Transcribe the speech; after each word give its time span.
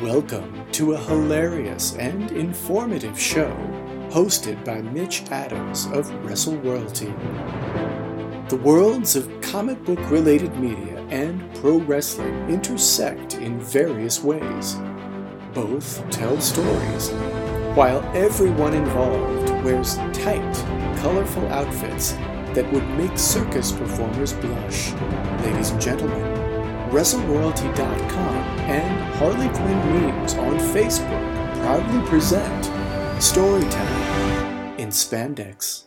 Welcome 0.00 0.64
to 0.72 0.94
a 0.94 0.96
hilarious 0.96 1.94
and 1.96 2.32
informative 2.32 3.20
show 3.20 3.54
hosted 4.08 4.64
by 4.64 4.80
Mitch 4.80 5.22
Adams 5.30 5.84
of 5.92 6.10
Wrestle 6.24 6.56
Royalty. 6.56 7.12
The 8.48 8.58
worlds 8.64 9.16
of 9.16 9.38
comic 9.42 9.84
book 9.84 9.98
related 10.10 10.56
media 10.56 10.98
and 11.10 11.54
pro 11.56 11.76
wrestling 11.80 12.48
intersect 12.48 13.34
in 13.34 13.60
various 13.60 14.24
ways. 14.24 14.76
Both 15.52 16.08
tell 16.10 16.40
stories, 16.40 17.10
while 17.76 18.00
everyone 18.16 18.72
involved 18.72 19.50
wears 19.62 19.96
tight, 20.14 20.54
colorful 21.02 21.46
outfits 21.48 22.12
that 22.54 22.70
would 22.72 22.88
make 22.96 23.18
circus 23.18 23.72
performers 23.72 24.32
blush. 24.32 24.92
Ladies 25.42 25.70
and 25.70 25.80
gentlemen, 25.80 26.31
WrestleRoyalty.com 26.92 28.36
and 28.68 29.14
Harley 29.14 29.48
Quinn 29.48 29.78
Memes 29.78 30.34
on 30.34 30.58
Facebook 30.58 31.54
proudly 31.62 32.06
present 32.06 32.64
Storytelling 33.18 34.78
in 34.78 34.90
Spandex. 34.90 35.84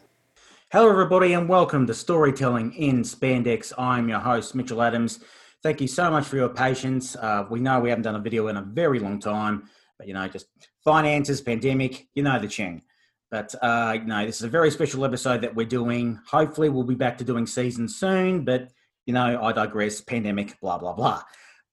Hello, 0.71 0.89
everybody, 0.89 1.33
and 1.33 1.47
welcome 1.47 1.85
to 1.85 1.93
Storytelling 1.93 2.73
in 2.73 3.03
Spandex. 3.03 3.71
I'm 3.77 4.09
your 4.09 4.17
host, 4.17 4.55
Mitchell 4.55 4.81
Adams. 4.81 5.19
Thank 5.61 5.79
you 5.79 5.87
so 5.87 6.09
much 6.09 6.25
for 6.25 6.37
your 6.37 6.49
patience. 6.49 7.15
Uh, 7.15 7.45
we 7.51 7.59
know 7.59 7.79
we 7.79 7.89
haven't 7.91 8.01
done 8.01 8.15
a 8.15 8.19
video 8.19 8.47
in 8.47 8.57
a 8.57 8.63
very 8.63 8.97
long 8.97 9.19
time, 9.19 9.69
but 9.99 10.07
you 10.07 10.15
know, 10.15 10.27
just 10.27 10.47
finances, 10.83 11.39
pandemic, 11.39 12.07
you 12.15 12.23
know 12.23 12.39
the 12.39 12.47
tune. 12.47 12.81
But 13.29 13.53
uh, 13.61 13.95
you 13.99 14.05
know, 14.05 14.25
this 14.25 14.37
is 14.37 14.43
a 14.43 14.49
very 14.49 14.71
special 14.71 15.05
episode 15.05 15.41
that 15.41 15.53
we're 15.53 15.67
doing. 15.67 16.19
Hopefully, 16.27 16.69
we'll 16.69 16.83
be 16.83 16.95
back 16.95 17.19
to 17.19 17.23
doing 17.23 17.45
season 17.45 17.87
soon, 17.87 18.43
but 18.43 18.71
you 19.05 19.13
know, 19.13 19.41
I 19.41 19.51
digress, 19.51 20.01
pandemic, 20.01 20.59
blah, 20.59 20.77
blah, 20.77 20.93
blah. 20.93 21.21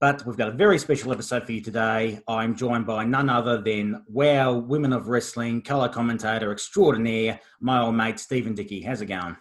But 0.01 0.27
we've 0.27 0.37
got 0.37 0.49
a 0.49 0.53
very 0.53 0.79
special 0.79 1.13
episode 1.13 1.45
for 1.45 1.53
you 1.53 1.61
today. 1.61 2.19
I'm 2.27 2.57
joined 2.57 2.87
by 2.87 3.05
none 3.05 3.31
other 3.31 3.63
than 3.63 4.03
WOW 4.09 4.59
Women 4.59 4.93
of 4.93 5.07
Wrestling 5.07 5.63
color 5.63 5.89
commentator 5.89 6.51
extraordinaire, 6.51 7.39
my 7.61 7.81
old 7.81 7.95
mate 7.95 8.19
Stephen 8.19 8.55
Dickey. 8.55 8.83
How's 8.83 9.01
it 9.01 9.07
going? 9.07 9.37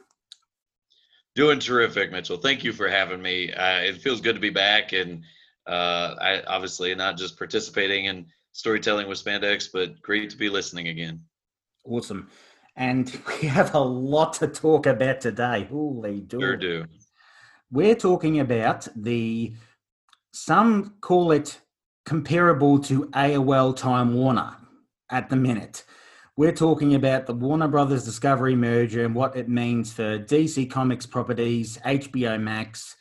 Doing 1.33 1.59
terrific, 1.59 2.11
Mitchell. 2.11 2.37
Thank 2.37 2.63
you 2.63 2.73
for 2.73 2.87
having 2.87 3.21
me. 3.21 3.51
Uh, 3.51 3.79
it 3.79 4.01
feels 4.01 4.21
good 4.21 4.35
to 4.35 4.39
be 4.39 4.49
back, 4.49 4.93
and 4.93 5.23
uh, 5.65 6.15
I 6.21 6.43
obviously 6.45 6.93
not 6.93 7.17
just 7.17 7.37
participating 7.37 8.05
in 8.05 8.27
storytelling 8.51 9.07
with 9.07 9.23
Spandex, 9.23 9.69
but 9.73 9.99
great 10.01 10.29
to 10.29 10.37
be 10.37 10.49
listening 10.49 10.89
again. 10.89 11.21
Awesome, 11.85 12.27
and 12.75 13.09
we 13.41 13.47
have 13.47 13.73
a 13.73 13.79
lot 13.79 14.33
to 14.33 14.47
talk 14.47 14.85
about 14.85 15.21
today. 15.21 15.67
Holy 15.71 16.19
do. 16.19 16.39
Sure 16.39 16.57
do. 16.57 16.85
We're 17.73 17.95
talking 17.95 18.41
about 18.41 18.85
the 18.97 19.53
some 20.33 20.95
call 20.99 21.31
it 21.31 21.61
comparable 22.05 22.79
to 22.79 23.05
AOL 23.07 23.77
Time 23.77 24.13
Warner 24.13 24.57
at 25.09 25.29
the 25.29 25.37
minute. 25.37 25.85
We're 26.35 26.51
talking 26.51 26.95
about 26.95 27.27
the 27.27 27.33
Warner 27.33 27.69
Brothers 27.69 28.03
Discovery 28.03 28.55
merger 28.55 29.05
and 29.05 29.15
what 29.15 29.37
it 29.37 29.47
means 29.47 29.93
for 29.93 30.19
DC 30.19 30.69
Comics 30.69 31.05
properties, 31.05 31.77
HBO 31.85 32.41
Max, 32.41 32.97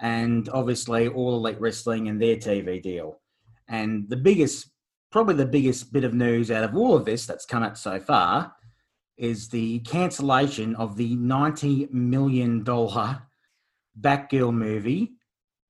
and 0.00 0.48
obviously 0.48 1.06
All 1.06 1.36
Elite 1.36 1.60
Wrestling 1.60 2.08
and 2.08 2.20
their 2.20 2.34
TV 2.34 2.82
deal. 2.82 3.20
And 3.68 4.08
the 4.08 4.16
biggest, 4.16 4.70
probably 5.12 5.34
the 5.34 5.46
biggest 5.46 5.92
bit 5.92 6.02
of 6.02 6.14
news 6.14 6.50
out 6.50 6.64
of 6.64 6.74
all 6.74 6.96
of 6.96 7.04
this 7.04 7.26
that's 7.26 7.46
come 7.46 7.62
out 7.62 7.78
so 7.78 8.00
far 8.00 8.54
is 9.16 9.48
the 9.48 9.78
cancellation 9.80 10.74
of 10.74 10.96
the 10.96 11.16
$90 11.16 11.92
million 11.92 12.64
Batgirl 13.98 14.52
movie 14.52 15.12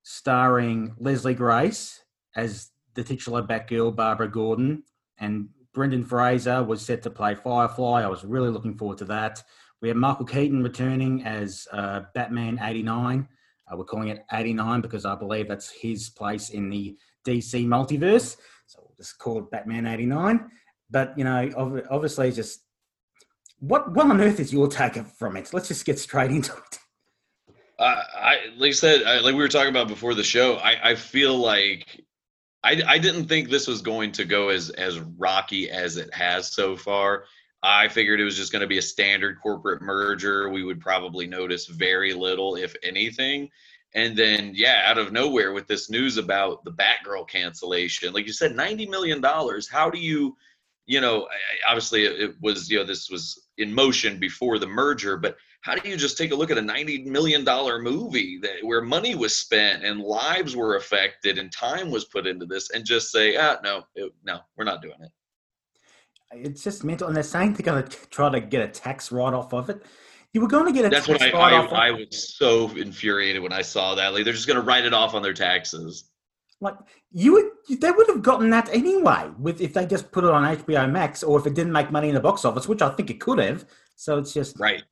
starring 0.02 0.94
Leslie 0.98 1.34
Grace 1.34 2.00
as 2.36 2.70
the 2.94 3.04
titular 3.04 3.42
Batgirl, 3.42 3.94
Barbara 3.94 4.28
Gordon, 4.28 4.82
and 5.18 5.48
Brendan 5.72 6.04
Fraser 6.04 6.62
was 6.62 6.82
set 6.82 7.02
to 7.02 7.10
play 7.10 7.34
Firefly. 7.34 8.02
I 8.02 8.08
was 8.08 8.24
really 8.24 8.50
looking 8.50 8.76
forward 8.76 8.98
to 8.98 9.04
that. 9.06 9.42
We 9.80 9.88
have 9.88 9.96
Michael 9.96 10.26
Keaton 10.26 10.62
returning 10.62 11.24
as 11.24 11.66
uh, 11.72 12.02
Batman 12.14 12.58
89. 12.62 13.28
Uh, 13.70 13.76
we're 13.76 13.84
calling 13.84 14.08
it 14.08 14.24
89 14.32 14.80
because 14.80 15.04
I 15.04 15.14
believe 15.14 15.48
that's 15.48 15.70
his 15.70 16.10
place 16.10 16.50
in 16.50 16.68
the 16.68 16.96
DC 17.26 17.66
multiverse. 17.66 18.36
So 18.66 18.80
we'll 18.82 18.96
just 18.96 19.18
call 19.18 19.38
it 19.38 19.50
Batman 19.50 19.86
89. 19.86 20.50
But, 20.90 21.16
you 21.16 21.24
know, 21.24 21.84
obviously, 21.90 22.32
just 22.32 22.64
what, 23.60 23.92
what 23.92 24.10
on 24.10 24.20
earth 24.20 24.40
is 24.40 24.52
your 24.52 24.68
take 24.68 24.96
from 25.06 25.36
it? 25.36 25.54
Let's 25.54 25.68
just 25.68 25.84
get 25.84 25.98
straight 25.98 26.30
into 26.30 26.52
it. 26.52 26.78
I 27.80 28.38
like 28.56 28.68
I 28.68 28.72
said, 28.72 29.02
I, 29.04 29.20
like 29.20 29.34
we 29.34 29.40
were 29.40 29.48
talking 29.48 29.70
about 29.70 29.88
before 29.88 30.14
the 30.14 30.22
show. 30.22 30.56
I, 30.56 30.90
I 30.90 30.94
feel 30.94 31.36
like 31.36 32.04
I, 32.62 32.82
I 32.86 32.98
didn't 32.98 33.26
think 33.26 33.48
this 33.48 33.66
was 33.66 33.80
going 33.80 34.12
to 34.12 34.24
go 34.24 34.50
as 34.50 34.70
as 34.70 34.98
rocky 34.98 35.70
as 35.70 35.96
it 35.96 36.12
has 36.12 36.52
so 36.52 36.76
far. 36.76 37.24
I 37.62 37.88
figured 37.88 38.20
it 38.20 38.24
was 38.24 38.36
just 38.36 38.52
going 38.52 38.62
to 38.62 38.68
be 38.68 38.78
a 38.78 38.82
standard 38.82 39.38
corporate 39.42 39.82
merger. 39.82 40.48
We 40.48 40.64
would 40.64 40.80
probably 40.80 41.26
notice 41.26 41.66
very 41.66 42.14
little, 42.14 42.56
if 42.56 42.74
anything. 42.82 43.50
And 43.94 44.16
then, 44.16 44.52
yeah, 44.54 44.82
out 44.86 44.98
of 44.98 45.12
nowhere 45.12 45.52
with 45.52 45.66
this 45.66 45.90
news 45.90 46.16
about 46.16 46.64
the 46.64 46.72
Batgirl 46.72 47.28
cancellation, 47.28 48.12
like 48.12 48.26
you 48.26 48.32
said, 48.32 48.54
ninety 48.54 48.86
million 48.86 49.20
dollars. 49.20 49.68
How 49.68 49.90
do 49.90 49.98
you, 49.98 50.36
you 50.86 51.00
know, 51.00 51.28
obviously 51.66 52.04
it 52.04 52.34
was, 52.40 52.70
you 52.70 52.78
know, 52.78 52.84
this 52.84 53.10
was 53.10 53.48
in 53.58 53.74
motion 53.74 54.18
before 54.18 54.58
the 54.58 54.66
merger, 54.66 55.16
but 55.16 55.36
how 55.62 55.74
do 55.74 55.88
you 55.88 55.96
just 55.96 56.16
take 56.16 56.32
a 56.32 56.34
look 56.34 56.50
at 56.50 56.58
a 56.58 56.62
90 56.62 57.04
million 57.04 57.44
dollar 57.44 57.80
movie 57.80 58.38
that 58.42 58.56
where 58.62 58.80
money 58.80 59.14
was 59.14 59.36
spent 59.36 59.84
and 59.84 60.00
lives 60.00 60.56
were 60.56 60.76
affected 60.76 61.38
and 61.38 61.52
time 61.52 61.90
was 61.90 62.04
put 62.06 62.26
into 62.26 62.46
this 62.46 62.70
and 62.70 62.84
just 62.84 63.10
say 63.10 63.36
ah 63.36 63.56
no 63.62 63.82
it, 63.94 64.12
no 64.24 64.40
we're 64.56 64.64
not 64.64 64.82
doing 64.82 65.00
it 65.00 65.10
it's 66.32 66.62
just 66.62 66.84
mental 66.84 67.08
and 67.08 67.16
they're 67.16 67.22
saying 67.22 67.52
they're 67.54 67.64
going 67.64 67.82
to 67.82 67.96
try 68.08 68.30
to 68.30 68.40
get 68.40 68.62
a 68.62 68.68
tax 68.68 69.10
write-off 69.12 69.52
of 69.52 69.68
it 69.68 69.82
you 70.32 70.40
were 70.40 70.48
going 70.48 70.66
to 70.66 70.72
get 70.72 70.84
a 70.84 70.88
that's 70.88 71.06
tax 71.06 71.20
what 71.20 71.34
I, 71.34 71.50
I, 71.50 71.88
I 71.88 71.90
was 71.90 72.36
so 72.36 72.70
infuriated 72.76 73.42
when 73.42 73.52
i 73.52 73.62
saw 73.62 73.94
that 73.96 74.14
like 74.14 74.24
they're 74.24 74.32
just 74.32 74.46
going 74.46 74.60
to 74.60 74.66
write 74.66 74.84
it 74.84 74.94
off 74.94 75.14
on 75.14 75.22
their 75.22 75.34
taxes 75.34 76.10
like 76.62 76.74
you 77.10 77.32
would, 77.32 77.80
they 77.80 77.90
would 77.90 78.06
have 78.08 78.22
gotten 78.22 78.50
that 78.50 78.68
anyway 78.70 79.30
with 79.38 79.62
if 79.62 79.72
they 79.72 79.86
just 79.86 80.12
put 80.12 80.24
it 80.24 80.30
on 80.30 80.56
HBO 80.58 80.90
Max 80.90 81.22
or 81.22 81.38
if 81.38 81.46
it 81.46 81.54
didn't 81.54 81.72
make 81.72 81.90
money 81.90 82.08
in 82.10 82.14
the 82.14 82.20
box 82.20 82.44
office, 82.44 82.68
which 82.68 82.82
I 82.82 82.90
think 82.90 83.08
it 83.08 83.18
could 83.18 83.38
have. 83.38 83.64
So 83.96 84.18
it's 84.18 84.34
just 84.34 84.60
right. 84.60 84.82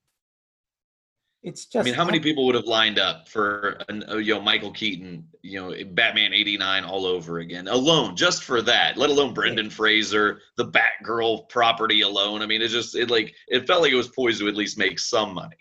It's 1.42 1.66
just. 1.66 1.84
I 1.84 1.84
mean, 1.84 1.94
how 1.94 2.04
many 2.04 2.18
people 2.18 2.44
would 2.46 2.56
have 2.56 2.64
lined 2.64 2.98
up 2.98 3.28
for 3.28 3.78
an, 3.88 4.04
uh, 4.08 4.16
you 4.16 4.34
know 4.34 4.40
Michael 4.40 4.72
Keaton, 4.72 5.24
you 5.42 5.60
know 5.60 5.74
Batman 5.92 6.32
'89 6.32 6.84
all 6.84 7.06
over 7.06 7.38
again, 7.38 7.68
alone 7.68 8.16
just 8.16 8.42
for 8.42 8.60
that? 8.62 8.96
Let 8.96 9.10
alone 9.10 9.34
Brendan. 9.34 9.70
Fraser, 9.70 10.40
the 10.56 10.66
Batgirl 10.66 11.48
property 11.48 12.00
alone. 12.00 12.42
I 12.42 12.46
mean, 12.46 12.60
it 12.60 12.68
just 12.68 12.96
it 12.96 13.08
like 13.08 13.34
it 13.46 13.66
felt 13.68 13.82
like 13.82 13.92
it 13.92 13.96
was 13.96 14.08
poised 14.08 14.40
to 14.40 14.48
at 14.48 14.56
least 14.56 14.78
make 14.78 14.98
some 14.98 15.34
money. 15.34 15.56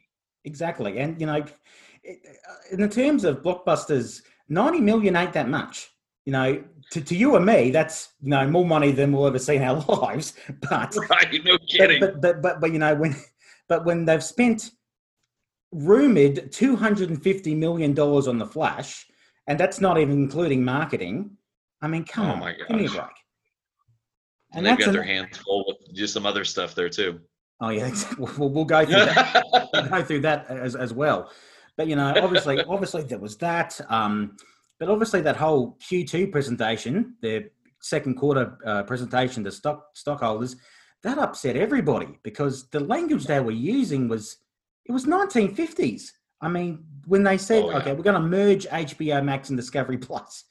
Exactly, 0.46 0.98
and 0.98 1.20
you 1.22 1.28
know, 1.28 1.46
in 2.72 2.82
the 2.82 2.90
terms 2.90 3.24
of 3.24 3.44
blockbusters, 3.44 4.24
ninety 4.50 4.82
million 4.82 5.16
ain't 5.16 5.34
that 5.34 5.48
much. 5.48 5.92
You 6.26 6.34
know, 6.34 6.64
to, 6.92 7.02
to 7.02 7.16
you 7.16 7.36
and 7.36 7.46
me, 7.46 7.70
that's 7.70 8.10
you 8.22 8.30
know 8.30 8.48
more 8.50 8.66
money 8.66 8.92
than 8.92 9.12
we'll 9.12 9.28
ever 9.28 9.40
see 9.40 9.58
in 9.58 9.64
our 9.64 9.80
lives. 9.88 10.34
But 10.70 10.96
right, 11.10 11.44
no 11.46 11.60
kidding. 11.60 12.00
But 12.00 12.20
but 12.20 12.22
but, 12.22 12.42
but, 12.42 12.62
but 12.62 12.74
you 12.74 12.80
know 12.80 12.96
when 12.96 13.16
but 13.68 13.86
when 13.86 14.06
they've 14.06 14.24
spent 14.24 14.72
rumored 15.72 16.52
$250 16.52 17.58
million 17.58 17.98
on 18.00 18.38
the 18.38 18.46
Flash, 18.46 19.06
and 19.48 19.60
that's 19.60 19.82
not 19.82 19.98
even 19.98 20.24
including 20.24 20.64
marketing. 20.64 21.32
I 21.82 21.88
mean, 21.88 22.04
come 22.06 22.28
oh 22.28 22.34
on, 22.34 22.40
my 22.40 22.52
gosh. 22.52 22.68
give 22.68 22.78
me 22.78 22.86
a 22.86 22.90
break. 22.90 23.02
And, 24.54 24.66
and 24.66 24.66
they've 24.66 24.78
got 24.78 24.88
an, 24.90 24.94
their 24.94 25.04
hands 25.04 25.38
full 25.38 25.66
with 25.68 25.96
just 25.96 26.14
some 26.14 26.26
other 26.26 26.46
stuff 26.46 26.74
there 26.74 26.90
too. 26.90 27.20
Oh 27.60 27.70
yeah, 27.70 27.92
we'll, 28.18 28.50
we'll 28.50 28.66
go 28.66 28.86
through 28.86 29.06
that. 29.06 29.44
we'll 29.74 29.88
go 29.88 30.04
through 30.04 30.22
that 30.22 30.48
as, 30.48 30.76
as 30.76 30.94
well. 30.94 31.32
But 31.76 31.88
you 31.88 31.96
know, 31.96 32.14
obviously, 32.22 32.62
obviously 32.68 33.04
there 33.04 33.20
was 33.20 33.38
that. 33.38 33.80
Um, 33.90 34.38
but 34.80 34.90
obviously 34.90 35.22
that 35.22 35.38
whole 35.38 35.78
Q2 35.82 36.32
presentation, 36.32 37.16
their 37.22 37.50
second 37.82 38.16
quarter 38.16 38.58
uh, 38.66 38.84
presentation 38.84 39.44
to 39.44 39.52
stock 39.52 39.88
stockholders, 39.94 40.56
that 41.04 41.18
upset 41.18 41.56
everybody 41.56 42.20
because 42.24 42.68
the 42.70 42.80
language 42.80 43.26
they 43.26 43.40
were 43.40 43.52
using 43.52 44.08
was 44.08 44.38
it 44.88 44.92
was 44.92 45.06
1950s. 45.06 46.12
I 46.42 46.50
mean, 46.50 46.86
when 47.06 47.24
they 47.24 47.38
said, 47.38 47.64
oh, 47.64 47.72
yeah. 47.72 47.78
okay, 47.78 47.94
we're 47.94 48.04
going 48.04 48.22
to 48.22 48.28
merge 48.28 48.66
HBO 48.68 49.24
Max 49.24 49.50
and 49.50 49.58
Discovery 49.58 49.98
Plus, 49.98 50.46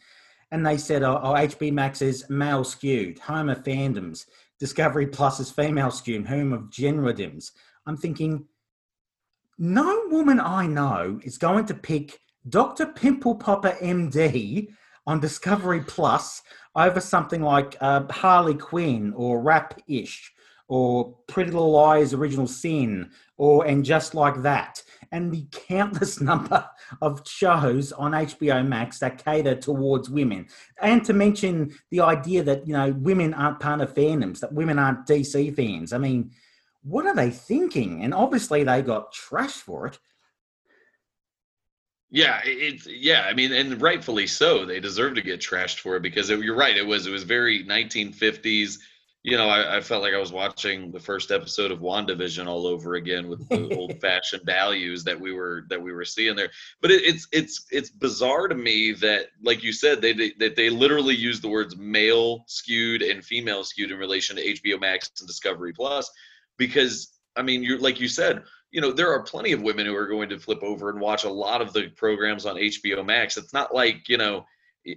and 0.50 0.64
they 0.64 0.76
said, 0.76 1.02
oh, 1.02 1.20
oh, 1.22 1.32
HBO 1.32 1.72
Max 1.72 2.02
is 2.02 2.28
male 2.28 2.64
skewed, 2.64 3.18
home 3.18 3.48
of 3.48 3.62
fandoms. 3.62 4.26
Discovery 4.58 5.06
Plus 5.06 5.40
is 5.40 5.50
female 5.50 5.90
skewed, 5.90 6.26
home 6.26 6.52
of 6.52 6.62
genredoms. 6.70 7.52
I'm 7.86 7.96
thinking, 7.96 8.46
no 9.58 10.02
woman 10.08 10.40
I 10.40 10.66
know 10.66 11.20
is 11.24 11.38
going 11.38 11.66
to 11.66 11.74
pick 11.74 12.20
Dr. 12.48 12.86
Pimple 12.86 13.36
Popper 13.36 13.76
MD 13.82 14.68
on 15.06 15.20
Discovery 15.20 15.80
Plus 15.80 16.42
over 16.74 17.00
something 17.00 17.42
like 17.42 17.76
uh, 17.80 18.04
Harley 18.10 18.54
Quinn 18.54 19.12
or 19.16 19.40
Rap 19.40 19.80
Ish 19.88 20.32
or 20.68 21.16
Pretty 21.28 21.50
Little 21.50 21.70
Liars 21.70 22.12
Original 22.12 22.46
Sin 22.46 23.10
or 23.36 23.66
And 23.66 23.84
Just 23.84 24.14
Like 24.14 24.42
That 24.42 24.82
and 25.12 25.32
the 25.32 25.46
countless 25.52 26.20
number 26.20 26.68
of 27.02 27.22
shows 27.26 27.92
on 27.92 28.12
HBO 28.12 28.66
Max 28.66 28.98
that 28.98 29.24
cater 29.24 29.54
towards 29.54 30.10
women. 30.10 30.46
And 30.80 31.04
to 31.04 31.12
mention 31.12 31.74
the 31.90 32.00
idea 32.00 32.42
that, 32.44 32.66
you 32.66 32.72
know, 32.72 32.92
women 32.92 33.34
aren't 33.34 33.60
part 33.60 33.80
of 33.80 33.94
fandoms, 33.94 34.40
that 34.40 34.52
women 34.52 34.78
aren't 34.78 35.06
DC 35.06 35.54
fans. 35.54 35.92
I 35.92 35.98
mean, 35.98 36.30
what 36.82 37.06
are 37.06 37.14
they 37.14 37.30
thinking? 37.30 38.02
And 38.02 38.14
obviously 38.14 38.64
they 38.64 38.82
got 38.82 39.12
trashed 39.12 39.62
for 39.62 39.86
it. 39.86 39.98
Yeah, 42.08 42.40
it's 42.44 42.86
yeah. 42.86 43.26
I 43.28 43.34
mean, 43.34 43.52
and 43.52 43.82
rightfully 43.82 44.28
so. 44.28 44.64
They 44.64 44.78
deserve 44.78 45.16
to 45.16 45.22
get 45.22 45.40
trashed 45.40 45.80
for 45.80 45.96
it 45.96 46.02
because 46.02 46.30
it, 46.30 46.38
you're 46.38 46.56
right. 46.56 46.76
It 46.76 46.86
was 46.86 47.08
it 47.08 47.10
was 47.10 47.24
very 47.24 47.64
1950s 47.64 48.78
you 49.26 49.36
know, 49.36 49.48
I, 49.48 49.78
I, 49.78 49.80
felt 49.80 50.04
like 50.04 50.14
I 50.14 50.20
was 50.20 50.30
watching 50.30 50.92
the 50.92 51.00
first 51.00 51.32
episode 51.32 51.72
of 51.72 51.80
WandaVision 51.80 52.46
all 52.46 52.64
over 52.64 52.94
again 52.94 53.26
with 53.26 53.48
the 53.48 53.74
old-fashioned 53.76 54.44
values 54.44 55.02
that 55.02 55.20
we 55.20 55.32
were 55.32 55.64
that 55.68 55.82
we 55.82 55.92
were 55.92 56.04
seeing 56.04 56.36
there. 56.36 56.48
But 56.80 56.92
it, 56.92 57.02
it's 57.04 57.26
it's 57.32 57.66
it's 57.72 57.90
bizarre 57.90 58.46
to 58.46 58.54
me 58.54 58.92
that, 58.92 59.26
like 59.42 59.64
you 59.64 59.72
said, 59.72 60.00
they, 60.00 60.12
they 60.12 60.32
that 60.38 60.54
they 60.54 60.70
literally 60.70 61.16
use 61.16 61.40
the 61.40 61.48
words 61.48 61.76
male 61.76 62.44
skewed 62.46 63.02
and 63.02 63.24
female 63.24 63.64
skewed 63.64 63.90
in 63.90 63.98
relation 63.98 64.36
to 64.36 64.44
HBO 64.44 64.80
Max 64.80 65.10
and 65.18 65.26
Discovery 65.26 65.72
Plus, 65.72 66.08
because 66.56 67.18
I 67.34 67.42
mean, 67.42 67.64
you're 67.64 67.80
like 67.80 67.98
you 67.98 68.06
said, 68.06 68.44
you 68.70 68.80
know, 68.80 68.92
there 68.92 69.10
are 69.10 69.24
plenty 69.24 69.50
of 69.50 69.60
women 69.60 69.86
who 69.86 69.96
are 69.96 70.06
going 70.06 70.28
to 70.28 70.38
flip 70.38 70.62
over 70.62 70.88
and 70.88 71.00
watch 71.00 71.24
a 71.24 71.28
lot 71.28 71.60
of 71.60 71.72
the 71.72 71.88
programs 71.96 72.46
on 72.46 72.54
HBO 72.54 73.04
Max. 73.04 73.36
It's 73.36 73.52
not 73.52 73.74
like 73.74 74.08
you 74.08 74.18
know 74.18 74.46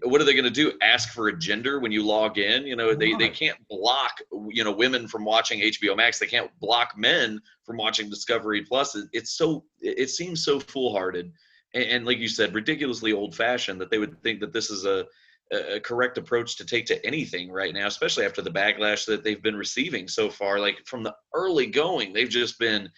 what 0.03 0.21
are 0.21 0.23
they 0.23 0.33
going 0.33 0.43
to 0.43 0.49
do? 0.51 0.73
Ask 0.81 1.13
for 1.13 1.27
a 1.29 1.37
gender 1.37 1.79
when 1.79 1.91
you 1.91 2.05
log 2.05 2.37
in? 2.37 2.65
You 2.65 2.75
know 2.75 2.93
they, 2.93 3.13
they 3.13 3.29
can't 3.29 3.57
block 3.67 4.19
you 4.49 4.63
know 4.63 4.71
women 4.71 5.07
from 5.07 5.25
watching 5.25 5.59
hbo 5.59 5.97
max. 5.97 6.19
They 6.19 6.27
can't 6.27 6.51
block 6.59 6.97
men 6.97 7.41
from 7.63 7.77
watching 7.77 8.09
discovery 8.09 8.63
plus. 8.63 8.97
It's 9.13 9.31
so 9.31 9.63
it 9.81 10.09
seems 10.09 10.43
so 10.43 10.59
foolhardy. 10.59 11.31
And, 11.73 11.83
and, 11.83 12.05
like 12.05 12.17
you 12.17 12.27
said 12.27 12.53
ridiculously 12.53 13.13
old 13.13 13.35
fashioned 13.35 13.79
that 13.81 13.89
they 13.89 13.99
would 13.99 14.21
think 14.23 14.39
that 14.39 14.53
this 14.53 14.71
is 14.71 14.85
a, 14.85 15.05
a 15.51 15.79
correct 15.79 16.17
approach 16.17 16.57
to 16.57 16.65
take 16.65 16.85
to 16.87 17.05
anything 17.05 17.51
right 17.51 17.73
now 17.73 17.87
especially 17.87 18.25
after 18.25 18.41
the 18.41 18.51
backlash 18.51 19.05
that 19.05 19.23
they've 19.23 19.43
been 19.43 19.55
receiving 19.55 20.07
so 20.07 20.29
far. 20.29 20.59
Like 20.59 20.85
from 20.85 21.03
the 21.03 21.15
early 21.33 21.65
going 21.65 22.13
they've 22.13 22.29
just 22.29 22.59
been 22.59 22.89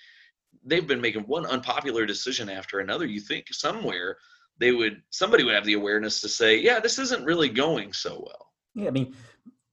they've 0.66 0.88
been 0.88 1.02
making 1.02 1.24
one 1.24 1.46
unpopular 1.46 2.06
decision 2.06 2.50
after 2.50 2.80
another. 2.80 3.06
You 3.06 3.22
think 3.22 3.46
somewhere 3.52 4.18
they 4.62 4.72
would 4.72 5.02
somebody 5.10 5.44
would 5.44 5.56
have 5.56 5.66
the 5.66 5.74
awareness 5.74 6.22
to 6.22 6.30
say, 6.30 6.58
yeah, 6.58 6.80
this 6.80 7.00
isn't 7.00 7.26
really 7.26 7.50
going 7.50 7.92
so 7.92 8.24
well. 8.26 8.52
Yeah, 8.76 8.88
I 8.88 8.92
mean, 8.92 9.16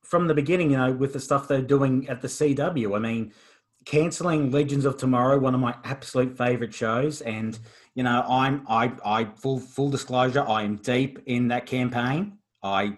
from 0.03 0.27
the 0.27 0.35
beginning, 0.35 0.71
you 0.71 0.79
know, 0.79 0.93
with 0.93 1.13
the 1.13 1.21
stuff 1.21 1.47
they're 1.47 1.61
doing 1.61 2.09
at 2.09 2.23
the 2.23 2.29
CW, 2.29 2.97
I 2.97 2.99
mean, 2.99 3.33
canceling 3.85 4.51
Legends 4.51 4.87
of 4.87 4.97
Tomorrow, 4.97 5.39
one 5.39 5.55
of 5.55 5.61
my 5.61 5.75
absolute 5.85 6.37
favorite 6.37 6.75
shows, 6.75 7.21
and 7.21 7.59
you 7.95 8.03
know, 8.03 8.25
I'm 8.29 8.65
I 8.69 8.93
I 9.05 9.25
full 9.25 9.61
full 9.61 9.91
disclosure, 9.91 10.45
I 10.49 10.63
am 10.63 10.77
deep 10.77 11.21
in 11.27 11.49
that 11.49 11.67
campaign. 11.67 12.39
I, 12.63 12.97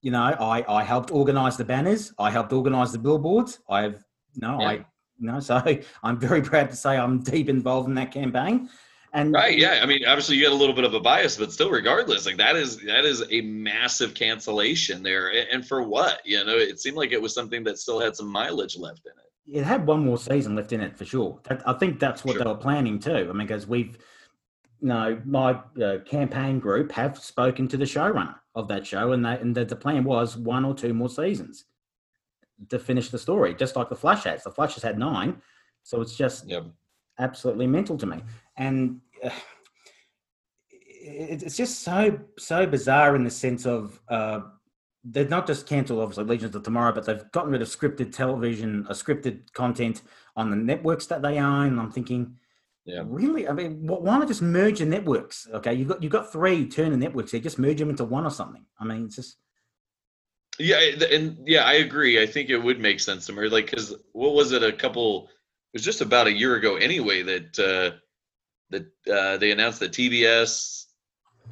you 0.00 0.10
know, 0.10 0.22
I 0.22 0.64
I 0.66 0.82
helped 0.82 1.10
organise 1.10 1.56
the 1.56 1.64
banners, 1.64 2.12
I 2.18 2.30
helped 2.30 2.52
organise 2.52 2.92
the 2.92 2.98
billboards. 2.98 3.60
I've 3.68 4.02
no, 4.36 4.58
yeah. 4.60 4.68
I 4.68 4.84
no, 5.20 5.40
so 5.40 5.62
I'm 6.02 6.18
very 6.18 6.40
proud 6.40 6.70
to 6.70 6.76
say 6.76 6.96
I'm 6.96 7.20
deep 7.20 7.50
involved 7.50 7.88
in 7.88 7.94
that 7.96 8.12
campaign. 8.12 8.70
And 9.14 9.32
right, 9.32 9.58
yeah. 9.58 9.80
I 9.82 9.86
mean, 9.86 10.06
obviously 10.06 10.36
you 10.36 10.42
get 10.42 10.52
a 10.52 10.54
little 10.56 10.74
bit 10.74 10.84
of 10.84 10.94
a 10.94 11.00
bias, 11.00 11.36
but 11.36 11.52
still, 11.52 11.70
regardless, 11.70 12.24
like 12.24 12.38
that 12.38 12.56
is 12.56 12.78
that 12.78 13.04
is 13.04 13.22
a 13.30 13.42
massive 13.42 14.14
cancellation 14.14 15.02
there. 15.02 15.28
And 15.52 15.66
for 15.66 15.82
what? 15.82 16.22
You 16.24 16.42
know, 16.44 16.56
it 16.56 16.80
seemed 16.80 16.96
like 16.96 17.12
it 17.12 17.20
was 17.20 17.34
something 17.34 17.62
that 17.64 17.78
still 17.78 18.00
had 18.00 18.16
some 18.16 18.26
mileage 18.26 18.78
left 18.78 19.02
in 19.04 19.12
it. 19.12 19.58
It 19.58 19.64
had 19.64 19.86
one 19.86 20.04
more 20.06 20.16
season 20.16 20.54
left 20.54 20.72
in 20.72 20.80
it 20.80 20.96
for 20.96 21.04
sure. 21.04 21.38
I 21.66 21.74
think 21.74 22.00
that's 22.00 22.24
what 22.24 22.34
sure. 22.36 22.44
they 22.44 22.50
were 22.50 22.56
planning 22.56 22.98
too. 22.98 23.28
I 23.28 23.32
mean, 23.32 23.46
because 23.46 23.66
we've, 23.66 23.98
you 24.80 24.88
know, 24.88 25.20
my 25.26 25.60
uh, 25.82 25.98
campaign 26.06 26.58
group 26.58 26.90
have 26.92 27.18
spoken 27.18 27.68
to 27.68 27.76
the 27.76 27.84
showrunner 27.84 28.36
of 28.54 28.68
that 28.68 28.86
show, 28.86 29.12
and 29.12 29.22
that 29.26 29.42
and 29.42 29.54
the, 29.54 29.66
the 29.66 29.76
plan 29.76 30.04
was 30.04 30.38
one 30.38 30.64
or 30.64 30.74
two 30.74 30.94
more 30.94 31.10
seasons 31.10 31.66
to 32.70 32.78
finish 32.78 33.10
the 33.10 33.18
story, 33.18 33.54
just 33.54 33.76
like 33.76 33.90
the 33.90 33.96
Flash 33.96 34.24
has. 34.24 34.42
The 34.42 34.50
Flash 34.50 34.72
has 34.74 34.82
had 34.82 34.98
nine, 34.98 35.42
so 35.82 36.00
it's 36.00 36.16
just 36.16 36.48
yep. 36.48 36.64
absolutely 37.18 37.66
mental 37.66 37.98
to 37.98 38.06
me 38.06 38.22
and 38.56 39.00
uh, 39.24 39.30
it's 41.04 41.56
just 41.56 41.80
so 41.80 42.18
so 42.38 42.66
bizarre 42.66 43.16
in 43.16 43.24
the 43.24 43.30
sense 43.30 43.66
of 43.66 44.00
uh, 44.08 44.40
they've 45.04 45.30
not 45.30 45.46
just 45.46 45.66
cancelled 45.66 46.00
obviously 46.00 46.24
Legends 46.24 46.54
of 46.54 46.62
Tomorrow, 46.62 46.92
but 46.92 47.04
they've 47.04 47.30
gotten 47.32 47.50
rid 47.50 47.62
of 47.62 47.68
scripted 47.68 48.12
television, 48.12 48.86
uh, 48.88 48.92
scripted 48.92 49.52
content 49.52 50.02
on 50.36 50.50
the 50.50 50.56
networks 50.56 51.06
that 51.06 51.22
they 51.22 51.38
own. 51.38 51.78
I'm 51.78 51.90
thinking, 51.90 52.36
yeah, 52.84 53.02
really? 53.04 53.48
I 53.48 53.52
mean, 53.52 53.86
why 53.86 54.18
not 54.18 54.28
just 54.28 54.42
merge 54.42 54.78
the 54.78 54.86
networks? 54.86 55.48
Okay, 55.52 55.74
you've 55.74 55.88
got 55.88 56.02
you've 56.02 56.12
got 56.12 56.32
three 56.32 56.68
Turner 56.68 56.96
networks 56.96 57.32
here, 57.32 57.40
just 57.40 57.58
merge 57.58 57.78
them 57.78 57.90
into 57.90 58.04
one 58.04 58.24
or 58.24 58.30
something. 58.30 58.64
I 58.78 58.84
mean, 58.84 59.06
it's 59.06 59.16
just. 59.16 59.36
Yeah, 60.58 60.80
and 61.10 61.38
yeah, 61.46 61.64
I 61.64 61.74
agree. 61.74 62.22
I 62.22 62.26
think 62.26 62.50
it 62.50 62.58
would 62.58 62.78
make 62.78 63.00
sense 63.00 63.26
to 63.26 63.32
merge, 63.32 63.52
like, 63.52 63.70
because 63.70 63.94
what 64.12 64.34
was 64.34 64.52
it? 64.52 64.62
A 64.62 64.72
couple. 64.72 65.28
It 65.72 65.78
was 65.78 65.84
just 65.84 66.02
about 66.02 66.26
a 66.26 66.32
year 66.32 66.56
ago, 66.56 66.76
anyway. 66.76 67.22
That 67.22 67.58
uh, 67.58 67.96
that 68.72 68.86
uh, 69.12 69.36
they 69.36 69.52
announced 69.52 69.80
that 69.80 69.92
TBS, 69.92 70.86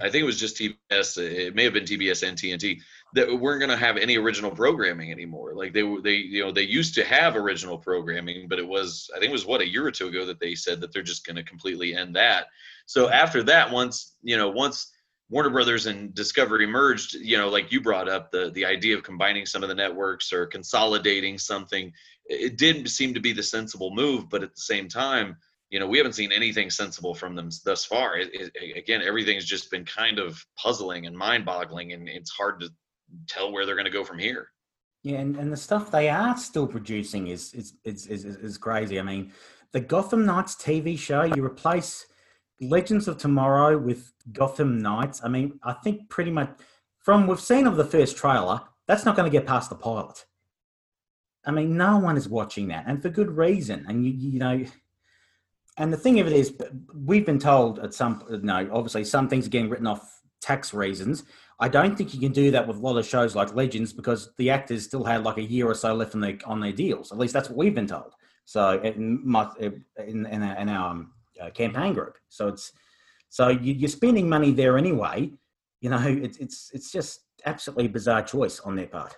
I 0.01 0.11
think 0.11 0.23
it 0.23 0.27
was 0.27 0.41
just 0.41 0.57
TBS, 0.57 1.19
it 1.19 1.55
may 1.55 1.65
have 1.65 1.73
been 1.73 1.85
TBS 1.85 2.27
and 2.27 2.37
TNT, 2.37 2.81
that 3.15 3.41
weren't 3.41 3.61
going 3.61 3.71
to 3.71 3.77
have 3.77 3.97
any 3.97 4.17
original 4.17 4.51
programming 4.51 5.11
anymore. 5.11 5.55
Like 5.55 5.73
they 5.73 5.83
were, 5.83 6.01
they 6.01 6.15
you 6.15 6.45
know 6.45 6.53
they 6.53 6.63
used 6.63 6.95
to 6.95 7.05
have 7.05 7.37
original 7.37 7.79
programming, 7.79 8.49
but 8.49 8.59
it 8.59 8.67
was 8.67 9.11
I 9.15 9.19
think 9.19 9.31
it 9.31 9.33
was 9.33 9.47
what 9.47 9.61
a 9.61 9.69
year 9.69 9.87
or 9.87 9.91
two 9.91 10.09
ago 10.09 10.27
that 10.27 10.41
they 10.41 10.55
said 10.55 10.81
that 10.81 10.93
they're 10.93 11.03
just 11.03 11.27
going 11.27 11.37
to 11.37 11.43
completely 11.43 11.95
end 11.95 12.17
that. 12.17 12.47
So 12.87 13.11
after 13.11 13.43
that, 13.45 13.71
once 13.71 14.15
you 14.23 14.37
know 14.37 14.49
once 14.49 14.93
Warner 15.29 15.51
Brothers 15.51 15.87
and 15.87 16.15
Discovery 16.15 16.67
merged, 16.67 17.15
you 17.15 17.37
know, 17.37 17.49
like 17.49 17.71
you 17.71 17.81
brought 17.81 18.09
up 18.09 18.31
the 18.31 18.51
the 18.51 18.65
idea 18.65 18.97
of 18.97 19.03
combining 19.03 19.47
some 19.47 19.63
of 19.63 19.69
the 19.69 19.75
networks 19.75 20.33
or 20.33 20.47
consolidating 20.47 21.39
something, 21.39 21.93
it 22.27 22.59
did 22.59 22.89
seem 22.89 23.15
to 23.15 23.21
be 23.21 23.33
the 23.33 23.43
sensible 23.43 23.95
move. 23.95 24.29
But 24.29 24.43
at 24.43 24.55
the 24.55 24.61
same 24.61 24.89
time, 24.89 25.37
you 25.71 25.79
know, 25.79 25.87
we 25.87 25.99
haven't 25.99 26.15
seen 26.15 26.33
anything 26.33 26.69
sensible 26.69 27.15
from 27.15 27.37
them 27.37 27.49
thus 27.65 27.85
far. 27.85 28.19
It, 28.19 28.31
it, 28.35 28.77
again, 28.77 29.03
everything's 29.03 29.45
just 29.45 29.71
been 29.71 29.85
kind 29.85 30.19
of 30.19 30.45
puzzling 30.57 31.07
and 31.07 31.17
mind-boggling, 31.17 31.93
and 31.93 32.09
it's 32.09 32.31
hard 32.31 32.61
to 32.61 32.71
tell 33.29 33.53
where 33.53 33.65
they're 33.65 33.77
going 33.77 33.85
to 33.85 33.91
go 33.91 34.05
from 34.05 34.19
here. 34.19 34.49
Yeah, 35.03 35.19
and, 35.19 35.37
and 35.37 35.53
the 35.53 35.57
stuff 35.57 35.91
they 35.91 36.09
are 36.09 36.37
still 36.37 36.67
producing 36.67 37.29
is 37.29 37.55
is, 37.55 37.75
is 37.85 38.07
is 38.07 38.25
is 38.25 38.59
crazy. 38.59 38.99
I 38.99 39.03
mean, 39.03 39.33
the 39.73 39.81
Gotham 39.81 40.27
Knights 40.27 40.57
TV 40.57 40.99
show, 40.99 41.23
you 41.23 41.43
replace 41.45 42.07
Legends 42.61 43.09
of 43.09 43.17
Tomorrow 43.17 43.79
with 43.79 44.13
Gotham 44.33 44.79
Knights. 44.79 45.23
I 45.25 45.29
mean, 45.29 45.59
I 45.63 45.73
think 45.73 46.11
pretty 46.11 46.31
much 46.31 46.51
from 46.99 47.27
we've 47.27 47.41
seen 47.41 47.67
of 47.67 47.77
the 47.77 47.85
first 47.85 48.17
trailer, 48.17 48.61
that's 48.87 49.07
not 49.07 49.17
going 49.17 49.31
to 49.31 49.37
get 49.37 49.47
past 49.47 49.71
the 49.71 49.77
pilot. 49.77 50.27
I 51.47 51.53
mean, 51.53 51.79
no 51.79 51.97
one 51.97 52.19
is 52.19 52.29
watching 52.29 52.69
that, 52.69 52.85
and 52.87 53.01
for 53.01 53.09
good 53.09 53.31
reason. 53.31 53.87
And 53.89 54.05
you, 54.05 54.13
you 54.13 54.39
know, 54.39 54.65
and 55.77 55.93
the 55.93 55.97
thing 55.97 56.21
of 56.21 56.27
it 56.27 56.33
is, 56.33 56.53
we've 56.95 57.27
been 57.27 57.39
told 57.39 57.79
at 57.79 57.95
some 57.95 58.23
no, 58.43 58.69
obviously 58.73 59.05
some 59.05 59.29
things 59.29 59.47
are 59.47 59.51
getting 59.51 59.71
written 59.71 59.87
off 59.87 60.21
tax 60.41 60.75
reasons. 60.75 61.25
I 61.59 61.69
don't 61.69 61.97
think 61.97 62.15
you 62.15 62.21
can 62.21 62.33
do 62.33 62.51
that 62.51 62.67
with 62.67 62.79
a 62.79 62.81
lot 62.81 62.97
of 62.97 63.07
shows 63.07 63.37
like 63.37 63.55
Legends 63.55 63.93
because 63.93 64.31
the 64.39 64.51
actors 64.51 64.85
still 64.85 65.05
had 65.05 65.25
like 65.25 65.37
a 65.37 65.43
year 65.43 65.67
or 65.67 65.75
so 65.75 65.95
left 65.95 66.15
on 66.15 66.21
their 66.21 66.39
on 66.47 66.61
their 66.61 66.73
deals. 66.73 67.13
At 67.13 67.19
least 67.19 67.35
that's 67.35 67.49
what 67.49 67.59
we've 67.59 67.75
been 67.75 67.87
told. 67.87 68.15
So 68.47 68.81
in 68.81 69.21
my, 69.25 69.49
in, 69.61 70.27
in 70.27 70.43
our, 70.43 70.57
in 70.57 70.69
our 70.69 70.91
um, 70.91 71.13
uh, 71.41 71.51
campaign 71.51 71.93
group, 71.93 72.17
so 72.29 72.49
it's 72.49 72.73
so 73.29 73.49
you, 73.49 73.85
are 73.85 73.89
spending 73.89 74.29
money 74.29 74.51
there 74.51 74.77
anyway. 74.77 75.31
You 75.81 75.91
know, 75.91 76.05
it's 76.05 76.39
it's 76.39 76.71
it's 76.75 76.91
just 76.91 77.21
absolutely 77.47 77.89
bizarre 77.89 78.23
choice 78.23 78.61
on 78.61 78.75
their 78.75 78.89
part. 78.89 79.15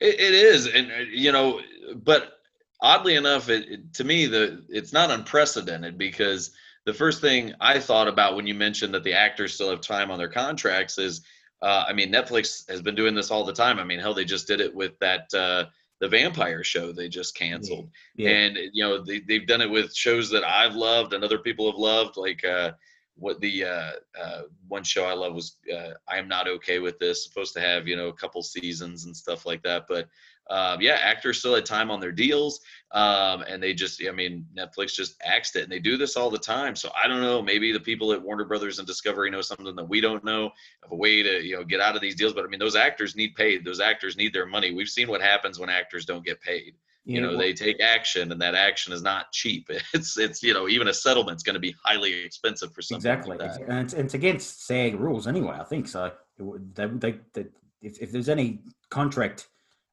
it, 0.00 0.20
it 0.20 0.34
is, 0.34 0.66
and 0.66 0.92
uh, 0.92 0.96
you 1.10 1.32
know, 1.32 1.60
but 1.96 2.34
oddly 2.82 3.14
enough, 3.14 3.48
it, 3.48 3.68
it, 3.70 3.94
to 3.94 4.04
me 4.04 4.26
the 4.26 4.64
it's 4.68 4.92
not 4.92 5.10
unprecedented 5.10 5.96
because 5.96 6.50
the 6.84 6.92
first 6.92 7.20
thing 7.20 7.54
I 7.60 7.78
thought 7.78 8.08
about 8.08 8.34
when 8.34 8.46
you 8.46 8.54
mentioned 8.54 8.92
that 8.94 9.04
the 9.04 9.14
actors 9.14 9.54
still 9.54 9.70
have 9.70 9.80
time 9.80 10.10
on 10.10 10.18
their 10.18 10.28
contracts 10.28 10.98
is, 10.98 11.22
uh, 11.62 11.84
I 11.86 11.92
mean, 11.92 12.12
Netflix 12.12 12.68
has 12.68 12.82
been 12.82 12.96
doing 12.96 13.14
this 13.14 13.30
all 13.30 13.44
the 13.44 13.52
time. 13.52 13.78
I 13.78 13.84
mean, 13.84 14.00
hell, 14.00 14.14
they 14.14 14.24
just 14.24 14.48
did 14.48 14.60
it 14.60 14.74
with 14.74 14.98
that 14.98 15.32
uh, 15.32 15.66
the 16.00 16.08
vampire 16.08 16.64
show 16.64 16.90
they 16.90 17.08
just 17.08 17.36
canceled, 17.36 17.88
yeah. 18.16 18.28
Yeah. 18.28 18.36
and 18.36 18.58
you 18.72 18.84
know 18.84 19.02
they 19.02 19.20
they've 19.20 19.46
done 19.46 19.60
it 19.60 19.70
with 19.70 19.94
shows 19.94 20.28
that 20.30 20.42
I've 20.42 20.74
loved 20.74 21.14
and 21.14 21.22
other 21.24 21.38
people 21.38 21.70
have 21.70 21.78
loved, 21.78 22.16
like. 22.16 22.44
Uh, 22.44 22.72
what 23.14 23.38
the 23.40 23.64
uh, 23.64 23.90
uh, 24.18 24.42
one 24.68 24.82
show 24.82 25.04
I 25.04 25.12
love 25.12 25.34
was 25.34 25.58
uh, 25.72 25.90
I 26.08 26.16
am 26.16 26.28
not 26.28 26.48
okay 26.48 26.78
with 26.78 26.98
this. 26.98 27.22
Supposed 27.22 27.52
to 27.54 27.60
have 27.60 27.86
you 27.86 27.94
know 27.94 28.08
a 28.08 28.12
couple 28.14 28.42
seasons 28.42 29.04
and 29.04 29.16
stuff 29.16 29.44
like 29.44 29.62
that, 29.64 29.84
but 29.86 30.08
um, 30.50 30.80
yeah, 30.80 30.98
actors 31.00 31.38
still 31.38 31.54
had 31.54 31.64
time 31.64 31.90
on 31.90 32.00
their 32.00 32.12
deals, 32.12 32.60
um, 32.92 33.42
and 33.48 33.62
they 33.62 33.72
just, 33.72 34.02
I 34.06 34.12
mean, 34.12 34.44
Netflix 34.56 34.92
just 34.94 35.14
axed 35.24 35.56
it, 35.56 35.62
and 35.62 35.72
they 35.72 35.78
do 35.78 35.96
this 35.96 36.16
all 36.16 36.30
the 36.30 36.38
time. 36.38 36.76
So 36.76 36.90
I 37.02 37.08
don't 37.08 37.20
know, 37.20 37.40
maybe 37.40 37.72
the 37.72 37.80
people 37.80 38.12
at 38.12 38.20
Warner 38.22 38.44
Brothers 38.44 38.78
and 38.78 38.86
Discovery 38.86 39.30
know 39.30 39.40
something 39.40 39.74
that 39.74 39.88
we 39.88 40.00
don't 40.00 40.24
know 40.24 40.50
of 40.82 40.92
a 40.92 40.96
way 40.96 41.22
to, 41.22 41.42
you 41.42 41.56
know, 41.56 41.64
get 41.64 41.80
out 41.80 41.94
of 41.94 42.02
these 42.02 42.16
deals. 42.16 42.32
But 42.32 42.44
I 42.44 42.48
mean, 42.48 42.60
those 42.60 42.76
actors 42.76 43.16
need 43.16 43.34
paid. 43.34 43.64
Those 43.64 43.80
actors 43.80 44.16
need 44.16 44.34
their 44.34 44.46
money. 44.46 44.72
We've 44.72 44.88
seen 44.88 45.08
what 45.08 45.22
happens 45.22 45.58
when 45.58 45.70
actors 45.70 46.04
don't 46.04 46.24
get 46.24 46.40
paid. 46.40 46.74
you 47.04 47.20
know 47.20 47.36
they 47.36 47.52
take 47.52 47.80
action 47.80 48.30
and 48.30 48.40
that 48.40 48.54
action 48.54 48.92
is 48.92 49.02
not 49.02 49.32
cheap 49.32 49.68
it's 49.92 50.16
it's 50.16 50.40
you 50.40 50.54
know 50.54 50.68
even 50.68 50.86
a 50.86 50.94
settlement's 50.94 51.42
going 51.42 51.54
to 51.54 51.60
be 51.60 51.74
highly 51.84 52.24
expensive 52.24 52.72
for 52.72 52.80
something 52.80 53.10
exactly 53.10 53.36
like 53.36 53.60
and 53.68 53.78
it's, 53.80 53.92
it's, 53.92 54.14
against 54.14 54.64
sag 54.64 54.94
rules 55.00 55.26
anyway 55.26 55.56
i 55.58 55.64
think 55.64 55.88
so 55.88 56.12
they, 56.38 56.86
they, 56.86 57.14
they, 57.32 57.46
if, 57.80 58.00
if 58.00 58.12
there's 58.12 58.28
any 58.28 58.60
contract 58.88 59.48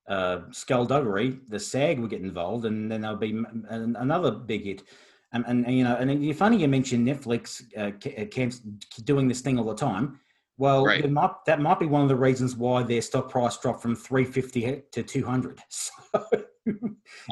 uh, 0.10 0.42
skullduggery 0.52 1.40
the 1.48 1.60
sag 1.60 2.00
would 2.00 2.10
get 2.10 2.22
involved 2.22 2.66
and 2.66 2.92
then 2.92 3.02
there'll 3.02 3.16
be 3.18 3.44
another 3.70 4.32
big 4.32 4.66
hit 4.66 4.84
and, 5.32 5.46
and, 5.48 5.66
and 5.66 5.78
you 5.78 5.84
know 5.84 5.96
and 5.96 6.12
it's 6.12 6.40
funny 6.40 6.58
you 6.58 6.68
mentioned 6.68 7.08
netflix 7.08 7.62
uh, 7.78 7.92
uh 8.20 9.02
doing 9.04 9.28
this 9.28 9.42
thing 9.42 9.58
all 9.58 9.66
the 9.66 9.76
time 9.76 10.20
well, 10.60 10.84
right. 10.84 11.10
might, 11.10 11.46
that 11.46 11.62
might 11.62 11.80
be 11.80 11.86
one 11.86 12.02
of 12.02 12.10
the 12.10 12.18
reasons 12.18 12.54
why 12.54 12.84
their 12.84 13.02
stock 13.02 13.30
price 13.30 13.58
dropped 13.58 13.82
from 13.82 13.96
350 13.96 14.84
to 14.92 15.04
200. 15.04 15.60
So, 15.70 16.20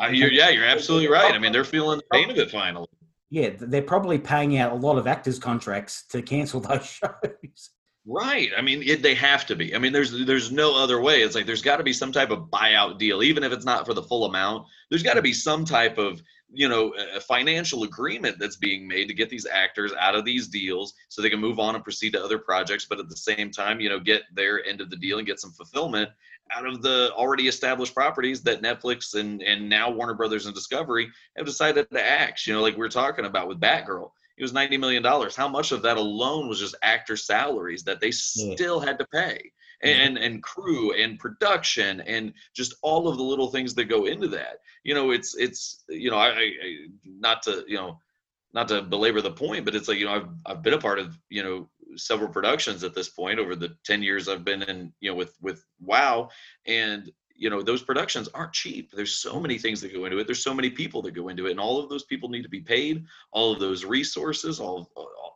uh, 0.01 0.07
you're, 0.07 0.31
yeah, 0.31 0.50
you're 0.50 0.65
absolutely 0.65 1.10
right. 1.10 1.34
I 1.34 1.38
mean, 1.38 1.51
they're 1.51 1.63
feeling 1.63 2.00
the 2.00 2.05
pain 2.12 2.31
of 2.31 2.38
it 2.38 2.50
finally. 2.50 2.88
Yeah, 3.29 3.51
they're 3.60 3.84
probably 3.84 4.17
paying 4.17 4.57
out 4.57 4.72
a 4.72 4.75
lot 4.75 4.98
of 4.98 5.05
actors' 5.05 5.38
contracts 5.38 6.05
to 6.07 6.22
cancel 6.24 6.60
those 6.60 6.86
shows. 6.88 7.69
Right. 8.10 8.52
I 8.58 8.62
mean, 8.62 8.84
it, 8.84 9.02
they 9.02 9.16
have 9.16 9.46
to 9.48 9.56
be. 9.56 9.76
I 9.76 9.80
mean, 9.80 9.92
there's 9.92 10.26
there's 10.26 10.50
no 10.50 10.82
other 10.82 11.02
way. 11.02 11.24
It's 11.24 11.36
like 11.36 11.46
there's 11.46 11.62
got 11.62 11.78
to 11.78 11.84
be 11.84 11.92
some 11.92 12.14
type 12.14 12.30
of 12.30 12.50
buyout 12.50 12.98
deal, 13.00 13.22
even 13.22 13.44
if 13.44 13.52
it's 13.52 13.66
not 13.66 13.86
for 13.86 13.94
the 13.94 14.02
full 14.02 14.24
amount. 14.24 14.66
There's 14.90 15.04
got 15.04 15.16
to 15.16 15.22
be 15.22 15.34
some 15.34 15.66
type 15.66 15.98
of 15.98 16.22
you 16.50 16.70
know 16.70 16.94
a 17.14 17.20
financial 17.20 17.84
agreement 17.84 18.38
that's 18.40 18.56
being 18.56 18.88
made 18.88 19.10
to 19.10 19.14
get 19.14 19.30
these 19.30 19.46
actors 19.46 19.92
out 20.00 20.16
of 20.16 20.24
these 20.24 20.48
deals 20.48 20.94
so 21.10 21.22
they 21.22 21.30
can 21.30 21.42
move 21.42 21.60
on 21.60 21.76
and 21.76 21.84
proceed 21.84 22.12
to 22.12 22.24
other 22.24 22.40
projects 22.40 22.86
but 22.90 23.00
at 23.00 23.10
the 23.10 23.18
same 23.18 23.52
time 23.52 23.82
you 23.82 23.90
know 23.90 24.00
get 24.00 24.24
their 24.34 24.66
end 24.66 24.80
of 24.80 24.90
the 24.90 24.96
deal 24.96 25.18
and 25.18 25.28
get 25.28 25.42
some 25.42 25.52
fulfillment 25.52 26.10
out 26.56 26.66
of 26.66 26.82
the 26.82 27.12
already 27.16 27.50
established 27.50 27.94
properties 27.94 28.42
that 28.42 28.62
netflix 28.62 29.16
and 29.16 29.42
and 29.44 29.68
now 29.68 29.92
warner 29.92 30.14
brothers 30.14 30.46
and 30.46 30.56
discovery 30.56 31.10
have 31.36 31.46
decided 31.46 31.90
to 31.92 32.02
axe 32.02 32.48
you 32.48 32.54
know 32.54 32.62
like 32.62 32.76
we 32.76 32.80
we're 32.80 32.88
talking 32.88 33.26
about 33.26 33.50
with 33.50 33.60
batgirl 33.60 34.12
it 34.38 34.44
was 34.44 34.53
90 34.53 34.77
million 34.77 35.03
dollars. 35.03 35.36
How 35.36 35.48
much 35.48 35.72
of 35.72 35.82
that 35.82 35.98
alone 35.98 36.48
was 36.48 36.60
just 36.60 36.75
actor 36.84 37.17
salaries 37.17 37.84
that 37.84 38.00
they 38.00 38.12
still 38.12 38.79
had 38.79 39.00
to 39.00 39.08
pay? 39.08 39.51
And 39.84 40.17
and 40.17 40.41
crew 40.41 40.91
and 40.94 41.20
production 41.20 42.01
and 42.01 42.34
just 42.56 42.74
all 42.82 43.08
of 43.08 43.17
the 43.17 43.24
little 43.24 43.51
things 43.51 43.75
that 43.75 43.86
go 43.86 44.06
into 44.06 44.27
that. 44.29 44.58
You 44.84 44.96
know 44.96 45.12
it's 45.12 45.36
it's 45.36 45.84
you 45.88 46.10
know 46.10 46.17
I, 46.17 46.29
I 46.29 46.51
not 47.06 47.44
to 47.44 47.63
you 47.67 47.77
know 47.77 48.00
not 48.53 48.67
to 48.70 48.82
belabor 48.82 49.22
the 49.22 49.29
point 49.29 49.65
but 49.65 49.75
it's 49.75 49.88
like 49.88 50.00
you 50.00 50.06
know 50.06 50.15
I've 50.15 50.29
I've 50.48 50.63
been 50.63 50.74
a 50.74 50.79
part 50.79 50.98
of 50.98 51.15
you 51.29 51.44
know 51.44 51.70
several 51.96 52.29
productions 52.29 52.84
at 52.84 52.96
this 52.96 53.10
point 53.10 53.38
over 53.38 53.56
the 53.56 53.75
10 53.86 54.01
years 54.01 54.27
I've 54.27 54.44
been 54.44 54.63
in 54.63 54.94
you 55.00 55.12
know 55.12 55.15
with 55.15 55.36
with 55.41 55.63
wow 55.79 56.29
and 56.65 57.12
you 57.38 57.50
know 57.50 57.62
those 57.62 57.84
productions 57.84 58.27
aren't 58.34 58.53
cheap. 58.53 58.91
There's 58.91 59.15
so 59.15 59.39
many 59.39 59.58
things 59.58 59.82
that 59.82 59.94
go 59.94 60.06
into 60.06 60.17
it. 60.17 60.27
There's 60.27 60.44
so 60.44 60.53
many 60.53 60.70
people 60.70 61.01
that 61.03 61.12
go 61.12 61.29
into 61.29 61.48
it 61.48 61.51
and 61.51 61.60
all 61.60 61.79
of 61.79 61.89
those 61.89 62.03
people 62.03 62.29
need 62.29 62.44
to 62.44 62.50
be 62.50 62.62
paid. 62.62 63.06
All 63.32 63.53
of 63.53 63.60
those 63.60 63.86
resources 63.86 64.60
all 64.60 64.89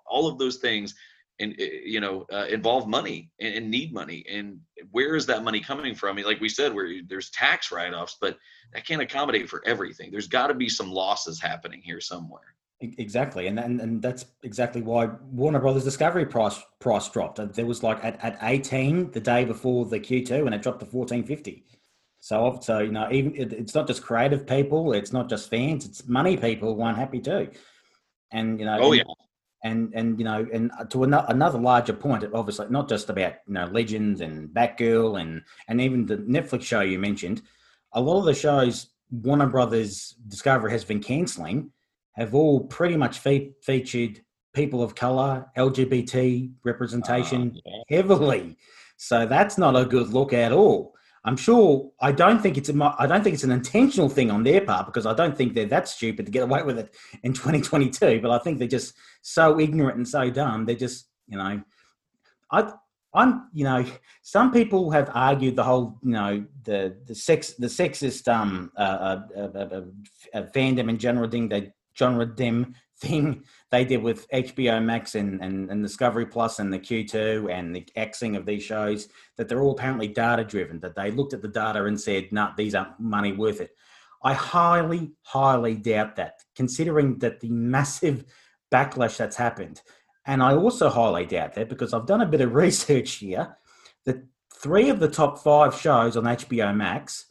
all 0.05 0.27
of 0.27 0.37
those 0.37 0.57
things 0.57 0.95
and 1.39 1.55
eh, 1.59 1.79
you 1.85 1.99
know 1.99 2.25
uh, 2.31 2.45
involve 2.49 2.87
money 2.87 3.31
and, 3.39 3.55
and, 3.55 3.71
need 3.71 3.93
money. 3.93 4.25
And 4.29 4.59
where 4.91 5.15
is 5.15 5.25
that 5.27 5.43
money 5.43 5.59
coming 5.59 5.95
from? 5.95 6.11
I 6.11 6.13
mean, 6.13 6.25
like 6.25 6.39
we 6.39 6.49
said 6.49 6.73
where 6.73 6.89
there's 7.07 7.29
tax 7.31 7.71
write-offs 7.71 8.17
but 8.19 8.37
that 8.73 8.85
can't 8.85 9.01
accommodate 9.01 9.49
for 9.49 9.61
everything. 9.65 10.11
There's 10.11 10.27
got 10.27 10.47
to 10.47 10.53
be 10.53 10.69
some 10.69 10.91
losses 10.91 11.41
happening 11.41 11.81
here 11.81 12.01
somewhere. 12.01 12.55
Exactly 12.79 13.45
and, 13.45 13.59
and 13.59 13.79
and 13.79 14.01
that's 14.01 14.25
exactly 14.41 14.81
why 14.81 15.05
warner 15.31 15.59
brothers 15.59 15.83
discovery 15.83 16.25
price 16.25 16.59
price 16.79 17.07
dropped. 17.09 17.39
There 17.53 17.65
was 17.65 17.83
like 17.83 18.03
at, 18.03 18.23
at 18.23 18.37
18 18.41 19.11
the 19.11 19.19
day 19.19 19.45
before 19.45 19.85
the 19.85 19.99
q2 19.99 20.45
and 20.45 20.55
it 20.55 20.63
dropped 20.63 20.79
to 20.79 20.85
1450 20.85 21.63
so 22.21 22.59
so 22.61 22.79
you 22.79 22.91
know 22.91 23.09
even 23.11 23.35
it, 23.35 23.51
it's 23.51 23.75
not 23.75 23.87
just 23.87 24.03
creative 24.03 24.45
people 24.47 24.93
it's 24.93 25.11
not 25.11 25.27
just 25.27 25.49
fans 25.49 25.85
it's 25.85 26.07
money 26.07 26.37
people 26.37 26.73
who 26.73 26.81
aren't 26.81 26.97
happy 26.97 27.19
too. 27.19 27.49
And 28.31 28.59
you 28.59 28.65
know 28.65 28.77
oh 28.79 28.91
yeah. 28.93 29.03
and 29.63 29.91
and 29.93 30.17
you 30.19 30.23
know 30.23 30.47
and 30.53 30.71
to 30.91 31.03
an- 31.03 31.13
another 31.13 31.59
larger 31.59 31.93
point 31.93 32.23
obviously 32.33 32.67
not 32.69 32.87
just 32.87 33.09
about 33.09 33.33
you 33.47 33.55
know 33.55 33.65
legends 33.65 34.21
and 34.21 34.49
batgirl 34.49 35.19
and 35.19 35.41
and 35.67 35.81
even 35.81 36.05
the 36.05 36.17
netflix 36.17 36.61
show 36.61 36.81
you 36.81 36.99
mentioned 36.99 37.41
a 37.93 37.99
lot 37.99 38.19
of 38.19 38.25
the 38.25 38.35
shows 38.35 38.91
warner 39.09 39.47
brothers 39.47 40.15
discovery 40.27 40.71
has 40.71 40.85
been 40.85 41.01
canceling 41.01 41.71
have 42.13 42.35
all 42.35 42.61
pretty 42.61 42.95
much 42.95 43.19
fe- 43.19 43.51
featured 43.63 44.21
people 44.53 44.83
of 44.83 44.95
color 44.95 45.47
lgbt 45.57 46.51
representation 46.63 47.53
uh, 47.55 47.59
yeah. 47.65 47.97
heavily. 47.97 48.57
So 48.97 49.25
that's 49.25 49.57
not 49.57 49.75
a 49.75 49.85
good 49.85 50.09
look 50.09 50.31
at 50.31 50.51
all 50.51 50.93
I'm 51.23 51.37
sure. 51.37 51.91
I 51.99 52.11
don't 52.11 52.41
think 52.41 52.57
it's 52.57 52.69
a. 52.69 52.95
I 52.97 53.05
don't 53.05 53.23
think 53.23 53.35
it's 53.35 53.43
an 53.43 53.51
intentional 53.51 54.09
thing 54.09 54.31
on 54.31 54.43
their 54.43 54.61
part 54.61 54.87
because 54.87 55.05
I 55.05 55.13
don't 55.13 55.37
think 55.37 55.53
they're 55.53 55.65
that 55.67 55.87
stupid 55.87 56.25
to 56.25 56.31
get 56.31 56.43
away 56.43 56.63
with 56.63 56.79
it 56.79 56.95
in 57.23 57.33
2022. 57.33 58.21
But 58.21 58.31
I 58.31 58.39
think 58.39 58.57
they're 58.57 58.67
just 58.67 58.95
so 59.21 59.59
ignorant 59.59 59.97
and 59.97 60.07
so 60.07 60.29
dumb. 60.29 60.65
They're 60.65 60.75
just, 60.75 61.07
you 61.27 61.37
know, 61.37 61.61
I. 62.51 62.73
I'm, 63.13 63.49
you 63.51 63.65
know, 63.65 63.85
some 64.21 64.53
people 64.53 64.89
have 64.91 65.11
argued 65.13 65.57
the 65.57 65.65
whole, 65.65 65.99
you 66.01 66.11
know, 66.11 66.45
the 66.63 66.95
the 67.05 67.13
sex, 67.13 67.51
the 67.55 67.67
sexist 67.67 68.29
um 68.29 68.71
uh, 68.77 68.79
uh, 68.79 69.21
uh, 69.37 69.81
uh 70.33 70.41
fandom 70.55 70.87
and 70.87 71.01
genre 71.01 71.29
thing, 71.29 71.49
the 71.49 71.73
genre 71.97 72.25
dem 72.25 72.75
thing 73.01 73.43
they 73.71 73.83
did 73.83 74.03
with 74.03 74.29
HBO 74.29 74.83
Max 74.83 75.15
and, 75.15 75.41
and, 75.41 75.71
and 75.71 75.81
Discovery 75.81 76.25
Plus 76.25 76.59
and 76.59 76.71
the 76.71 76.77
Q2 76.77 77.51
and 77.51 77.75
the 77.75 77.83
Xing 77.97 78.37
of 78.37 78.45
these 78.45 78.61
shows, 78.61 79.07
that 79.37 79.49
they're 79.49 79.61
all 79.61 79.71
apparently 79.71 80.07
data 80.07 80.43
driven, 80.43 80.79
that 80.81 80.95
they 80.95 81.09
looked 81.09 81.33
at 81.33 81.41
the 81.41 81.47
data 81.47 81.85
and 81.85 81.99
said, 81.99 82.31
nah, 82.31 82.51
these 82.55 82.75
aren't 82.75 82.99
money 82.99 83.31
worth 83.31 83.59
it. 83.59 83.71
I 84.23 84.33
highly, 84.33 85.13
highly 85.23 85.75
doubt 85.75 86.15
that, 86.17 86.35
considering 86.55 87.17
that 87.19 87.39
the 87.39 87.49
massive 87.49 88.25
backlash 88.71 89.17
that's 89.17 89.35
happened. 89.35 89.81
And 90.25 90.43
I 90.43 90.53
also 90.53 90.89
highly 90.89 91.25
doubt 91.25 91.55
that 91.55 91.69
because 91.69 91.93
I've 91.93 92.05
done 92.05 92.21
a 92.21 92.27
bit 92.27 92.41
of 92.41 92.53
research 92.53 93.13
here 93.13 93.57
that 94.05 94.23
three 94.53 94.89
of 94.89 94.99
the 94.99 95.07
top 95.07 95.39
five 95.39 95.75
shows 95.75 96.15
on 96.15 96.23
HBO 96.23 96.75
Max, 96.75 97.27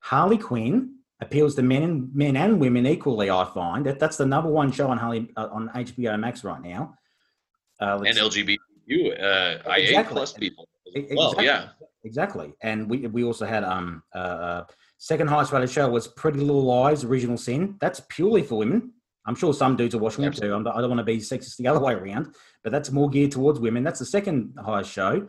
Harley 0.00 0.38
Quinn, 0.38 0.96
appeals 1.22 1.54
to 1.54 1.62
men 1.62 1.82
and 1.82 2.14
men 2.14 2.36
and 2.36 2.60
women 2.60 2.86
equally. 2.86 3.30
I 3.30 3.44
find 3.44 3.86
that 3.86 3.98
that's 3.98 4.16
the 4.16 4.26
number 4.26 4.50
one 4.50 4.72
show 4.72 4.88
on 4.88 4.98
Harley, 4.98 5.28
uh, 5.36 5.48
on 5.50 5.70
HBO 5.74 6.18
Max 6.18 6.44
right 6.44 6.60
now. 6.60 6.94
Uh, 7.80 8.02
and 8.06 8.16
LGBTQ, 8.16 8.58
uh, 8.90 9.70
exactly. 9.70 9.94
IA 9.94 10.04
plus 10.04 10.32
people. 10.34 10.68
Well, 10.94 11.30
exactly. 11.30 11.44
yeah, 11.46 11.68
exactly. 12.04 12.52
And 12.62 12.90
we 12.90 13.06
we 13.06 13.24
also 13.24 13.46
had 13.46 13.64
um 13.64 14.02
uh, 14.14 14.18
uh, 14.18 14.64
second 14.98 15.28
highest 15.28 15.52
rated 15.52 15.70
show 15.70 15.88
was 15.88 16.08
Pretty 16.08 16.40
Little 16.40 16.64
Lies, 16.64 17.04
Original 17.04 17.38
Sin. 17.38 17.76
That's 17.80 18.00
purely 18.08 18.42
for 18.42 18.58
women. 18.58 18.92
I'm 19.24 19.36
sure 19.36 19.54
some 19.54 19.76
dudes 19.76 19.94
are 19.94 19.98
watching 19.98 20.24
it 20.24 20.34
too. 20.34 20.52
I'm, 20.52 20.66
I 20.66 20.74
do 20.74 20.80
not 20.82 20.90
want 20.90 20.98
to 20.98 21.04
be 21.04 21.18
sexist 21.18 21.56
the 21.56 21.68
other 21.68 21.80
way 21.80 21.94
around, 21.94 22.34
but 22.64 22.72
that's 22.72 22.90
more 22.90 23.08
geared 23.08 23.30
towards 23.30 23.60
women. 23.60 23.84
That's 23.84 24.00
the 24.00 24.06
second 24.06 24.54
highest 24.62 24.90
show. 24.90 25.28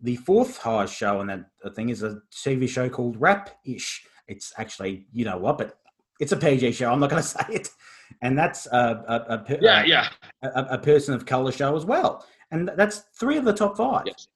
The 0.00 0.16
fourth 0.16 0.58
highest 0.58 0.94
show 0.94 1.20
on 1.20 1.26
that 1.28 1.44
thing 1.74 1.90
is 1.90 2.02
a 2.02 2.20
TV 2.32 2.68
show 2.68 2.88
called 2.88 3.20
Rap 3.20 3.50
Ish 3.64 4.04
it's 4.28 4.52
actually, 4.58 5.06
you 5.12 5.24
know 5.24 5.38
what, 5.38 5.58
but 5.58 5.78
it's 6.20 6.32
a 6.32 6.36
PG 6.36 6.72
show. 6.72 6.92
I'm 6.92 7.00
not 7.00 7.10
going 7.10 7.22
to 7.22 7.28
say 7.28 7.44
it. 7.50 7.70
And 8.22 8.38
that's 8.38 8.66
a, 8.66 9.04
a, 9.08 9.34
a 9.34 9.58
yeah, 9.60 9.80
uh, 9.80 9.84
yeah. 9.84 10.08
A, 10.42 10.66
a, 10.74 10.78
person 10.78 11.12
of 11.12 11.26
color 11.26 11.50
show 11.50 11.76
as 11.76 11.84
well. 11.84 12.24
And 12.50 12.70
that's 12.76 12.98
three 13.18 13.36
of 13.36 13.44
the 13.44 13.52
top 13.52 13.76
five. 13.76 14.04
Yes. 14.06 14.28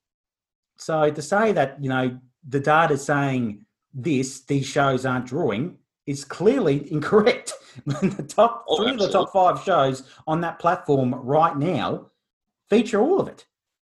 So 0.76 1.10
to 1.10 1.22
say 1.22 1.52
that, 1.52 1.82
you 1.82 1.88
know, 1.88 2.18
the 2.48 2.60
data 2.60 2.96
saying 2.98 3.64
this, 3.94 4.40
these 4.40 4.66
shows 4.66 5.06
aren't 5.06 5.26
drawing 5.26 5.76
is 6.06 6.24
clearly 6.24 6.90
incorrect. 6.92 7.52
the 7.86 8.24
top 8.26 8.64
oh, 8.68 8.78
three 8.78 8.92
absolutely. 8.92 9.06
of 9.06 9.12
the 9.12 9.18
top 9.18 9.32
five 9.32 9.64
shows 9.64 10.02
on 10.26 10.40
that 10.40 10.58
platform 10.58 11.14
right 11.14 11.56
now 11.56 12.10
feature 12.68 13.00
all 13.00 13.20
of 13.20 13.28
it. 13.28 13.46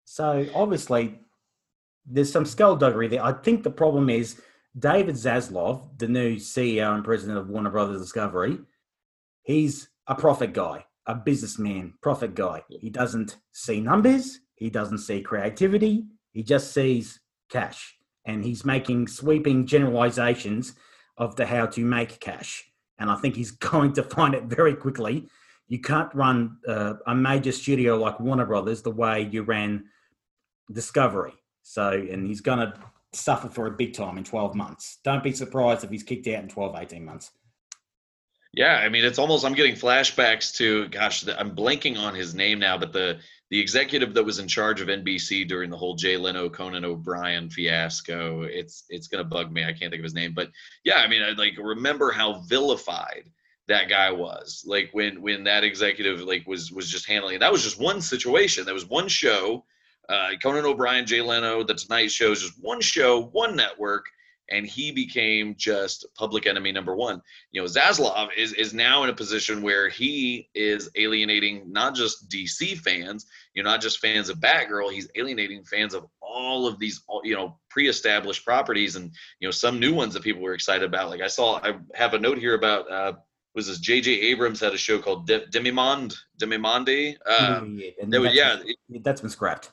So 0.05 0.47
obviously 0.55 1.21
there's 2.07 2.33
some 2.33 2.45
skullduggery 2.45 3.09
there. 3.09 3.25
I 3.25 3.33
think 3.33 3.63
the 3.63 3.71
problem 3.71 4.11
is 4.11 4.41
David 4.79 5.17
Zaslav, 5.17 5.99
the 5.99 6.07
new 6.07 6.37
CEO 6.37 6.95
and 6.95 7.05
president 7.05 7.39
of 7.39 7.49
Warner 7.49 7.71
Brothers 7.71 8.01
Discovery, 8.01 8.59
he's 9.43 9.89
a 10.07 10.15
profit 10.15 10.53
guy, 10.53 10.87
a 11.07 11.15
businessman, 11.15 11.95
profit 12.01 12.35
guy. 12.35 12.63
He 12.69 12.89
doesn't 12.89 13.39
see 13.53 13.81
numbers, 13.81 14.41
he 14.55 14.71
doesn't 14.71 14.99
see 14.99 15.23
creativity, 15.23 16.05
he 16.33 16.43
just 16.43 16.73
sees 16.73 17.21
cash. 17.51 17.97
And 18.27 18.45
he's 18.45 18.65
making 18.65 19.09
sweeping 19.09 19.67
generalizations 19.67 20.75
of 21.17 21.35
the 21.35 21.47
how 21.47 21.67
to 21.67 21.85
make 21.85 22.21
cash. 22.21 22.65
And 22.99 23.11
I 23.11 23.17
think 23.17 23.35
he's 23.35 23.51
going 23.73 23.93
to 23.95 24.05
find 24.05 24.35
it 24.35 24.45
very 24.45 24.75
quickly. 24.75 25.29
You 25.67 25.81
can't 25.81 26.15
run 26.15 26.59
uh, 26.67 26.95
a 27.07 27.15
major 27.15 27.53
studio 27.53 27.97
like 27.97 28.21
Warner 28.21 28.47
Brothers 28.47 28.83
the 28.83 28.91
way 28.91 29.29
you 29.31 29.43
ran 29.43 29.85
Discovery. 30.71 31.33
So, 31.63 31.91
and 31.91 32.27
he's 32.27 32.41
going 32.41 32.61
to 32.61 32.75
suffer 33.13 33.49
for 33.49 33.67
a 33.67 33.73
big 33.73 33.95
time 33.95 34.19
in 34.19 34.25
12 34.25 34.55
months. 34.55 34.99
Don't 35.05 35.23
be 35.23 35.33
surprised 35.33 35.85
if 35.85 35.91
he's 35.91 36.03
kicked 36.03 36.27
out 36.29 36.43
in 36.43 36.49
12, 36.49 36.77
18 36.77 37.05
months. 37.05 37.31
Yeah, 38.53 38.77
I 38.77 38.89
mean, 38.89 39.05
it's 39.05 39.19
almost, 39.19 39.45
I'm 39.45 39.55
getting 39.55 39.75
flashbacks 39.75 40.55
to, 40.57 40.89
gosh, 40.89 41.27
I'm 41.29 41.55
blanking 41.55 41.97
on 41.97 42.15
his 42.15 42.35
name 42.35 42.59
now, 42.59 42.77
but 42.77 42.93
the, 42.93 43.21
the 43.51 43.61
executive 43.61 44.15
that 44.15 44.25
was 44.25 44.39
in 44.39 44.49
charge 44.49 44.81
of 44.81 44.89
NBC 44.89 45.47
during 45.47 45.71
the 45.71 45.77
whole 45.77 45.97
Jay 45.97 46.17
Leno 46.17 46.49
Conan 46.49 46.85
O'Brien 46.85 47.51
fiasco. 47.51 48.43
It's 48.43 48.85
it's 48.89 49.09
gonna 49.09 49.25
bug 49.25 49.53
me. 49.53 49.65
I 49.65 49.73
can't 49.73 49.91
think 49.91 49.97
of 49.97 50.05
his 50.05 50.15
name, 50.15 50.35
but 50.35 50.51
yeah, 50.85 50.99
I 50.99 51.09
mean, 51.09 51.23
I 51.23 51.31
like 51.33 51.55
remember 51.59 52.13
how 52.13 52.43
vilified 52.43 53.25
that 53.67 53.89
guy 53.89 54.13
was. 54.13 54.65
Like 54.67 54.91
when 54.93 55.21
when 55.21 55.45
that 55.45 55.65
executive 55.65 56.21
like 56.21 56.47
was 56.47 56.71
was 56.71 56.89
just 56.89 57.09
handling. 57.09 57.41
That 57.41 57.53
was 57.53 57.65
just 57.65 57.81
one 57.81 58.01
situation. 58.01 58.65
That 58.67 58.75
was 58.75 58.87
one 58.87 59.09
show. 59.09 59.65
Uh, 60.11 60.31
Conan 60.43 60.65
O'Brien, 60.65 61.07
Jay 61.07 61.21
Leno, 61.21 61.63
The 61.63 61.75
Tonight 61.75 62.11
Show 62.11 62.33
is 62.33 62.41
just 62.43 62.55
one 62.61 62.81
show, 62.81 63.23
one 63.33 63.55
network 63.55 64.07
and 64.51 64.67
he 64.67 64.91
became 64.91 65.55
just 65.57 66.07
public 66.17 66.47
enemy 66.47 66.73
number 66.73 66.95
one. 66.95 67.23
You 67.53 67.63
know, 67.63 67.69
Zaslav 67.69 68.29
is 68.37 68.53
is 68.55 68.75
now 68.75 69.05
in 69.05 69.11
a 69.11 69.15
position 69.15 69.63
where 69.63 69.89
he 69.89 70.49
is 70.55 70.91
alienating 70.97 71.71
not 71.71 71.95
just 71.95 72.29
DC 72.29 72.79
fans, 72.79 73.27
you 73.55 73.63
know, 73.63 73.71
not 73.71 73.81
just 73.81 73.99
fans 73.99 74.29
of 74.29 74.39
Batgirl. 74.39 74.93
He's 74.93 75.09
alienating 75.15 75.65
fans 75.65 75.95
of 75.95 76.07
all 76.21 76.67
of 76.67 76.79
these, 76.79 77.03
you 77.25 77.35
know, 77.35 77.59
pre-established 77.69 78.45
properties, 78.45 78.97
and 78.97 79.13
you 79.39 79.47
know, 79.47 79.53
some 79.53 79.79
new 79.79 79.95
ones 79.95 80.15
that 80.15 80.23
people 80.23 80.43
were 80.43 80.55
excited 80.55 80.85
about. 80.85 81.11
Like 81.11 81.23
I 81.23 81.29
saw, 81.29 81.61
I 81.63 81.75
have 81.95 82.15
a 82.15 82.19
note 82.19 82.39
here 82.39 82.55
about. 82.55 82.91
Uh, 82.91 83.13
was 83.53 83.67
this 83.67 83.81
J.J. 83.81 84.13
Abrams 84.13 84.61
had 84.61 84.75
a 84.75 84.79
show 84.79 85.01
called 85.01 85.27
De- 85.27 85.45
Demimonde, 85.49 86.15
Demimonde? 86.41 87.17
Uh, 87.27 87.63
yeah, 87.65 87.91
that 88.07 88.21
was, 88.21 88.33
yeah, 88.33 88.59
that's 89.03 89.23
been 89.23 89.29
scrapped. 89.29 89.73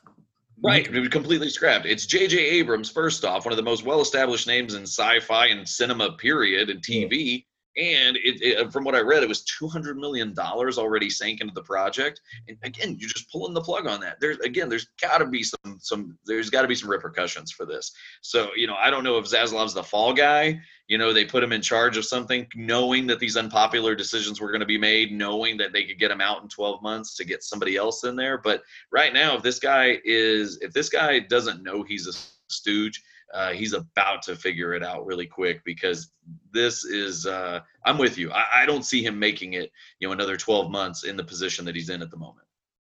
Right, 0.63 0.87
it 0.87 0.99
was 0.99 1.09
completely 1.09 1.49
scrapped. 1.49 1.85
It's 1.85 2.07
J.J. 2.07 2.37
Abrams, 2.37 2.89
first 2.89 3.23
off, 3.23 3.45
one 3.45 3.51
of 3.51 3.57
the 3.57 3.63
most 3.63 3.85
well-established 3.85 4.47
names 4.47 4.73
in 4.73 4.83
sci-fi 4.83 5.47
and 5.47 5.67
cinema, 5.67 6.13
period, 6.13 6.69
and 6.69 6.81
TV. 6.81 7.45
And 7.77 8.17
it, 8.17 8.41
it, 8.41 8.59
uh, 8.59 8.69
from 8.69 8.83
what 8.83 8.95
I 8.95 9.01
read, 9.01 9.23
it 9.23 9.29
was 9.29 9.43
two 9.43 9.67
hundred 9.67 9.97
million 9.97 10.33
dollars 10.33 10.77
already 10.77 11.09
sank 11.09 11.41
into 11.41 11.53
the 11.53 11.63
project. 11.63 12.21
And 12.47 12.57
again, 12.63 12.97
you're 12.99 13.09
just 13.09 13.31
pulling 13.31 13.53
the 13.53 13.61
plug 13.61 13.87
on 13.87 13.99
that. 14.01 14.19
There's 14.19 14.37
again, 14.39 14.69
there's 14.69 14.87
got 15.01 15.19
to 15.19 15.25
be 15.25 15.43
some 15.43 15.77
some 15.79 16.17
there's 16.25 16.49
got 16.49 16.63
to 16.63 16.67
be 16.67 16.75
some 16.75 16.89
repercussions 16.89 17.51
for 17.51 17.65
this. 17.65 17.91
So 18.21 18.49
you 18.55 18.67
know, 18.67 18.75
I 18.75 18.89
don't 18.89 19.03
know 19.03 19.17
if 19.17 19.25
Zaslav's 19.25 19.73
the 19.73 19.83
fall 19.83 20.13
guy 20.13 20.59
you 20.87 20.97
know 20.97 21.13
they 21.13 21.25
put 21.25 21.43
him 21.43 21.51
in 21.51 21.61
charge 21.61 21.97
of 21.97 22.05
something 22.05 22.47
knowing 22.55 23.07
that 23.07 23.19
these 23.19 23.37
unpopular 23.37 23.95
decisions 23.95 24.39
were 24.39 24.51
going 24.51 24.61
to 24.61 24.65
be 24.65 24.77
made 24.77 25.11
knowing 25.11 25.57
that 25.57 25.73
they 25.73 25.83
could 25.83 25.99
get 25.99 26.11
him 26.11 26.21
out 26.21 26.41
in 26.41 26.49
12 26.49 26.81
months 26.81 27.15
to 27.15 27.25
get 27.25 27.43
somebody 27.43 27.75
else 27.75 28.03
in 28.03 28.15
there 28.15 28.37
but 28.37 28.63
right 28.91 29.13
now 29.13 29.35
if 29.35 29.43
this 29.43 29.59
guy 29.59 29.99
is 30.03 30.57
if 30.61 30.73
this 30.73 30.89
guy 30.89 31.19
doesn't 31.19 31.63
know 31.63 31.83
he's 31.83 32.07
a 32.07 32.36
stooge 32.49 33.03
uh, 33.33 33.51
he's 33.51 33.73
about 33.73 34.21
to 34.21 34.35
figure 34.35 34.73
it 34.73 34.83
out 34.83 35.05
really 35.05 35.25
quick 35.25 35.61
because 35.65 36.11
this 36.51 36.85
is 36.85 37.25
uh, 37.25 37.59
i'm 37.85 37.97
with 37.97 38.17
you 38.17 38.31
I, 38.31 38.63
I 38.63 38.65
don't 38.65 38.83
see 38.83 39.03
him 39.03 39.17
making 39.17 39.53
it 39.53 39.71
you 39.99 40.07
know 40.07 40.13
another 40.13 40.37
12 40.37 40.71
months 40.71 41.03
in 41.03 41.17
the 41.17 41.23
position 41.23 41.65
that 41.65 41.75
he's 41.75 41.89
in 41.89 42.01
at 42.01 42.11
the 42.11 42.17
moment 42.17 42.47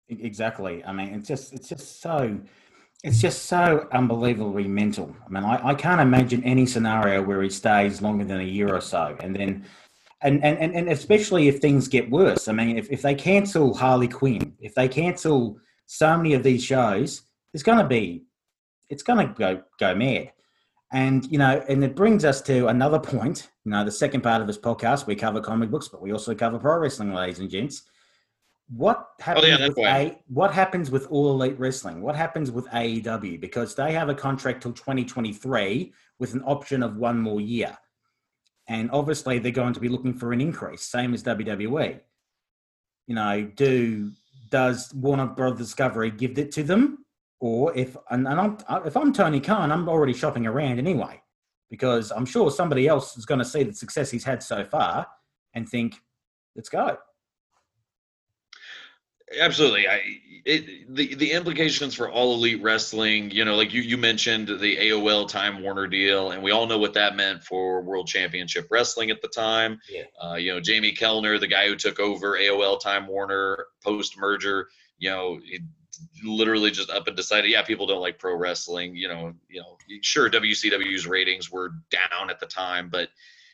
exactly 0.08 0.84
i 0.84 0.92
mean 0.92 1.14
it's 1.14 1.28
just 1.28 1.52
it's 1.52 1.68
just 1.68 2.00
so 2.00 2.38
it's 3.04 3.20
just 3.20 3.44
so 3.44 3.86
unbelievably 3.92 4.66
mental. 4.68 5.14
I 5.24 5.28
mean, 5.28 5.44
I, 5.44 5.68
I 5.68 5.74
can't 5.74 6.00
imagine 6.00 6.42
any 6.44 6.66
scenario 6.66 7.22
where 7.22 7.42
he 7.42 7.50
stays 7.50 8.02
longer 8.02 8.24
than 8.24 8.40
a 8.40 8.44
year 8.44 8.74
or 8.74 8.80
so. 8.80 9.16
And 9.20 9.34
then, 9.36 9.64
and, 10.22 10.42
and, 10.42 10.74
and 10.74 10.88
especially 10.88 11.48
if 11.48 11.60
things 11.60 11.88
get 11.88 12.10
worse. 12.10 12.48
I 12.48 12.52
mean, 12.52 12.76
if, 12.76 12.90
if 12.90 13.02
they 13.02 13.14
cancel 13.14 13.74
Harley 13.74 14.08
Quinn, 14.08 14.54
if 14.60 14.74
they 14.74 14.88
cancel 14.88 15.58
so 15.86 16.16
many 16.16 16.34
of 16.34 16.42
these 16.42 16.64
shows, 16.64 17.22
there's 17.52 17.62
going 17.62 17.78
to 17.78 17.86
be, 17.86 18.24
it's 18.88 19.02
going 19.02 19.26
to 19.26 19.34
go, 19.34 19.62
go 19.78 19.94
mad. 19.94 20.32
And, 20.92 21.30
you 21.30 21.38
know, 21.38 21.64
and 21.68 21.82
it 21.82 21.96
brings 21.96 22.24
us 22.24 22.40
to 22.42 22.68
another 22.68 22.98
point. 22.98 23.50
You 23.64 23.72
know, 23.72 23.84
the 23.84 23.90
second 23.90 24.22
part 24.22 24.40
of 24.40 24.46
this 24.46 24.58
podcast, 24.58 25.06
we 25.06 25.16
cover 25.16 25.40
comic 25.40 25.70
books, 25.70 25.88
but 25.88 26.00
we 26.00 26.12
also 26.12 26.34
cover 26.34 26.58
pro 26.58 26.78
wrestling, 26.78 27.12
ladies 27.12 27.40
and 27.40 27.50
gents. 27.50 27.82
What 28.68 29.08
happens 29.20 29.44
oh, 29.44 29.48
yeah, 29.48 29.68
with 29.68 29.78
a, 29.78 30.18
what 30.28 30.52
happens 30.52 30.90
with 30.90 31.06
All 31.10 31.30
Elite 31.30 31.58
Wrestling? 31.58 32.02
What 32.02 32.16
happens 32.16 32.50
with 32.50 32.66
AEW? 32.68 33.40
Because 33.40 33.74
they 33.74 33.92
have 33.92 34.08
a 34.08 34.14
contract 34.14 34.62
till 34.62 34.72
2023 34.72 35.92
with 36.18 36.34
an 36.34 36.42
option 36.42 36.82
of 36.82 36.96
one 36.96 37.20
more 37.20 37.40
year. 37.40 37.76
And 38.68 38.90
obviously 38.90 39.38
they're 39.38 39.52
going 39.52 39.74
to 39.74 39.80
be 39.80 39.88
looking 39.88 40.14
for 40.14 40.32
an 40.32 40.40
increase, 40.40 40.82
same 40.82 41.14
as 41.14 41.22
WWE. 41.22 42.00
You 43.06 43.14
know, 43.14 43.42
do 43.54 44.10
does 44.50 44.92
Warner 44.94 45.26
Brothers 45.26 45.58
Discovery 45.58 46.10
give 46.10 46.38
it 46.38 46.52
to 46.52 46.62
them? 46.62 47.05
Or 47.40 47.76
if 47.76 47.96
and, 48.10 48.26
and 48.26 48.40
I'm, 48.40 48.58
if 48.86 48.96
I'm 48.96 49.12
Tony 49.12 49.40
Khan, 49.40 49.70
I'm 49.70 49.88
already 49.88 50.14
shopping 50.14 50.46
around 50.46 50.78
anyway, 50.78 51.22
because 51.70 52.10
I'm 52.10 52.26
sure 52.26 52.50
somebody 52.50 52.88
else 52.88 53.16
is 53.16 53.26
going 53.26 53.40
to 53.40 53.44
see 53.44 53.62
the 53.62 53.74
success 53.74 54.10
he's 54.10 54.24
had 54.24 54.42
so 54.42 54.64
far 54.64 55.06
and 55.54 55.68
think, 55.68 55.96
let's 56.54 56.68
go. 56.68 56.96
Absolutely. 59.40 59.88
I 59.88 60.00
it, 60.46 60.94
the 60.94 61.16
the 61.16 61.32
implications 61.32 61.94
for 61.94 62.08
all 62.08 62.34
elite 62.34 62.62
wrestling, 62.62 63.32
you 63.32 63.44
know, 63.44 63.56
like 63.56 63.74
you 63.74 63.82
you 63.82 63.96
mentioned 63.96 64.46
the 64.46 64.76
AOL 64.76 65.28
Time 65.28 65.60
Warner 65.60 65.88
deal, 65.88 66.30
and 66.30 66.40
we 66.40 66.52
all 66.52 66.66
know 66.68 66.78
what 66.78 66.94
that 66.94 67.16
meant 67.16 67.42
for 67.42 67.82
World 67.82 68.06
Championship 68.06 68.68
Wrestling 68.70 69.10
at 69.10 69.20
the 69.20 69.28
time. 69.28 69.80
Yeah. 69.90 70.04
Uh, 70.22 70.36
you 70.36 70.54
know, 70.54 70.60
Jamie 70.60 70.92
Kellner, 70.92 71.38
the 71.40 71.48
guy 71.48 71.66
who 71.66 71.74
took 71.74 71.98
over 71.98 72.38
AOL 72.38 72.80
Time 72.80 73.08
Warner 73.08 73.66
post 73.82 74.16
merger, 74.16 74.68
you 74.98 75.10
know, 75.10 75.40
literally 76.24 76.70
just 76.70 76.90
up 76.90 77.06
and 77.08 77.16
decided, 77.16 77.50
yeah, 77.50 77.62
people 77.62 77.86
don't 77.86 78.00
like 78.00 78.18
pro 78.18 78.36
wrestling. 78.36 78.94
You 78.94 79.08
know, 79.08 79.32
you 79.48 79.60
know, 79.60 79.76
sure, 80.02 80.30
WCW's 80.30 81.06
ratings 81.06 81.50
were 81.50 81.70
down 81.90 82.30
at 82.30 82.40
the 82.40 82.46
time, 82.46 82.88
but 82.90 83.08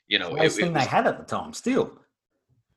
you 0.09 0.19
know, 0.19 0.37
the 0.37 0.45
it, 0.45 0.53
thing 0.53 0.67
it 0.67 0.73
was, 0.75 0.85
they 0.85 0.89
had 0.89 1.07
at 1.07 1.19
the 1.19 1.25
time 1.25 1.53
still. 1.53 1.99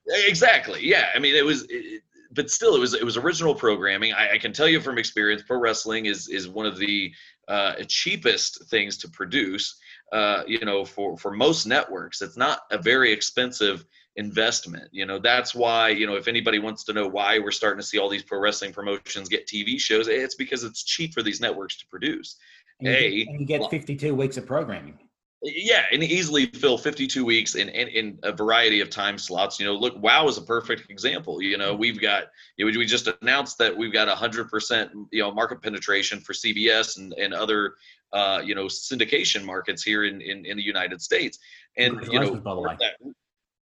Exactly. 0.08 0.86
Yeah. 0.86 1.10
I 1.15 1.19
mean, 1.19 1.36
it 1.36 1.45
was. 1.45 1.65
It, 1.69 2.01
but 2.32 2.51
still, 2.51 2.75
it 2.75 2.80
was 2.80 2.93
it 2.93 3.04
was 3.04 3.17
original 3.17 3.56
programming. 3.56 4.13
I, 4.13 4.34
I, 4.34 4.38
can 4.38 4.51
tell 4.51 4.67
you 4.67 4.82
from 4.82 4.97
experience, 4.97 5.41
pro 5.43 5.58
wrestling 5.58 6.06
is 6.06 6.28
is 6.28 6.49
one 6.49 6.65
of 6.65 6.78
the 6.78 7.13
uh, 7.47 7.75
cheapest 7.88 8.65
things 8.65 8.97
to 8.97 9.10
produce. 9.10 9.78
Uh, 10.12 10.43
you 10.45 10.60
know, 10.65 10.84
for 10.84 11.17
for 11.17 11.32
most 11.32 11.65
networks, 11.65 12.21
it's 12.21 12.36
not 12.36 12.60
a 12.71 12.78
very 12.78 13.12
expensive 13.12 13.86
investment. 14.15 14.89
You 14.91 15.06
know, 15.06 15.19
that's 15.19 15.54
why 15.54 15.89
you 15.89 16.08
know 16.08 16.15
if 16.15 16.28
anybody 16.28 16.60
wants 16.60 16.84
to 16.86 16.93
know 16.93 17.08
why 17.08 17.39
we're 17.39 17.51
starting 17.51 17.80
to 17.80 17.86
see 17.86 17.99
all 17.99 18.10
these 18.10 18.23
pro 18.23 18.39
wrestling 18.39 18.73
promotions 18.73 19.30
get 19.30 19.47
TV 19.47 19.80
shows, 19.80 20.08
it's 20.08 20.36
because 20.36 20.63
it's 20.63 20.84
cheap 20.84 21.13
for 21.13 21.23
these 21.23 21.41
networks 21.41 21.78
to 21.78 21.88
produce. 21.88 22.38
And 22.80 22.89
you, 22.89 22.93
a, 22.95 23.10
get, 23.12 23.28
and 23.28 23.39
you 23.39 23.45
get 23.45 23.69
52 23.69 24.13
weeks 24.13 24.38
of 24.38 24.45
programming. 24.45 24.99
Yeah, 25.41 25.84
and 25.91 26.04
easily 26.04 26.47
fill 26.47 26.78
52 26.78 27.23
weeks 27.23 27.54
in, 27.54 27.69
in, 27.69 27.88
in 27.89 28.19
a 28.23 28.32
variety 28.32 28.80
of 28.80 28.89
time 28.89 29.17
slots. 29.17 29.60
You 29.60 29.67
know, 29.67 29.75
look, 29.75 30.01
WoW 30.01 30.28
is 30.28 30.39
a 30.39 30.41
perfect 30.41 30.89
example. 30.89 31.39
You 31.39 31.58
know, 31.58 31.75
we've 31.75 32.01
got 32.01 32.25
you 32.58 32.65
know, 32.65 32.78
we 32.78 32.86
just 32.86 33.08
announced 33.21 33.60
that 33.60 33.75
we've 33.75 33.93
got 33.93 34.08
100% 34.08 34.89
you 35.12 35.21
know 35.21 35.32
market 35.32 35.62
penetration 35.62 36.19
for 36.19 36.34
CBS 36.34 36.97
and 36.97 37.13
and 37.13 37.34
other 37.34 37.75
uh, 38.12 38.41
you 38.43 38.56
know 38.56 38.65
syndication 38.65 39.43
markets 39.43 39.84
here 39.84 40.06
in, 40.06 40.19
in 40.21 40.45
in 40.45 40.58
the 40.58 40.63
United 40.63 41.01
States. 41.01 41.38
And 41.78 42.01
you 42.12 42.19
know, 42.19 42.36
by 42.36 42.56
the 42.56 42.62
way. 42.62 42.78
That, 42.80 42.95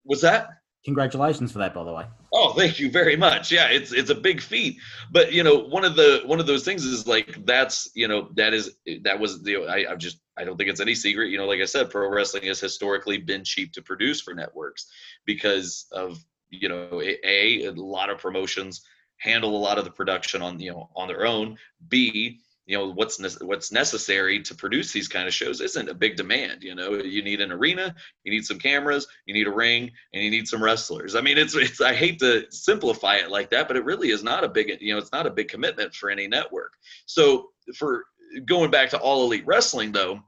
was 0.06 0.22
that? 0.22 0.50
Congratulations 0.86 1.52
for 1.52 1.60
that, 1.60 1.74
by 1.74 1.84
the 1.86 1.94
way. 1.94 2.06
Oh, 2.34 2.54
thank 2.54 2.78
you 2.78 2.92
very 2.92 3.16
much. 3.16 3.52
Yeah, 3.52 3.68
it's 3.68 3.94
it's 3.94 4.10
a 4.10 4.16
big 4.16 4.42
feat. 4.42 4.78
But 5.12 5.32
you 5.32 5.42
know, 5.42 5.56
one 5.56 5.86
of 5.86 5.96
the 5.96 6.24
one 6.26 6.42
of 6.42 6.48
those 6.48 6.66
things 6.66 6.84
is 6.84 7.08
like 7.08 7.46
that's 7.46 7.90
you 7.96 8.10
know 8.10 8.30
that 8.36 8.54
is 8.54 8.76
that 9.04 9.18
was 9.18 9.42
the 9.44 9.66
I, 9.66 9.90
I've 9.90 9.98
just 9.98 10.20
I 10.38 10.44
don't 10.44 10.58
think 10.58 10.70
it's 10.70 10.82
any 10.82 10.94
secret. 10.94 11.30
You 11.30 11.38
know, 11.38 11.46
like 11.46 11.62
I 11.62 11.66
said, 11.66 11.90
pro 11.90 12.10
wrestling 12.10 12.44
has 12.48 12.60
historically 12.60 13.18
been 13.18 13.46
cheap 13.46 13.72
to 13.74 13.82
produce 13.82 14.20
for 14.20 14.34
networks 14.34 14.88
because 15.26 15.86
of 15.94 16.18
you 16.50 16.68
know 16.68 17.02
a, 17.02 17.68
a 17.68 17.72
lot 17.72 18.10
of 18.10 18.18
promotions 18.18 18.82
handle 19.20 19.56
a 19.56 19.58
lot 19.58 19.78
of 19.78 19.86
the 19.86 19.92
production 19.92 20.42
on 20.42 20.60
you 20.60 20.72
know 20.72 20.90
on 20.98 21.08
their 21.08 21.26
own. 21.26 21.58
B 21.88 22.42
you 22.66 22.78
know 22.78 22.92
what's 22.92 23.20
ne- 23.20 23.46
what's 23.46 23.72
necessary 23.72 24.42
to 24.42 24.56
produce 24.56 24.92
these 24.92 25.08
kind 25.08 25.28
of 25.28 25.34
shows 25.34 25.60
isn't 25.60 25.90
a 25.90 25.94
big 25.94 26.16
demand 26.16 26.64
you 26.64 26.76
know. 26.76 26.94
You 26.94 27.24
need 27.24 27.42
an 27.42 27.52
arena 27.52 27.94
you 28.24 28.32
need 28.32 28.46
some 28.46 28.60
cameras 28.60 29.08
you 29.26 29.34
need 29.34 29.48
a 29.48 29.52
ring 29.52 29.92
and 30.14 30.24
you 30.24 30.30
need 30.30 30.48
some 30.48 30.64
wrestlers. 30.64 31.16
I 31.16 31.22
mean 31.22 31.38
it's 31.38 31.56
it's 31.56 31.82
i 31.82 31.94
hate 31.94 32.20
to 32.20 32.46
simplify 32.50 33.16
it 33.16 33.30
like 33.30 33.50
that 33.52 33.68
but 33.68 33.78
it 33.78 33.86
really 33.86 34.10
is 34.10 34.24
not 34.24 34.44
a 34.44 34.50
big 34.50 34.78
you 34.82 34.94
know 34.94 35.00
it's 35.00 35.12
not 35.12 35.28
a 35.28 35.32
big 35.32 35.50
commitment 35.50 35.94
for 35.94 36.10
any 36.10 36.28
network. 36.28 36.74
So 37.06 37.50
for 37.76 38.06
going 38.46 38.72
back 38.72 38.90
to 38.90 38.98
all 38.98 39.24
elite 39.24 39.46
wrestling 39.46 39.92
though 39.92 40.20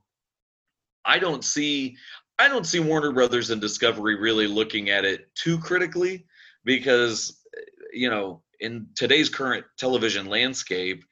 i 1.05 1.17
don't 1.17 1.43
see 1.43 1.95
i 2.37 2.47
don't 2.47 2.65
see 2.67 2.79
warner 2.79 3.11
brothers 3.11 3.49
and 3.49 3.59
discovery 3.59 4.15
really 4.15 4.47
looking 4.47 4.89
at 4.89 5.05
it 5.05 5.33
too 5.35 5.57
critically 5.57 6.25
because 6.65 7.41
you 7.91 8.09
know 8.09 8.41
in 8.59 8.87
today's 8.95 9.29
current 9.29 9.65
television 9.77 10.27
landscape 10.27 11.03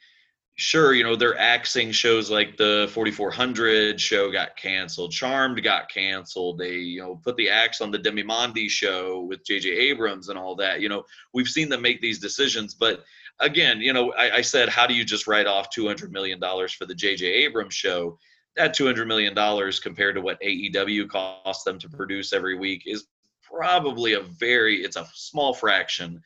sure, 0.55 0.93
you 0.93 1.03
know, 1.03 1.15
they're 1.15 1.37
axing 1.37 1.91
shows 1.91 2.29
like 2.29 2.57
the 2.57 2.89
4400 2.93 3.99
show 3.99 4.31
got 4.31 4.55
canceled, 4.55 5.11
Charmed 5.11 5.63
got 5.63 5.89
canceled. 5.89 6.59
They, 6.59 6.75
you 6.75 7.01
know, 7.01 7.15
put 7.15 7.35
the 7.37 7.49
axe 7.49 7.81
on 7.81 7.91
the 7.91 7.99
Demimonde 7.99 8.69
show 8.69 9.21
with 9.21 9.45
J.J. 9.45 9.69
Abrams 9.69 10.29
and 10.29 10.37
all 10.37 10.55
that. 10.57 10.81
You 10.81 10.89
know, 10.89 11.03
we've 11.33 11.47
seen 11.47 11.69
them 11.69 11.81
make 11.81 12.01
these 12.01 12.19
decisions, 12.19 12.73
but 12.75 13.03
again, 13.39 13.81
you 13.81 13.93
know, 13.93 14.13
I, 14.13 14.37
I 14.37 14.41
said, 14.41 14.69
how 14.69 14.85
do 14.85 14.93
you 14.93 15.03
just 15.03 15.27
write 15.27 15.47
off 15.47 15.73
$200 15.75 16.11
million 16.11 16.39
for 16.39 16.85
the 16.85 16.95
J.J. 16.95 17.25
Abrams 17.25 17.73
show? 17.73 18.17
That 18.55 18.75
$200 18.75 19.07
million 19.07 19.33
compared 19.81 20.15
to 20.15 20.21
what 20.21 20.39
AEW 20.41 21.09
costs 21.09 21.63
them 21.63 21.79
to 21.79 21.89
produce 21.89 22.33
every 22.33 22.55
week 22.55 22.83
is 22.85 23.07
probably 23.41 24.13
a 24.13 24.21
very, 24.21 24.83
it's 24.83 24.97
a 24.97 25.07
small 25.15 25.53
fraction, 25.53 26.21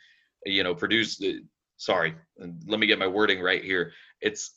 you 0.46 0.64
know, 0.64 0.76
produce 0.76 1.22
uh, 1.22 1.40
sorry, 1.78 2.16
let 2.68 2.80
me 2.80 2.88
get 2.88 3.00
my 3.00 3.08
wording 3.08 3.40
right 3.40 3.64
here. 3.64 3.94
It's 4.22 4.56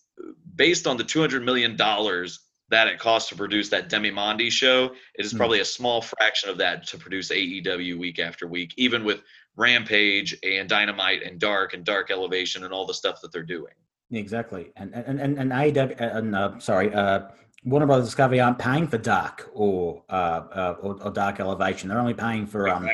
based 0.55 0.87
on 0.87 0.96
the 0.96 1.05
200 1.05 1.44
million 1.44 1.77
dollars 1.77 2.40
that 2.70 2.87
it 2.87 2.99
costs 2.99 3.29
to 3.29 3.35
produce 3.35 3.68
that 3.68 3.90
Demimonde 3.90 4.51
show. 4.51 4.92
It 5.16 5.25
is 5.25 5.35
mm. 5.35 5.38
probably 5.38 5.61
a 5.61 5.64
small 5.64 6.01
fraction 6.01 6.49
of 6.49 6.59
that 6.59 6.87
to 6.88 6.99
produce 6.99 7.31
AEW 7.31 7.99
week 7.99 8.18
after 8.18 8.46
week, 8.46 8.73
even 8.77 9.05
with 9.05 9.23
Rampage 9.57 10.37
and 10.44 10.68
Dynamite 10.68 11.23
and 11.23 11.38
Dark 11.38 11.75
and 11.75 11.85
Dark 11.85 12.11
Elevation 12.11 12.64
and 12.64 12.73
all 12.73 12.87
the 12.87 12.94
stuff 12.94 13.20
that 13.23 13.33
they're 13.33 13.42
doing. 13.42 13.75
Exactly, 14.12 14.73
and 14.77 14.92
and 14.94 15.20
and, 15.20 15.38
and 15.38 15.53
AEW 15.53 16.01
and 16.01 16.35
uh, 16.35 16.59
sorry, 16.59 16.92
uh, 16.92 17.29
Warner 17.64 17.87
Brothers 17.87 18.07
Discovery 18.07 18.40
aren't 18.40 18.59
paying 18.59 18.88
for 18.88 18.99
Dark 18.99 19.51
or 19.53 20.03
uh, 20.09 20.12
uh 20.12 20.77
or, 20.81 21.01
or, 21.03 21.11
Dark 21.12 21.38
Elevation. 21.38 21.88
They're 21.88 21.99
only 22.01 22.14
paying 22.14 22.46
for 22.46 22.68
um, 22.68 22.88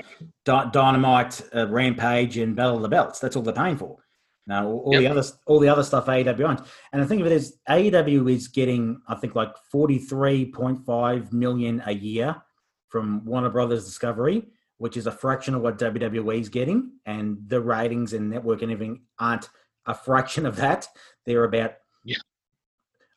Dynamite, 0.44 1.42
uh, 1.54 1.68
Rampage, 1.68 2.36
and 2.36 2.54
Battle 2.54 2.76
of 2.76 2.82
the 2.82 2.88
Belts. 2.88 3.18
That's 3.18 3.36
all 3.36 3.42
they're 3.42 3.54
paying 3.54 3.78
for. 3.78 3.96
Now 4.46 4.66
all, 4.66 4.78
all 4.86 4.92
yep. 4.92 5.02
the 5.02 5.08
other 5.08 5.28
all 5.46 5.58
the 5.58 5.68
other 5.68 5.82
stuff 5.82 6.06
AEW 6.06 6.48
owns. 6.48 6.60
And 6.92 7.02
the 7.02 7.06
thing 7.06 7.20
of 7.20 7.26
it 7.26 7.32
is, 7.32 7.58
AEW 7.68 8.32
is 8.32 8.48
getting 8.48 9.00
I 9.08 9.16
think 9.16 9.34
like 9.34 9.56
forty 9.70 9.98
three 9.98 10.46
point 10.46 10.84
five 10.86 11.32
million 11.32 11.82
a 11.84 11.92
year 11.92 12.36
from 12.88 13.24
Warner 13.24 13.50
Brothers 13.50 13.84
Discovery, 13.84 14.46
which 14.78 14.96
is 14.96 15.06
a 15.06 15.12
fraction 15.12 15.54
of 15.54 15.62
what 15.62 15.78
WWE 15.78 16.40
is 16.40 16.48
getting, 16.48 16.92
and 17.04 17.38
the 17.46 17.60
ratings 17.60 18.12
and 18.12 18.30
network 18.30 18.62
and 18.62 18.70
everything 18.70 19.02
aren't 19.18 19.48
a 19.86 19.94
fraction 19.94 20.46
of 20.46 20.56
that. 20.56 20.86
They're 21.24 21.44
about 21.44 21.74
yeah. 22.04 22.16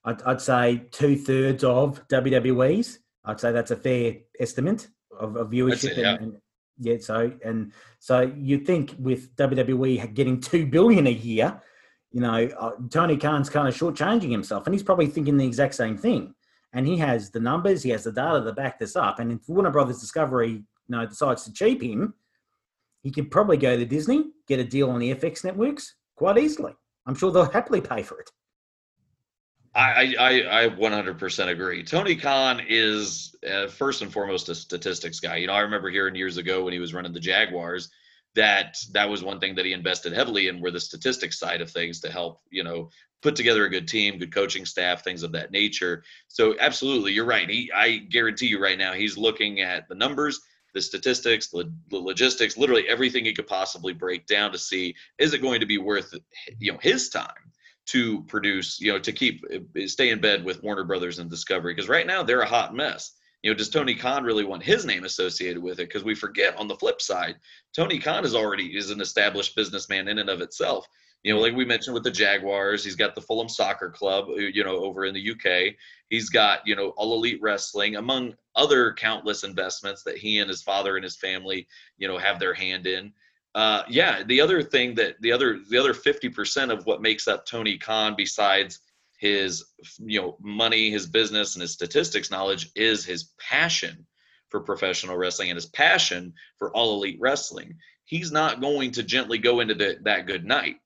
I'd, 0.06 0.22
I'd 0.24 0.42
say 0.42 0.84
two 0.92 1.16
thirds 1.16 1.64
of 1.64 2.08
WWE's. 2.08 3.00
I'd 3.24 3.40
say 3.40 3.52
that's 3.52 3.72
a 3.72 3.76
fair 3.76 4.16
estimate 4.40 4.88
of, 5.20 5.36
of 5.36 5.52
viewership 5.52 5.92
it, 5.92 5.98
yeah. 6.00 6.16
and, 6.16 6.24
and 6.24 6.38
yeah, 6.80 6.98
so 7.00 7.32
and 7.44 7.74
so 8.00 8.32
you 8.38 8.60
think 8.60 8.96
with 8.98 9.36
WWE 9.36 10.14
getting 10.14 10.40
two 10.40 10.66
billion 10.66 11.08
a 11.08 11.12
year, 11.12 11.62
you 12.12 12.22
know, 12.22 12.50
uh, 12.58 12.72
Tony 12.90 13.18
Khan's 13.18 13.50
kind 13.50 13.68
of 13.68 13.76
shortchanging 13.76 14.32
himself, 14.32 14.66
and 14.66 14.74
he's 14.74 14.84
probably 14.84 15.08
thinking 15.08 15.38
the 15.38 15.46
exact 15.46 15.76
same 15.76 15.98
thing. 15.98 16.34
And 16.74 16.88
he 16.88 16.98
has 16.98 17.32
the 17.32 17.40
numbers, 17.40 17.84
he 17.84 17.90
has 17.90 18.04
the 18.04 18.12
data 18.12 18.44
to 18.44 18.54
back 18.54 18.80
this 18.80 18.96
up. 18.96 19.20
And 19.20 19.32
if 19.32 19.50
Warner 19.50 19.72
Brothers 19.72 20.00
Discovery, 20.00 20.52
you 20.52 20.64
know, 20.88 21.06
decides 21.06 21.44
to 21.46 21.54
cheap 21.54 21.82
him, 21.82 22.14
he 23.02 23.12
could 23.12 23.32
probably 23.32 23.58
go 23.58 23.76
to 23.76 23.86
Disney, 23.86 24.26
get 24.48 24.60
a 24.60 24.64
deal 24.64 24.90
on 24.92 25.00
the 25.00 25.14
FX 25.16 25.44
networks 25.44 25.96
quite 26.16 26.38
easily. 26.38 26.74
I'm 27.06 27.16
sure 27.16 27.32
they'll 27.32 27.50
happily 27.50 27.82
pay 27.82 28.04
for 28.04 28.20
it. 28.20 28.30
I, 29.76 30.16
I, 30.20 30.64
I 30.64 30.70
100% 30.70 31.48
agree. 31.48 31.84
Tony 31.84 32.16
Khan 32.16 32.62
is 32.68 33.36
uh, 33.50 33.68
first 33.68 34.02
and 34.02 34.12
foremost 34.12 34.50
a 34.50 34.56
statistics 34.56 35.20
guy. 35.20 35.38
You 35.38 35.48
know, 35.48 35.54
I 35.54 35.62
remember 35.62 35.90
hearing 35.90 36.16
years 36.16 36.38
ago 36.38 36.64
when 36.64 36.74
he 36.74 36.80
was 36.80 36.94
running 36.94 37.14
the 37.14 37.20
Jaguars 37.20 37.90
that 38.36 38.78
that 38.92 39.10
was 39.10 39.24
one 39.24 39.40
thing 39.40 39.56
that 39.56 39.66
he 39.66 39.74
invested 39.74 40.14
heavily 40.14 40.48
in 40.48 40.62
were 40.62 40.72
the 40.72 40.80
statistics 40.80 41.40
side 41.40 41.62
of 41.62 41.70
things 41.70 42.00
to 42.02 42.12
help, 42.12 42.42
you 42.52 42.64
know, 42.64 42.90
put 43.22 43.36
together 43.36 43.66
a 43.66 43.70
good 43.70 43.88
team, 43.88 44.18
good 44.18 44.34
coaching 44.34 44.66
staff, 44.66 45.04
things 45.04 45.24
of 45.24 45.32
that 45.32 45.52
nature. 45.52 46.04
So 46.28 46.56
absolutely, 46.60 47.12
you're 47.12 47.26
right. 47.26 47.50
He, 47.50 47.72
I 47.76 47.98
guarantee 47.98 48.48
you 48.48 48.62
right 48.62 48.78
now, 48.78 48.94
he's 48.94 49.18
looking 49.18 49.62
at 49.62 49.90
the 49.90 49.96
numbers, 49.96 50.40
the 50.74 50.82
statistics, 50.82 51.48
the, 51.48 51.72
the 51.90 51.98
logistics, 51.98 52.58
literally 52.58 52.88
everything 52.88 53.26
he 53.26 53.34
could 53.34 53.48
possibly 53.48 53.94
break 53.94 54.26
down 54.28 54.52
to 54.52 54.58
see 54.58 54.96
is 55.18 55.34
it 55.34 55.42
going 55.42 55.60
to 55.60 55.66
be 55.66 55.78
worth, 55.78 56.14
you 56.60 56.72
know, 56.72 56.80
his 56.82 57.10
time 57.10 57.52
to 57.90 58.22
produce, 58.24 58.80
you 58.80 58.92
know, 58.92 59.00
to 59.00 59.12
keep 59.12 59.44
stay 59.86 60.10
in 60.10 60.22
bed 60.22 60.44
with 60.44 60.62
Warner 60.62 60.84
Brothers 60.84 61.18
and 61.18 61.30
Discovery 61.30 61.74
because 61.74 61.90
right 61.90 62.06
now 62.06 62.22
they're 62.22 62.42
a 62.42 62.48
hot 62.48 62.76
mess. 62.76 63.14
You 63.42 63.50
know, 63.50 63.58
does 63.58 63.70
Tony 63.70 63.96
Khan 63.96 64.24
really 64.24 64.44
want 64.44 64.62
his 64.62 64.86
name 64.86 65.06
associated 65.06 65.64
with 65.64 65.80
it? 65.80 65.88
Because 65.88 66.04
we 66.04 66.14
forget 66.14 66.58
on 66.58 66.68
the 66.68 66.76
flip 66.76 67.02
side, 67.02 67.38
Tony 67.74 67.98
Khan 67.98 68.26
is 68.26 68.36
already 68.36 68.78
is 68.78 68.92
an 68.92 69.02
established 69.02 69.56
businessman 69.56 70.08
in 70.08 70.20
and 70.20 70.30
of 70.30 70.42
itself. 70.42 70.86
You 71.24 71.34
know, 71.34 71.40
like 71.40 71.56
we 71.56 71.66
mentioned 71.66 71.96
with 71.96 72.04
the 72.04 72.12
Jaguars, 72.12 72.84
he's 72.84 72.96
got 72.96 73.16
the 73.16 73.22
Fulham 73.22 73.50
Soccer 73.50 73.90
Club, 73.90 74.26
uh, 74.30 74.36
you 74.36 74.64
know, 74.64 74.78
over 74.78 75.06
in 75.06 75.14
the 75.14 75.32
UK. 75.32 75.74
He's 76.10 76.30
got, 76.30 76.62
you 76.66 76.76
know, 76.76 76.90
All 76.90 77.16
Elite 77.16 77.42
Wrestling, 77.42 77.96
among 77.96 78.36
other 78.56 78.94
countless 78.94 79.44
investments 79.44 80.04
that 80.04 80.18
he 80.18 80.40
and 80.40 80.50
his 80.50 80.62
father 80.62 80.96
and 80.96 81.04
his 81.04 81.18
family, 81.18 81.68
you 81.98 82.08
know, 82.08 82.18
have 82.18 82.40
their 82.40 82.54
hand 82.54 82.88
in 82.88 83.12
uh, 83.56 83.84
yeah, 83.90 84.24
the 84.24 84.42
other 84.42 84.62
thing 84.62 84.96
that 84.96 85.16
the 85.22 85.32
other 85.32 85.60
the 85.70 85.78
other 85.78 85.94
fifty 85.94 86.30
percent 86.30 86.72
of 86.72 86.86
what 86.86 87.02
makes 87.02 87.28
up 87.28 87.46
Tony 87.46 87.78
Khan, 87.78 88.14
besides 88.16 88.80
his 89.18 89.66
you 89.98 90.22
know 90.22 90.38
money, 90.40 90.92
his 90.92 91.08
business, 91.08 91.56
and 91.56 91.62
his 91.62 91.72
statistics 91.74 92.30
knowledge, 92.30 92.70
is 92.76 93.04
his 93.04 93.32
passion 93.40 94.06
for 94.50 94.60
professional 94.60 95.18
wrestling 95.18 95.50
and 95.50 95.58
his 95.58 95.66
passion 95.66 96.34
for 96.58 96.72
all 96.76 96.96
elite 96.96 97.18
wrestling. 97.20 97.76
He's 98.06 98.32
not 98.32 98.62
going 98.62 98.92
to 98.92 99.04
gently 99.04 99.38
go 99.38 99.60
into 99.60 99.76
the, 99.76 99.98
that 100.04 100.26
good 100.26 100.46
night. 100.46 100.78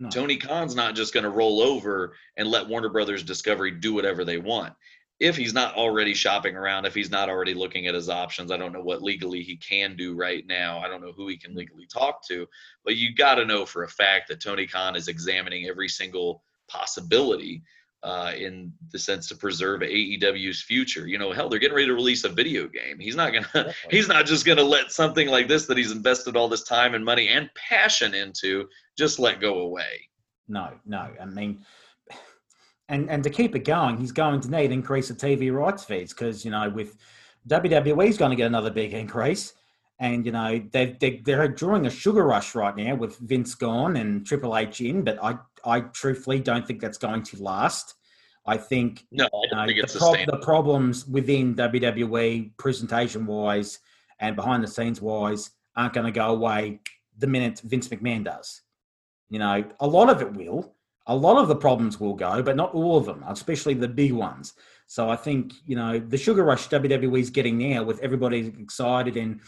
No. 0.00 0.08
Tony 0.08 0.36
Khan's 0.36 0.74
not 0.74 0.96
just 0.96 1.14
going 1.14 1.24
to 1.24 1.30
roll 1.30 1.60
over 1.60 2.14
and 2.36 2.48
let 2.48 2.68
Warner 2.68 2.88
Brothers 2.88 3.22
Discovery 3.22 3.72
do 3.72 3.94
whatever 3.94 4.24
they 4.24 4.38
want 4.38 4.72
if 5.20 5.36
he's 5.36 5.52
not 5.52 5.74
already 5.74 6.14
shopping 6.14 6.56
around, 6.56 6.84
if 6.84 6.94
he's 6.94 7.10
not 7.10 7.28
already 7.28 7.54
looking 7.54 7.86
at 7.86 7.94
his 7.94 8.08
options, 8.08 8.52
I 8.52 8.56
don't 8.56 8.72
know 8.72 8.82
what 8.82 9.02
legally 9.02 9.42
he 9.42 9.56
can 9.56 9.96
do 9.96 10.14
right 10.14 10.46
now. 10.46 10.78
I 10.78 10.88
don't 10.88 11.00
know 11.00 11.12
who 11.12 11.26
he 11.26 11.36
can 11.36 11.54
legally 11.54 11.86
talk 11.86 12.26
to, 12.28 12.46
but 12.84 12.96
you 12.96 13.14
got 13.14 13.34
to 13.36 13.44
know 13.44 13.66
for 13.66 13.82
a 13.82 13.88
fact 13.88 14.28
that 14.28 14.40
Tony 14.40 14.66
Khan 14.66 14.94
is 14.94 15.08
examining 15.08 15.66
every 15.66 15.88
single 15.88 16.42
possibility 16.68 17.62
uh, 18.04 18.32
in 18.36 18.72
the 18.92 18.98
sense 18.98 19.26
to 19.28 19.36
preserve 19.36 19.80
AEW's 19.80 20.62
future. 20.62 21.08
You 21.08 21.18
know, 21.18 21.32
hell, 21.32 21.48
they're 21.48 21.58
getting 21.58 21.74
ready 21.74 21.88
to 21.88 21.94
release 21.94 22.22
a 22.22 22.28
video 22.28 22.68
game. 22.68 23.00
He's 23.00 23.16
not 23.16 23.32
gonna, 23.32 23.74
he's 23.90 24.06
not 24.06 24.24
just 24.24 24.46
gonna 24.46 24.62
let 24.62 24.92
something 24.92 25.28
like 25.28 25.48
this 25.48 25.66
that 25.66 25.76
he's 25.76 25.90
invested 25.90 26.36
all 26.36 26.48
this 26.48 26.62
time 26.62 26.94
and 26.94 27.04
money 27.04 27.28
and 27.28 27.50
passion 27.54 28.14
into 28.14 28.68
just 28.96 29.18
let 29.18 29.40
go 29.40 29.60
away. 29.60 30.08
No, 30.46 30.70
no. 30.86 31.08
I 31.20 31.24
mean, 31.24 31.58
and 32.88 33.10
and 33.10 33.22
to 33.24 33.30
keep 33.30 33.54
it 33.54 33.64
going, 33.64 33.96
he's 33.98 34.12
going 34.12 34.40
to 34.40 34.50
need 34.50 34.66
an 34.66 34.72
increase 34.72 35.08
the 35.08 35.14
TV 35.14 35.52
rights 35.52 35.84
fees 35.84 36.12
because 36.12 36.44
you 36.44 36.50
know 36.50 36.68
with 36.68 36.96
WWE's 37.48 38.18
going 38.18 38.30
to 38.30 38.36
get 38.36 38.46
another 38.46 38.70
big 38.70 38.92
increase, 38.92 39.54
and 39.98 40.24
you 40.24 40.32
know 40.32 40.62
they 40.72 40.96
they 41.00 41.20
they're 41.24 41.48
drawing 41.48 41.86
a 41.86 41.90
sugar 41.90 42.24
rush 42.24 42.54
right 42.54 42.76
now 42.76 42.94
with 42.94 43.18
Vince 43.18 43.54
gone 43.54 43.96
and 43.96 44.26
Triple 44.26 44.56
H 44.56 44.80
in, 44.80 45.04
but 45.04 45.22
I 45.22 45.36
I 45.64 45.80
truthfully 45.80 46.40
don't 46.40 46.66
think 46.66 46.80
that's 46.80 46.98
going 46.98 47.22
to 47.24 47.42
last. 47.42 47.94
I 48.46 48.56
think 48.56 49.06
no, 49.12 49.26
I 49.26 49.46
don't 49.50 49.58
uh, 49.58 49.66
think 49.66 49.78
it's 49.78 49.92
the, 49.92 49.98
prob- 49.98 50.26
the 50.26 50.38
problems 50.38 51.06
within 51.06 51.54
WWE 51.54 52.56
presentation 52.56 53.26
wise 53.26 53.80
and 54.20 54.34
behind 54.34 54.64
the 54.64 54.68
scenes 54.68 55.02
wise 55.02 55.50
aren't 55.76 55.92
going 55.92 56.06
to 56.06 56.12
go 56.12 56.30
away 56.30 56.80
the 57.18 57.26
minute 57.26 57.60
Vince 57.64 57.88
McMahon 57.88 58.24
does. 58.24 58.62
You 59.28 59.38
know, 59.38 59.64
a 59.80 59.86
lot 59.86 60.08
of 60.08 60.22
it 60.22 60.32
will, 60.32 60.74
a 61.08 61.16
lot 61.16 61.38
of 61.38 61.48
the 61.48 61.56
problems 61.56 61.98
will 61.98 62.14
go, 62.14 62.42
but 62.42 62.54
not 62.54 62.74
all 62.74 62.96
of 62.96 63.06
them, 63.06 63.24
especially 63.26 63.74
the 63.74 63.88
big 63.88 64.12
ones. 64.12 64.52
So 64.86 65.08
I 65.08 65.16
think, 65.16 65.54
you 65.66 65.74
know, 65.74 65.98
the 65.98 66.18
sugar 66.18 66.44
rush 66.44 66.68
WWE 66.68 67.18
is 67.18 67.30
getting 67.30 67.58
now 67.58 67.82
with 67.82 67.98
everybody 68.00 68.54
excited 68.60 69.16
and 69.16 69.40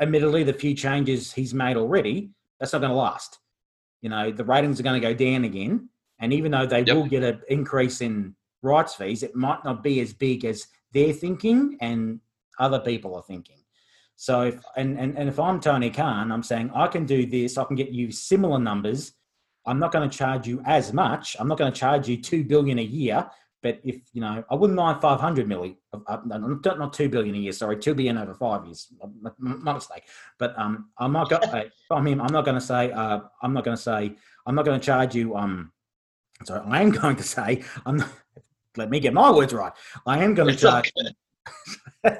admittedly 0.00 0.44
the 0.44 0.52
few 0.52 0.74
changes 0.74 1.32
he's 1.32 1.54
made 1.54 1.76
already, 1.76 2.30
that's 2.58 2.72
not 2.72 2.80
going 2.80 2.90
to 2.90 2.96
last. 2.96 3.38
You 4.02 4.10
know, 4.10 4.30
the 4.30 4.44
ratings 4.44 4.78
are 4.78 4.82
going 4.82 5.00
to 5.00 5.06
go 5.06 5.14
down 5.14 5.44
again. 5.44 5.88
And 6.20 6.32
even 6.32 6.52
though 6.52 6.66
they 6.66 6.82
yep. 6.82 6.96
will 6.96 7.06
get 7.06 7.22
an 7.22 7.40
increase 7.48 8.02
in 8.02 8.34
rights 8.62 8.94
fees, 8.94 9.22
it 9.22 9.34
might 9.34 9.64
not 9.64 9.82
be 9.82 10.00
as 10.00 10.12
big 10.12 10.44
as 10.44 10.66
they're 10.92 11.14
thinking 11.14 11.78
and 11.80 12.20
other 12.58 12.78
people 12.78 13.14
are 13.14 13.22
thinking. 13.22 13.56
So 14.16 14.42
if 14.42 14.62
and, 14.76 14.98
and, 14.98 15.16
and 15.16 15.30
if 15.30 15.40
I'm 15.40 15.60
Tony 15.60 15.88
Khan, 15.88 16.30
I'm 16.30 16.42
saying 16.42 16.70
I 16.74 16.88
can 16.88 17.06
do 17.06 17.24
this, 17.24 17.56
I 17.56 17.64
can 17.64 17.76
get 17.76 17.90
you 17.90 18.12
similar 18.12 18.58
numbers 18.58 19.12
I'm 19.66 19.78
not 19.78 19.92
going 19.92 20.08
to 20.08 20.16
charge 20.16 20.46
you 20.46 20.62
as 20.64 20.92
much. 20.92 21.36
I'm 21.38 21.48
not 21.48 21.58
going 21.58 21.72
to 21.72 21.78
charge 21.78 22.08
you 22.08 22.20
two 22.20 22.44
billion 22.44 22.78
a 22.78 22.82
year. 22.82 23.28
But 23.62 23.80
if 23.84 23.96
you 24.14 24.22
know, 24.22 24.42
I 24.50 24.54
wouldn't 24.54 24.76
mind 24.76 25.02
500 25.02 25.46
million, 25.46 25.76
uh, 25.92 25.98
uh 26.06 26.20
not, 26.24 26.78
not 26.78 26.92
two 26.94 27.10
billion 27.10 27.34
a 27.34 27.38
year. 27.38 27.52
Sorry, 27.52 27.76
two 27.76 27.94
billion 27.94 28.16
over 28.16 28.34
five 28.34 28.64
years. 28.64 28.90
My 29.38 29.74
mistake. 29.74 30.04
But 30.38 30.58
um, 30.58 30.88
I'm 30.96 31.12
not 31.12 31.28
going. 31.28 31.70
I 31.90 32.00
mean, 32.00 32.20
I'm 32.20 32.32
not 32.32 32.46
going 32.46 32.54
to 32.54 32.60
say. 32.60 32.90
Uh, 32.90 33.20
I'm 33.42 33.52
not 33.52 33.64
going 33.64 33.76
to 33.76 33.82
say. 33.82 34.16
I'm 34.46 34.54
not 34.54 34.64
going 34.64 34.80
to 34.80 34.84
charge 34.84 35.14
you. 35.14 35.36
Um, 35.36 35.72
sorry, 36.44 36.62
I 36.66 36.80
am 36.80 36.90
going 37.02 37.16
to 37.16 37.22
say. 37.22 37.62
I'm. 37.84 37.98
Not, 37.98 38.08
let 38.76 38.88
me 38.88 38.98
get 38.98 39.12
my 39.12 39.30
words 39.30 39.52
right. 39.52 39.72
I 40.06 40.24
am 40.24 40.34
going 40.34 40.48
to 40.48 40.56
charge. 40.56 40.92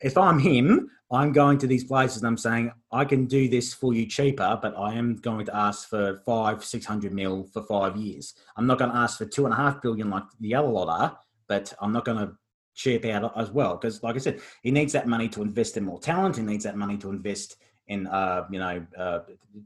If 0.00 0.16
I'm 0.16 0.38
him, 0.38 0.90
I'm 1.12 1.32
going 1.32 1.58
to 1.58 1.66
these 1.66 1.84
places 1.84 2.18
and 2.18 2.26
I'm 2.26 2.36
saying 2.36 2.70
I 2.92 3.04
can 3.04 3.26
do 3.26 3.48
this 3.48 3.74
for 3.74 3.92
you 3.92 4.06
cheaper, 4.06 4.58
but 4.62 4.76
I 4.78 4.94
am 4.94 5.16
going 5.16 5.44
to 5.46 5.56
ask 5.56 5.88
for 5.88 6.22
five, 6.24 6.64
six 6.64 6.86
hundred 6.86 7.12
mil 7.12 7.48
for 7.52 7.62
five 7.62 7.96
years. 7.96 8.34
I'm 8.56 8.66
not 8.66 8.78
going 8.78 8.92
to 8.92 8.96
ask 8.96 9.18
for 9.18 9.24
two 9.24 9.44
and 9.44 9.52
a 9.52 9.56
half 9.56 9.82
billion 9.82 10.08
like 10.08 10.22
the 10.38 10.54
other 10.54 10.68
lot 10.68 10.88
are, 10.88 11.18
but 11.48 11.72
I'm 11.80 11.92
not 11.92 12.04
going 12.04 12.18
to 12.18 12.32
chip 12.74 13.04
out 13.04 13.36
as 13.36 13.50
well 13.50 13.76
because, 13.76 14.02
like 14.02 14.14
I 14.14 14.18
said, 14.18 14.40
he 14.62 14.70
needs 14.70 14.92
that 14.92 15.08
money 15.08 15.28
to 15.30 15.42
invest 15.42 15.76
in 15.76 15.84
more 15.84 15.98
talent. 15.98 16.36
He 16.36 16.42
needs 16.42 16.64
that 16.64 16.76
money 16.76 16.96
to 16.98 17.10
invest 17.10 17.56
in, 17.88 18.06
uh, 18.06 18.44
you 18.50 18.60
know, 18.60 18.86
uh, 18.96 19.18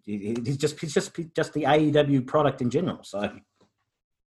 he's 0.04 0.56
just 0.56 0.80
he's 0.80 0.94
just 0.94 1.14
just 1.36 1.52
the 1.52 1.64
AEW 1.64 2.26
product 2.26 2.62
in 2.62 2.70
general. 2.70 3.00
So. 3.02 3.30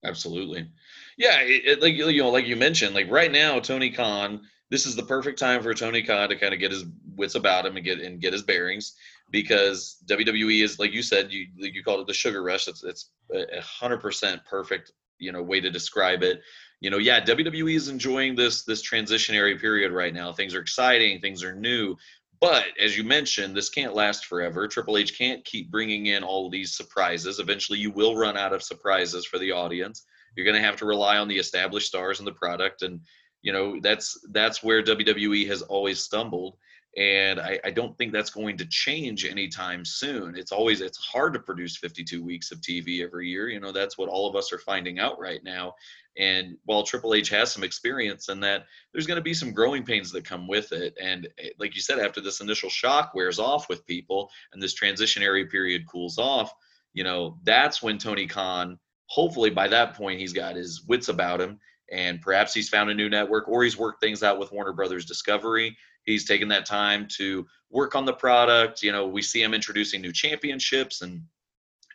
Absolutely, 0.05 0.69
yeah. 1.17 1.39
It, 1.41 1.65
it, 1.65 1.81
like 1.81 1.95
you 1.95 2.21
know, 2.21 2.29
like 2.29 2.45
you 2.45 2.55
mentioned, 2.55 2.93
like 2.93 3.09
right 3.09 3.31
now, 3.31 3.59
Tony 3.59 3.89
Khan 3.89 4.41
this 4.69 4.85
is 4.85 4.95
the 4.95 5.03
perfect 5.03 5.39
time 5.39 5.63
for 5.63 5.73
Tony 5.73 6.03
Khan 6.03 6.29
to 6.29 6.35
kind 6.35 6.53
of 6.53 6.59
get 6.59 6.71
his 6.71 6.85
wits 7.15 7.35
about 7.35 7.65
him 7.65 7.77
and 7.77 7.85
get 7.85 7.99
and 7.99 8.19
get 8.19 8.33
his 8.33 8.43
bearings. 8.43 8.93
because 9.31 9.97
WWE 10.05 10.63
is 10.63 10.79
like 10.79 10.93
you 10.93 11.03
said, 11.03 11.31
you 11.31 11.47
you 11.57 11.83
called 11.83 12.01
it 12.01 12.07
the 12.07 12.13
sugar 12.13 12.43
rush. 12.43 12.67
It's 12.67 12.83
it's 12.83 13.11
a 13.33 13.61
hundred 13.61 14.01
percent 14.01 14.41
perfect, 14.45 14.91
you 15.19 15.31
know, 15.31 15.41
way 15.41 15.59
to 15.59 15.69
describe 15.69 16.23
it. 16.23 16.41
You 16.79 16.89
know, 16.89 16.97
yeah, 16.97 17.19
WWE 17.21 17.75
is 17.75 17.87
enjoying 17.89 18.35
this 18.35 18.63
this 18.63 18.87
transitionary 18.87 19.59
period 19.59 19.91
right 19.91 20.13
now. 20.13 20.31
Things 20.31 20.53
are 20.55 20.61
exciting, 20.61 21.19
things 21.19 21.43
are 21.43 21.55
new, 21.55 21.97
but 22.39 22.65
as 22.79 22.95
you 22.97 23.03
mentioned, 23.03 23.55
this 23.55 23.69
can't 23.69 23.95
last 23.95 24.25
forever. 24.25 24.67
Triple 24.67 24.97
H 24.97 25.17
can't 25.17 25.43
keep 25.43 25.71
bringing 25.71 26.07
in 26.07 26.23
all 26.23 26.49
these 26.49 26.75
surprises. 26.75 27.39
Eventually, 27.39 27.79
you 27.79 27.91
will 27.91 28.15
run 28.15 28.37
out 28.37 28.53
of 28.53 28.63
surprises 28.63 29.25
for 29.25 29.39
the 29.39 29.51
audience. 29.51 30.05
You're 30.35 30.45
going 30.45 30.55
to 30.55 30.65
have 30.65 30.77
to 30.77 30.85
rely 30.85 31.17
on 31.17 31.27
the 31.27 31.37
established 31.37 31.87
stars 31.87 32.19
and 32.19 32.27
the 32.27 32.33
product, 32.33 32.83
and 32.83 33.01
you 33.41 33.53
know 33.53 33.79
that's 33.81 34.17
that's 34.31 34.63
where 34.63 34.83
WWE 34.83 35.47
has 35.47 35.61
always 35.61 35.99
stumbled. 35.99 36.57
And 36.95 37.39
I, 37.39 37.59
I, 37.63 37.69
don't 37.69 37.95
think 37.95 38.11
that's 38.11 38.31
going 38.31 38.57
to 38.57 38.65
change 38.65 39.23
anytime 39.23 39.85
soon. 39.85 40.35
It's 40.35 40.51
always 40.51 40.81
it's 40.81 40.97
hard 40.97 41.33
to 41.33 41.39
produce 41.39 41.77
52 41.77 42.23
weeks 42.23 42.51
of 42.51 42.59
tv 42.59 43.03
every 43.03 43.27
year. 43.27 43.49
You 43.49 43.59
know 43.59 43.71
that's 43.71 43.99
what 43.99 44.09
all 44.09 44.27
of 44.27 44.35
us 44.35 44.51
are 44.51 44.57
finding 44.57 44.97
out 44.97 45.19
right 45.19 45.43
now. 45.43 45.75
And 46.17 46.57
while 46.65 46.81
triple 46.81 47.13
h 47.13 47.29
has 47.29 47.51
some 47.51 47.63
experience 47.63 48.29
in 48.29 48.39
that 48.39 48.65
there's 48.91 49.05
going 49.05 49.17
to 49.17 49.21
be 49.23 49.35
some 49.35 49.53
growing 49.53 49.83
pains 49.83 50.11
that 50.11 50.25
come 50.25 50.47
with 50.47 50.71
it. 50.71 50.97
And 50.99 51.27
eh, 51.37 51.49
like 51.59 51.75
you 51.75 51.81
said 51.81 51.99
after 51.99 52.19
this 52.19 52.41
initial 52.41 52.69
shock 52.69 53.11
wears 53.13 53.37
off 53.37 53.69
with 53.69 53.85
people 53.85 54.31
and 54.53 54.63
this 54.63 54.73
transitionary 54.73 55.47
period 55.47 55.85
cools 55.87 56.17
off 56.17 56.51
you 56.97 57.03
know 57.03 57.37
that's 57.43 57.83
when 57.83 57.97
tony 57.99 58.25
khan 58.25 58.77
hopefully 59.05 59.51
by 59.51 59.67
that 59.67 59.93
point 59.93 60.19
he's 60.19 60.33
got 60.33 60.55
his 60.55 60.83
wits 60.87 61.09
about 61.09 61.39
him 61.39 61.59
and 61.91 62.21
perhaps 62.21 62.53
he's 62.53 62.69
found 62.69 62.89
a 62.89 62.93
new 62.93 63.09
network 63.09 63.47
or 63.47 63.63
he's 63.63 63.77
worked 63.77 64.01
things 64.01 64.23
out 64.23 64.39
with 64.39 64.51
warner 64.51 64.73
brothers 64.73 65.05
discovery 65.05 65.75
He's 66.07 66.25
taken 66.25 66.47
that 66.47 66.65
time 66.65 67.05
to 67.17 67.45
work 67.69 67.93
on 67.93 68.05
the 68.05 68.13
product. 68.13 68.81
You 68.81 68.93
know, 68.93 69.05
we 69.05 69.21
see 69.21 69.43
him 69.43 69.53
introducing 69.53 70.01
new 70.01 70.13
championships 70.13 71.01
and 71.01 71.21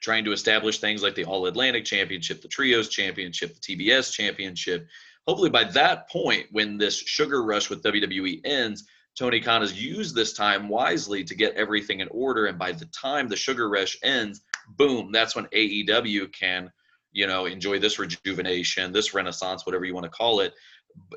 trying 0.02 0.24
to 0.24 0.32
establish 0.32 0.78
things 0.78 1.02
like 1.02 1.14
the 1.14 1.24
All 1.24 1.46
Atlantic 1.46 1.86
Championship, 1.86 2.42
the 2.42 2.48
Trios 2.48 2.88
Championship, 2.88 3.54
the 3.54 3.60
TBS 3.60 4.12
Championship. 4.12 4.86
Hopefully, 5.26 5.48
by 5.48 5.64
that 5.64 6.10
point, 6.10 6.46
when 6.50 6.76
this 6.76 6.94
sugar 6.94 7.42
rush 7.42 7.70
with 7.70 7.82
WWE 7.82 8.42
ends, 8.44 8.84
Tony 9.18 9.40
Khan 9.40 9.62
has 9.62 9.82
used 9.82 10.14
this 10.14 10.34
time 10.34 10.68
wisely 10.68 11.24
to 11.24 11.34
get 11.34 11.54
everything 11.54 12.00
in 12.00 12.08
order. 12.10 12.46
And 12.46 12.58
by 12.58 12.72
the 12.72 12.86
time 12.86 13.28
the 13.28 13.36
sugar 13.36 13.70
rush 13.70 13.96
ends, 14.02 14.42
boom, 14.76 15.10
that's 15.10 15.34
when 15.34 15.46
AEW 15.46 16.32
can, 16.32 16.70
you 17.12 17.26
know, 17.26 17.46
enjoy 17.46 17.78
this 17.78 17.98
rejuvenation, 17.98 18.92
this 18.92 19.14
renaissance, 19.14 19.66
whatever 19.66 19.84
you 19.84 19.94
want 19.94 20.04
to 20.04 20.10
call 20.10 20.40
it, 20.40 20.54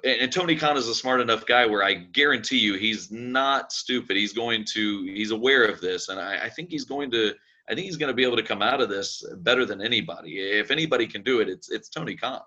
and 0.03 0.31
Tony 0.31 0.55
Khan 0.55 0.77
is 0.77 0.87
a 0.87 0.95
smart 0.95 1.21
enough 1.21 1.45
guy 1.45 1.65
where 1.65 1.83
I 1.83 1.93
guarantee 1.93 2.59
you 2.59 2.75
he's 2.75 3.11
not 3.11 3.71
stupid. 3.71 4.17
He's 4.17 4.33
going 4.33 4.65
to 4.73 5.03
he's 5.03 5.31
aware 5.31 5.65
of 5.65 5.81
this, 5.81 6.09
and 6.09 6.19
I, 6.19 6.45
I 6.45 6.49
think 6.49 6.69
he's 6.69 6.85
going 6.85 7.11
to 7.11 7.33
I 7.69 7.73
think 7.73 7.85
he's 7.85 7.97
going 7.97 8.09
to 8.09 8.13
be 8.13 8.23
able 8.23 8.37
to 8.37 8.43
come 8.43 8.61
out 8.61 8.81
of 8.81 8.89
this 8.89 9.23
better 9.37 9.65
than 9.65 9.81
anybody. 9.81 10.39
If 10.39 10.69
anybody 10.71 11.07
can 11.07 11.23
do 11.23 11.39
it, 11.39 11.49
it's 11.49 11.69
it's 11.69 11.89
Tony 11.89 12.15
Khan. 12.15 12.41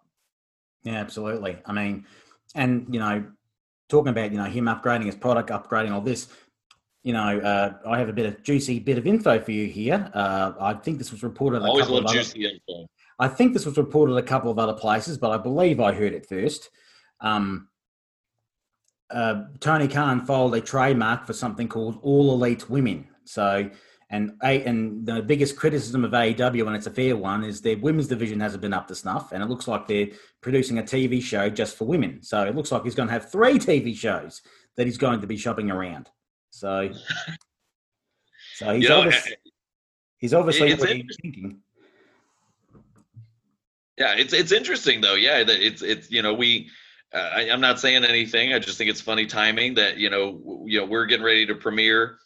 Yeah, 0.84 0.94
absolutely. 0.94 1.58
I 1.66 1.72
mean, 1.72 2.06
and 2.54 2.87
you 2.90 3.00
know, 3.00 3.24
talking 3.88 4.11
about 4.11 4.30
you 4.32 4.38
know 4.38 4.44
him 4.44 4.66
upgrading 4.66 5.06
his 5.06 5.16
product, 5.16 5.50
upgrading 5.50 5.92
all 5.92 6.00
this. 6.00 6.28
You 7.02 7.12
know, 7.14 7.38
uh, 7.38 7.74
I 7.88 7.98
have 7.98 8.08
a 8.08 8.12
bit 8.12 8.26
of 8.26 8.42
juicy 8.42 8.80
bit 8.80 8.98
of 8.98 9.06
info 9.06 9.40
for 9.40 9.52
you 9.52 9.66
here. 9.66 10.11
Uh, 10.14 10.52
I 10.61 10.74
think 10.74 10.98
this 10.98 11.11
was 11.11 11.22
reported. 11.22 11.62
Always 11.62 11.88
love 11.88 12.06
juicy 12.12 12.46
other, 12.46 12.54
info. 12.54 12.88
I 13.18 13.28
think 13.28 13.52
this 13.52 13.66
was 13.66 13.76
reported 13.76 14.16
a 14.16 14.22
couple 14.22 14.50
of 14.50 14.59
other 14.59 14.74
places, 14.74 15.18
but 15.18 15.31
I 15.31 15.38
believe 15.38 15.81
I 15.81 15.92
heard 15.92 16.12
it 16.12 16.26
first 16.26 16.70
um, 17.20 17.68
uh, 19.11 19.42
Tony 19.61 19.88
Khan 19.88 20.24
filed 20.26 20.54
a 20.54 20.61
trademark 20.61 21.26
for 21.26 21.33
something 21.33 21.68
called 21.68 21.98
All 22.02 22.33
Elite 22.33 22.68
Women. 22.68 23.09
So, 23.24 23.70
and 24.11 24.33
and 24.42 25.04
the 25.04 25.22
biggest 25.22 25.57
criticism 25.57 26.04
of 26.04 26.12
AEW, 26.12 26.66
and 26.66 26.76
it's 26.76 26.87
a 26.87 26.90
fair 26.90 27.16
one, 27.16 27.44
is 27.44 27.61
their 27.61 27.76
women's 27.76 28.09
division 28.09 28.40
hasn't 28.40 28.62
been 28.62 28.72
up 28.72 28.88
to 28.88 28.94
snuff, 28.94 29.33
and 29.33 29.42
it 29.42 29.46
looks 29.46 29.68
like 29.68 29.87
they're 29.87 30.09
producing 30.40 30.78
a 30.78 30.83
TV 30.83 31.22
show 31.22 31.50
just 31.50 31.76
for 31.76 31.87
women. 31.87 32.22
So 32.22 32.44
it 32.44 32.54
looks 32.54 32.72
like 32.72 32.85
he's 32.85 32.94
going 32.94 33.09
to 33.09 33.12
have 33.12 33.31
three 33.31 33.59
TV 33.59 33.96
shows 33.96 34.42
that 34.76 34.87
he's 34.87 34.98
going 34.98 35.20
to 35.20 35.26
be 35.26 35.37
shopping 35.37 35.70
around. 35.70 36.09
So, 36.50 36.90
so 38.57 38.74
he's, 38.74 38.85
you 38.85 38.88
know, 38.88 38.98
obviously, 39.00 39.37
he's 40.18 40.35
obviously 40.35 40.74
thinking. 40.76 41.61
Yeah, 43.98 44.14
it's 44.16 44.32
it's 44.32 44.52
interesting 44.52 45.00
though. 45.00 45.14
Yeah, 45.14 45.42
that 45.42 45.61
it's 45.61 45.82
it's 45.82 46.11
you 46.11 46.22
know 46.22 46.34
we 46.34 46.70
uh, 47.12 47.30
I, 47.34 47.42
am 47.44 47.61
not 47.61 47.80
saying 47.80 48.04
anything. 48.04 48.52
I 48.52 48.58
just 48.58 48.78
think 48.78 48.90
it's 48.90 49.00
funny 49.00 49.26
timing 49.26 49.74
that 49.74 49.96
you 49.96 50.11
know 50.11 50.62
you 50.66 50.80
know 50.80 50.87
we're 50.87 51.06
getting 51.06 51.24
ready 51.24 51.46
to 51.46 51.54
premiere, 51.54 52.18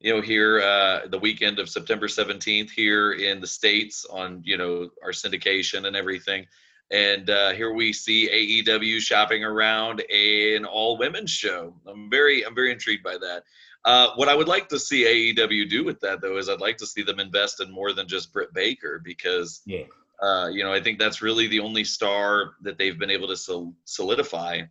you 0.00 0.14
know, 0.14 0.22
here 0.22 0.60
uh, 0.60 1.00
the 1.08 1.18
weekend 1.18 1.58
of 1.58 1.68
September 1.68 2.06
17th 2.06 2.70
here 2.70 3.12
in 3.12 3.40
the 3.40 3.46
states 3.46 4.06
on 4.08 4.42
you 4.44 4.56
know 4.56 4.88
our 5.02 5.10
syndication 5.10 5.86
and 5.86 5.96
everything, 5.96 6.46
and 6.90 7.28
uh, 7.28 7.50
here 7.52 7.74
we 7.74 7.92
see 7.92 8.62
AEW 8.64 9.00
shopping 9.00 9.44
around 9.44 10.02
an 10.10 10.64
all 10.64 10.96
women's 10.96 11.30
show. 11.30 11.74
I'm 11.86 12.08
very 12.08 12.46
I'm 12.46 12.54
very 12.54 12.72
intrigued 12.72 13.04
by 13.04 13.18
that. 13.18 13.42
Uh, 13.84 14.10
what 14.16 14.28
I 14.28 14.34
would 14.34 14.48
like 14.48 14.68
to 14.70 14.78
see 14.78 15.34
AEW 15.34 15.68
do 15.68 15.84
with 15.84 16.00
that 16.00 16.22
though 16.22 16.38
is 16.38 16.48
I'd 16.48 16.60
like 16.60 16.78
to 16.78 16.86
see 16.86 17.02
them 17.02 17.20
invest 17.20 17.60
in 17.60 17.70
more 17.70 17.92
than 17.92 18.08
just 18.08 18.32
Britt 18.32 18.54
Baker 18.54 18.98
because 19.04 19.60
yeah 19.66 19.84
uh, 20.20 20.48
you 20.52 20.64
know, 20.64 20.72
I 20.72 20.80
think 20.80 20.98
that's 20.98 21.22
really 21.22 21.46
the 21.46 21.60
only 21.60 21.84
star 21.84 22.52
that 22.62 22.78
they've 22.78 22.98
been 22.98 23.10
able 23.10 23.34
to 23.34 23.72
solidify. 23.84 24.62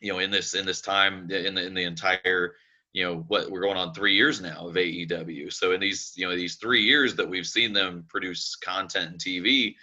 You 0.00 0.12
know, 0.12 0.18
in 0.18 0.30
this 0.30 0.54
in 0.54 0.66
this 0.66 0.80
time 0.80 1.30
in 1.30 1.54
the 1.54 1.66
in 1.66 1.74
the 1.74 1.84
entire 1.84 2.54
you 2.94 3.04
know 3.04 3.24
what 3.28 3.50
we're 3.50 3.60
going 3.60 3.76
on 3.76 3.92
three 3.92 4.14
years 4.14 4.40
now 4.40 4.68
of 4.68 4.76
AEW. 4.76 5.52
So 5.52 5.72
in 5.72 5.80
these 5.80 6.12
you 6.16 6.26
know 6.26 6.34
these 6.34 6.56
three 6.56 6.82
years 6.82 7.14
that 7.16 7.28
we've 7.28 7.46
seen 7.46 7.72
them 7.72 8.04
produce 8.08 8.56
content 8.56 9.10
and 9.10 9.20
TV, 9.20 9.74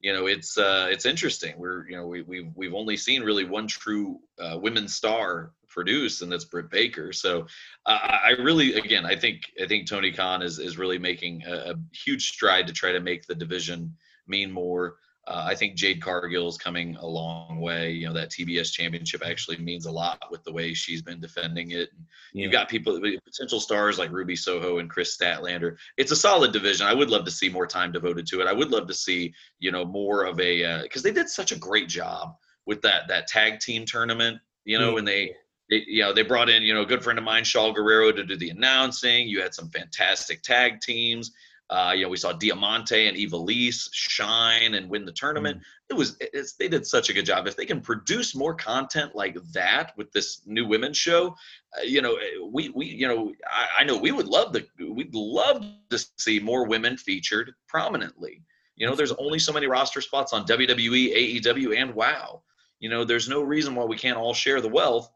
you 0.00 0.12
know 0.12 0.26
it's 0.26 0.56
uh, 0.56 0.88
it's 0.90 1.04
interesting. 1.04 1.54
We're 1.58 1.88
you 1.88 1.96
know 1.96 2.06
we 2.06 2.22
we've 2.22 2.50
we've 2.54 2.74
only 2.74 2.96
seen 2.96 3.22
really 3.22 3.44
one 3.44 3.66
true 3.66 4.20
uh, 4.38 4.56
women's 4.58 4.94
star 4.94 5.52
produce, 5.68 6.22
and 6.22 6.30
that's 6.30 6.44
Britt 6.44 6.70
Baker. 6.70 7.12
So 7.12 7.46
uh, 7.86 7.98
I 8.24 8.36
really 8.38 8.74
again 8.74 9.04
I 9.04 9.16
think 9.16 9.50
I 9.60 9.66
think 9.66 9.88
Tony 9.88 10.12
Khan 10.12 10.40
is 10.40 10.60
is 10.60 10.78
really 10.78 10.98
making 10.98 11.42
a, 11.46 11.72
a 11.72 11.74
huge 11.92 12.28
stride 12.28 12.68
to 12.68 12.72
try 12.72 12.92
to 12.92 13.00
make 13.00 13.26
the 13.26 13.34
division 13.34 13.96
mean 14.30 14.50
more. 14.50 14.96
Uh, 15.26 15.44
I 15.46 15.54
think 15.54 15.76
Jade 15.76 16.02
Cargill 16.02 16.48
is 16.48 16.56
coming 16.56 16.96
a 16.96 17.06
long 17.06 17.60
way. 17.60 17.92
You 17.92 18.08
know, 18.08 18.14
that 18.14 18.30
TBS 18.30 18.72
championship 18.72 19.22
actually 19.24 19.58
means 19.58 19.86
a 19.86 19.90
lot 19.90 20.18
with 20.30 20.42
the 20.44 20.52
way 20.52 20.72
she's 20.72 21.02
been 21.02 21.20
defending 21.20 21.72
it. 21.72 21.90
Yeah. 22.32 22.44
You've 22.44 22.52
got 22.52 22.68
people, 22.68 22.98
potential 23.24 23.60
stars 23.60 23.98
like 23.98 24.10
Ruby 24.10 24.34
Soho 24.34 24.78
and 24.78 24.88
Kris 24.88 25.16
Statlander. 25.16 25.76
It's 25.98 26.10
a 26.10 26.16
solid 26.16 26.52
division. 26.52 26.86
I 26.86 26.94
would 26.94 27.10
love 27.10 27.24
to 27.26 27.30
see 27.30 27.48
more 27.48 27.66
time 27.66 27.92
devoted 27.92 28.26
to 28.28 28.40
it. 28.40 28.46
I 28.46 28.52
would 28.52 28.70
love 28.70 28.88
to 28.88 28.94
see, 28.94 29.34
you 29.58 29.70
know, 29.70 29.84
more 29.84 30.24
of 30.24 30.40
a, 30.40 30.82
because 30.82 31.04
uh, 31.04 31.08
they 31.08 31.12
did 31.12 31.28
such 31.28 31.52
a 31.52 31.58
great 31.58 31.88
job 31.88 32.34
with 32.66 32.80
that, 32.82 33.06
that 33.08 33.26
tag 33.26 33.60
team 33.60 33.84
tournament, 33.84 34.38
you 34.64 34.78
know, 34.78 34.88
yeah. 34.88 34.94
when 34.94 35.04
they, 35.04 35.34
they, 35.68 35.84
you 35.86 36.02
know, 36.02 36.12
they 36.12 36.22
brought 36.22 36.48
in, 36.48 36.62
you 36.62 36.74
know, 36.74 36.82
a 36.82 36.86
good 36.86 37.04
friend 37.04 37.18
of 37.18 37.24
mine, 37.24 37.44
Shaul 37.44 37.74
Guerrero, 37.74 38.10
to 38.10 38.24
do 38.24 38.36
the 38.36 38.50
announcing. 38.50 39.28
You 39.28 39.40
had 39.40 39.54
some 39.54 39.68
fantastic 39.70 40.42
tag 40.42 40.80
teams. 40.80 41.30
Uh, 41.70 41.92
you 41.94 42.02
know, 42.02 42.08
we 42.08 42.16
saw 42.16 42.32
Diamante 42.32 43.06
and 43.06 43.16
Ivelisse 43.16 43.88
shine 43.92 44.74
and 44.74 44.90
win 44.90 45.04
the 45.04 45.12
tournament. 45.12 45.58
Mm. 45.58 45.62
It 45.90 45.94
was 45.94 46.16
it's, 46.20 46.54
they 46.54 46.66
did 46.66 46.84
such 46.84 47.10
a 47.10 47.12
good 47.12 47.24
job. 47.24 47.46
If 47.46 47.56
they 47.56 47.64
can 47.64 47.80
produce 47.80 48.34
more 48.34 48.54
content 48.54 49.14
like 49.14 49.36
that 49.52 49.96
with 49.96 50.10
this 50.10 50.42
new 50.46 50.66
women's 50.66 50.98
show, 50.98 51.36
uh, 51.78 51.82
you 51.82 52.02
know, 52.02 52.18
we 52.50 52.70
we 52.70 52.86
you 52.86 53.06
know 53.06 53.32
I, 53.48 53.82
I, 53.82 53.84
know 53.84 53.96
we 53.96 54.10
would 54.10 54.26
love 54.26 54.52
to 54.52 54.66
we'd 54.92 55.14
love 55.14 55.64
to 55.90 56.04
see 56.18 56.40
more 56.40 56.66
women 56.66 56.96
featured 56.96 57.52
prominently. 57.68 58.42
You 58.74 58.88
know, 58.88 58.96
there's 58.96 59.12
only 59.12 59.38
so 59.38 59.52
many 59.52 59.66
roster 59.66 60.00
spots 60.00 60.32
on 60.32 60.46
WWE, 60.46 61.40
AEW, 61.40 61.80
and 61.80 61.94
WoW. 61.94 62.42
You 62.80 62.88
know, 62.88 63.04
there's 63.04 63.28
no 63.28 63.42
reason 63.42 63.76
why 63.76 63.84
we 63.84 63.96
can't 63.96 64.16
all 64.16 64.34
share 64.34 64.60
the 64.60 64.68
wealth 64.68 65.08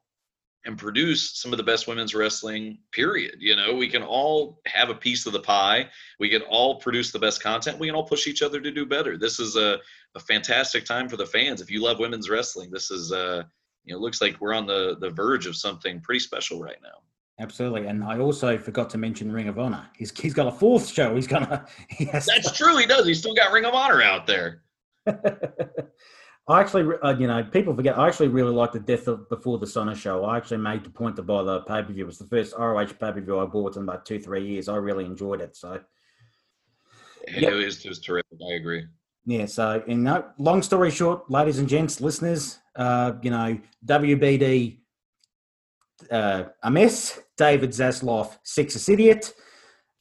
and 0.64 0.78
produce 0.78 1.38
some 1.38 1.52
of 1.52 1.58
the 1.58 1.62
best 1.62 1.86
women's 1.86 2.14
wrestling 2.14 2.78
period 2.92 3.36
you 3.38 3.54
know 3.56 3.74
we 3.74 3.88
can 3.88 4.02
all 4.02 4.60
have 4.66 4.90
a 4.90 4.94
piece 4.94 5.26
of 5.26 5.32
the 5.32 5.40
pie 5.40 5.88
we 6.18 6.28
can 6.28 6.42
all 6.42 6.76
produce 6.76 7.10
the 7.10 7.18
best 7.18 7.42
content 7.42 7.78
we 7.78 7.86
can 7.86 7.94
all 7.94 8.06
push 8.06 8.26
each 8.26 8.42
other 8.42 8.60
to 8.60 8.70
do 8.70 8.86
better 8.86 9.16
this 9.16 9.38
is 9.38 9.56
a, 9.56 9.78
a 10.14 10.20
fantastic 10.20 10.84
time 10.84 11.08
for 11.08 11.16
the 11.16 11.26
fans 11.26 11.60
if 11.60 11.70
you 11.70 11.82
love 11.82 11.98
women's 11.98 12.30
wrestling 12.30 12.70
this 12.70 12.90
is 12.90 13.12
uh 13.12 13.42
you 13.84 13.94
know 13.94 14.00
looks 14.00 14.20
like 14.20 14.40
we're 14.40 14.54
on 14.54 14.66
the 14.66 14.96
the 15.00 15.10
verge 15.10 15.46
of 15.46 15.56
something 15.56 16.00
pretty 16.00 16.20
special 16.20 16.60
right 16.60 16.78
now 16.82 16.98
Absolutely, 17.40 17.88
and 17.88 18.04
I 18.04 18.18
also 18.18 18.56
forgot 18.56 18.88
to 18.90 18.98
mention 18.98 19.32
Ring 19.32 19.48
of 19.48 19.58
Honor. 19.58 19.84
He's 19.96 20.16
he's 20.16 20.34
got 20.34 20.46
a 20.46 20.52
fourth 20.52 20.88
show. 20.88 21.16
He's 21.16 21.26
gonna. 21.26 21.66
He 21.88 22.04
That's 22.04 22.26
to... 22.26 22.52
true. 22.54 22.76
He 22.76 22.86
does. 22.86 23.06
He's 23.06 23.18
still 23.18 23.34
got 23.34 23.50
Ring 23.50 23.64
of 23.64 23.74
Honor 23.74 24.02
out 24.02 24.26
there. 24.26 24.62
I 26.46 26.60
actually, 26.60 26.94
uh, 27.02 27.16
you 27.16 27.26
know, 27.26 27.42
people 27.42 27.74
forget. 27.74 27.98
I 27.98 28.06
actually 28.06 28.28
really 28.28 28.52
like 28.52 28.72
the 28.72 28.80
Death 28.80 29.08
of 29.08 29.28
Before 29.30 29.58
the 29.58 29.64
Dishonor 29.64 29.94
show. 29.94 30.24
I 30.24 30.36
actually 30.36 30.58
made 30.58 30.84
the 30.84 30.90
point 30.90 31.16
to 31.16 31.22
buy 31.22 31.42
the 31.42 31.60
pay 31.60 31.82
per 31.82 31.92
view. 31.92 32.04
It 32.04 32.06
was 32.06 32.18
the 32.18 32.26
first 32.26 32.54
ROH 32.58 32.86
pay 32.86 33.12
per 33.12 33.20
view 33.20 33.38
I 33.38 33.46
bought 33.46 33.76
in 33.76 33.82
about 33.84 34.04
two, 34.04 34.20
three 34.20 34.46
years. 34.46 34.68
I 34.68 34.76
really 34.76 35.06
enjoyed 35.06 35.40
it. 35.40 35.56
So, 35.56 35.80
yep. 37.34 37.52
it, 37.52 37.54
was, 37.54 37.82
just 37.82 38.04
terrific. 38.04 38.38
I 38.46 38.54
agree. 38.54 38.84
Yeah. 39.24 39.46
So, 39.46 39.82
in 39.86 40.02
no, 40.02 40.26
long 40.38 40.60
story 40.60 40.90
short, 40.90 41.30
ladies 41.30 41.58
and 41.58 41.68
gents, 41.68 42.02
listeners, 42.02 42.58
uh, 42.76 43.12
you 43.22 43.30
know, 43.30 43.58
WBD, 43.86 44.80
uh, 46.10 46.44
a 46.62 46.70
mess. 46.70 47.20
David 47.36 47.70
Zaslav, 47.70 48.36
sexist 48.46 48.88
idiot. 48.88 49.32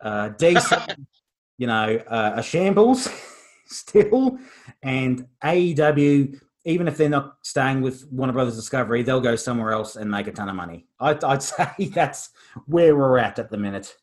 Uh, 0.02 0.30
DC, 0.30 0.96
you 1.58 1.68
know, 1.68 2.00
uh, 2.08 2.34
a 2.36 2.44
shambles 2.44 3.08
still, 3.74 4.38
and 4.82 5.28
AEW. 5.44 6.40
Even 6.66 6.88
if 6.88 6.96
they're 6.96 7.10
not 7.10 7.36
staying 7.42 7.82
with 7.82 8.06
Warner 8.10 8.32
Brothers 8.32 8.56
Discovery, 8.56 9.04
they'll 9.04 9.20
go 9.20 9.36
somewhere 9.36 9.74
else 9.74 9.98
and 9.98 10.10
make 10.10 10.28
a 10.28 10.32
ton 10.32 10.48
of 10.48 10.56
money. 10.56 10.88
I'd, 10.98 11.22
I'd 11.22 11.44
say 11.44 11.68
that's 11.94 12.30
where 12.68 12.96
we're 12.96 13.18
at 13.18 13.38
at 13.38 13.50
the 13.50 13.58
minute. 13.58 13.94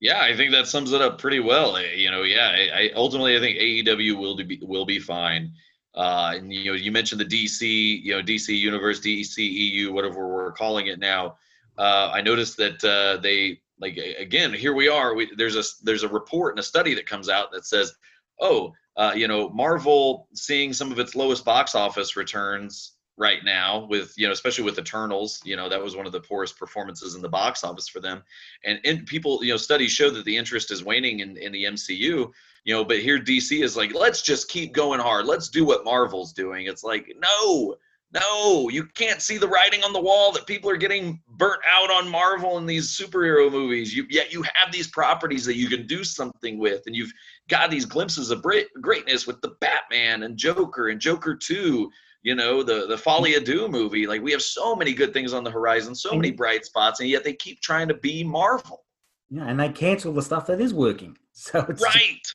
Yeah, 0.00 0.20
I 0.22 0.36
think 0.36 0.52
that 0.52 0.66
sums 0.66 0.92
it 0.92 1.00
up 1.00 1.18
pretty 1.18 1.40
well. 1.40 1.76
Eh, 1.76 1.94
you 1.94 2.10
know, 2.10 2.22
yeah, 2.22 2.52
I, 2.54 2.84
I 2.84 2.90
ultimately 2.94 3.36
I 3.36 3.40
think 3.40 3.58
AEW 3.58 4.18
will 4.18 4.36
be 4.36 4.58
will 4.62 4.86
be 4.86 4.98
fine. 4.98 5.52
Uh, 5.94 6.34
and 6.36 6.52
you 6.52 6.66
know, 6.66 6.76
you 6.76 6.92
mentioned 6.92 7.20
the 7.20 7.24
DC, 7.24 8.02
you 8.02 8.14
know, 8.14 8.22
DC 8.22 8.56
Universe, 8.56 9.00
DC 9.00 9.38
EU, 9.38 9.92
whatever 9.92 10.28
we're 10.28 10.52
calling 10.52 10.88
it 10.88 10.98
now. 10.98 11.36
Uh, 11.78 12.10
I 12.12 12.20
noticed 12.20 12.58
that 12.58 12.84
uh, 12.84 13.20
they 13.20 13.60
like 13.80 13.96
again 14.18 14.52
here 14.52 14.74
we 14.74 14.88
are. 14.88 15.14
We, 15.14 15.30
there's 15.36 15.56
a 15.56 15.62
there's 15.82 16.02
a 16.02 16.08
report 16.08 16.52
and 16.52 16.60
a 16.60 16.62
study 16.62 16.94
that 16.94 17.06
comes 17.06 17.30
out 17.30 17.50
that 17.52 17.66
says, 17.66 17.94
oh, 18.40 18.72
uh, 18.96 19.12
you 19.14 19.28
know, 19.28 19.48
Marvel 19.50 20.28
seeing 20.34 20.72
some 20.72 20.90
of 20.90 20.98
its 20.98 21.14
lowest 21.14 21.44
box 21.44 21.74
office 21.74 22.16
returns 22.16 22.96
right 23.18 23.44
now 23.44 23.86
with 23.88 24.12
you 24.16 24.26
know 24.26 24.32
especially 24.32 24.64
with 24.64 24.78
eternals 24.78 25.40
you 25.44 25.56
know 25.56 25.68
that 25.68 25.82
was 25.82 25.96
one 25.96 26.04
of 26.04 26.12
the 26.12 26.20
poorest 26.20 26.58
performances 26.58 27.14
in 27.14 27.22
the 27.22 27.28
box 27.28 27.64
office 27.64 27.88
for 27.88 28.00
them. 28.00 28.22
And 28.64 28.78
in, 28.84 29.04
people 29.04 29.42
you 29.42 29.52
know 29.52 29.56
studies 29.56 29.90
show 29.90 30.10
that 30.10 30.24
the 30.24 30.36
interest 30.36 30.70
is 30.70 30.84
waning 30.84 31.20
in, 31.20 31.36
in 31.36 31.52
the 31.52 31.64
mcu 31.64 31.98
you 31.98 32.74
know 32.74 32.84
but 32.84 32.98
here 32.98 33.18
dc 33.18 33.62
is 33.62 33.76
like 33.76 33.94
let's 33.94 34.22
just 34.22 34.48
keep 34.48 34.72
going 34.72 35.00
hard. 35.00 35.26
Let's 35.26 35.48
do 35.48 35.64
what 35.64 35.84
marvel's 35.84 36.32
doing. 36.32 36.66
It's 36.66 36.84
like 36.84 37.10
no 37.18 37.76
no 38.12 38.68
you 38.68 38.84
can't 38.94 39.20
see 39.20 39.36
the 39.36 39.48
writing 39.48 39.82
on 39.82 39.92
the 39.92 40.00
wall 40.00 40.32
that 40.32 40.46
people 40.46 40.70
are 40.70 40.76
getting 40.76 41.20
burnt 41.36 41.60
out 41.68 41.90
on 41.90 42.08
marvel 42.08 42.58
and 42.58 42.68
these 42.68 42.96
superhero 42.96 43.50
movies 43.50 43.94
you, 43.94 44.06
yet 44.08 44.32
you 44.32 44.42
have 44.42 44.72
these 44.72 44.88
properties 44.88 45.44
that 45.44 45.56
you 45.56 45.68
can 45.68 45.86
do 45.86 46.04
something 46.04 46.58
with 46.58 46.82
and 46.86 46.94
you've 46.94 47.12
got 47.48 47.70
these 47.70 47.84
glimpses 47.84 48.30
of 48.30 48.44
greatness 48.80 49.26
with 49.26 49.40
the 49.40 49.56
batman 49.60 50.22
and 50.22 50.36
joker 50.36 50.88
and 50.88 51.00
joker 51.00 51.34
2 51.34 51.90
you 52.26 52.34
know 52.34 52.60
the 52.60 52.86
the 52.88 52.98
Folie 52.98 53.34
à 53.34 53.44
Deux 53.44 53.68
movie. 53.68 54.04
Like 54.04 54.20
we 54.20 54.32
have 54.32 54.42
so 54.42 54.74
many 54.74 54.92
good 54.92 55.12
things 55.12 55.32
on 55.32 55.44
the 55.44 55.50
horizon, 55.50 55.94
so 55.94 56.12
many 56.12 56.30
mm-hmm. 56.30 56.36
bright 56.36 56.64
spots, 56.64 56.98
and 56.98 57.08
yet 57.08 57.22
they 57.22 57.32
keep 57.32 57.60
trying 57.60 57.86
to 57.86 57.94
be 57.94 58.24
Marvel. 58.24 58.84
Yeah, 59.30 59.44
and 59.46 59.60
they 59.60 59.68
cancel 59.68 60.12
the 60.12 60.22
stuff 60.22 60.46
that 60.48 60.60
is 60.60 60.74
working. 60.74 61.16
So 61.38 61.66
it's 61.68 61.82
right. 61.82 62.26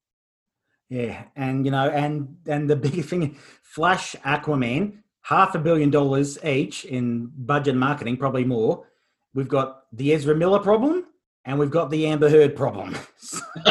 Yeah, 0.88 1.24
and 1.36 1.66
you 1.66 1.72
know, 1.72 1.90
and 1.90 2.38
and 2.46 2.70
the 2.70 2.76
big 2.76 3.04
thing, 3.04 3.36
Flash, 3.64 4.16
Aquaman, 4.24 5.00
half 5.22 5.56
a 5.56 5.60
billion 5.60 5.90
dollars 5.90 6.44
each 6.44 6.86
in 6.86 7.32
budget 7.38 7.76
marketing, 7.76 8.18
probably 8.18 8.44
more. 8.44 8.88
We've 9.34 9.48
got 9.48 9.84
the 9.94 10.14
Ezra 10.14 10.36
Miller 10.36 10.60
problem, 10.60 11.06
and 11.46 11.58
we've 11.58 11.72
got 11.72 11.90
the 11.90 12.08
Amber 12.08 12.30
Heard 12.30 12.56
problem. 12.56 12.98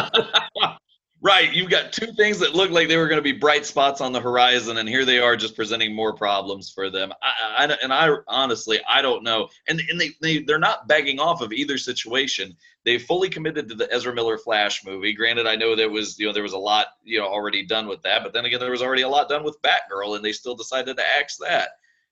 Right. 1.23 1.53
You've 1.53 1.69
got 1.69 1.93
two 1.93 2.11
things 2.13 2.39
that 2.39 2.55
look 2.55 2.71
like 2.71 2.87
they 2.87 2.97
were 2.97 3.07
going 3.07 3.19
to 3.19 3.21
be 3.21 3.31
bright 3.31 3.63
spots 3.63 4.01
on 4.01 4.11
the 4.11 4.19
horizon, 4.19 4.77
and 4.77 4.89
here 4.89 5.05
they 5.05 5.19
are 5.19 5.35
just 5.35 5.55
presenting 5.55 5.93
more 5.93 6.15
problems 6.15 6.71
for 6.71 6.89
them. 6.89 7.13
I, 7.21 7.65
I, 7.65 7.77
and 7.83 7.93
I 7.93 8.09
honestly, 8.27 8.79
I 8.89 9.03
don't 9.03 9.23
know. 9.23 9.47
And, 9.67 9.79
and 9.87 10.01
they, 10.01 10.11
they, 10.19 10.39
they're 10.39 10.57
not 10.57 10.87
begging 10.87 11.19
off 11.19 11.41
of 11.41 11.53
either 11.53 11.77
situation. 11.77 12.57
They 12.83 12.97
fully 12.97 13.29
committed 13.29 13.69
to 13.69 13.75
the 13.75 13.91
Ezra 13.93 14.13
Miller 14.13 14.37
Flash 14.37 14.83
movie. 14.83 15.13
Granted, 15.13 15.45
I 15.45 15.55
know 15.55 15.75
there 15.75 15.89
was, 15.89 16.17
you 16.17 16.25
know, 16.25 16.33
there 16.33 16.43
was 16.43 16.53
a 16.53 16.57
lot, 16.57 16.87
you 17.03 17.19
know, 17.19 17.27
already 17.27 17.65
done 17.65 17.87
with 17.87 18.01
that. 18.01 18.23
But 18.23 18.33
then 18.33 18.45
again, 18.45 18.59
there 18.59 18.71
was 18.71 18.81
already 18.81 19.03
a 19.03 19.09
lot 19.09 19.29
done 19.29 19.43
with 19.43 19.61
Batgirl, 19.61 20.15
and 20.15 20.25
they 20.25 20.31
still 20.31 20.55
decided 20.55 20.97
to 20.97 21.03
axe 21.17 21.37
that. 21.37 21.69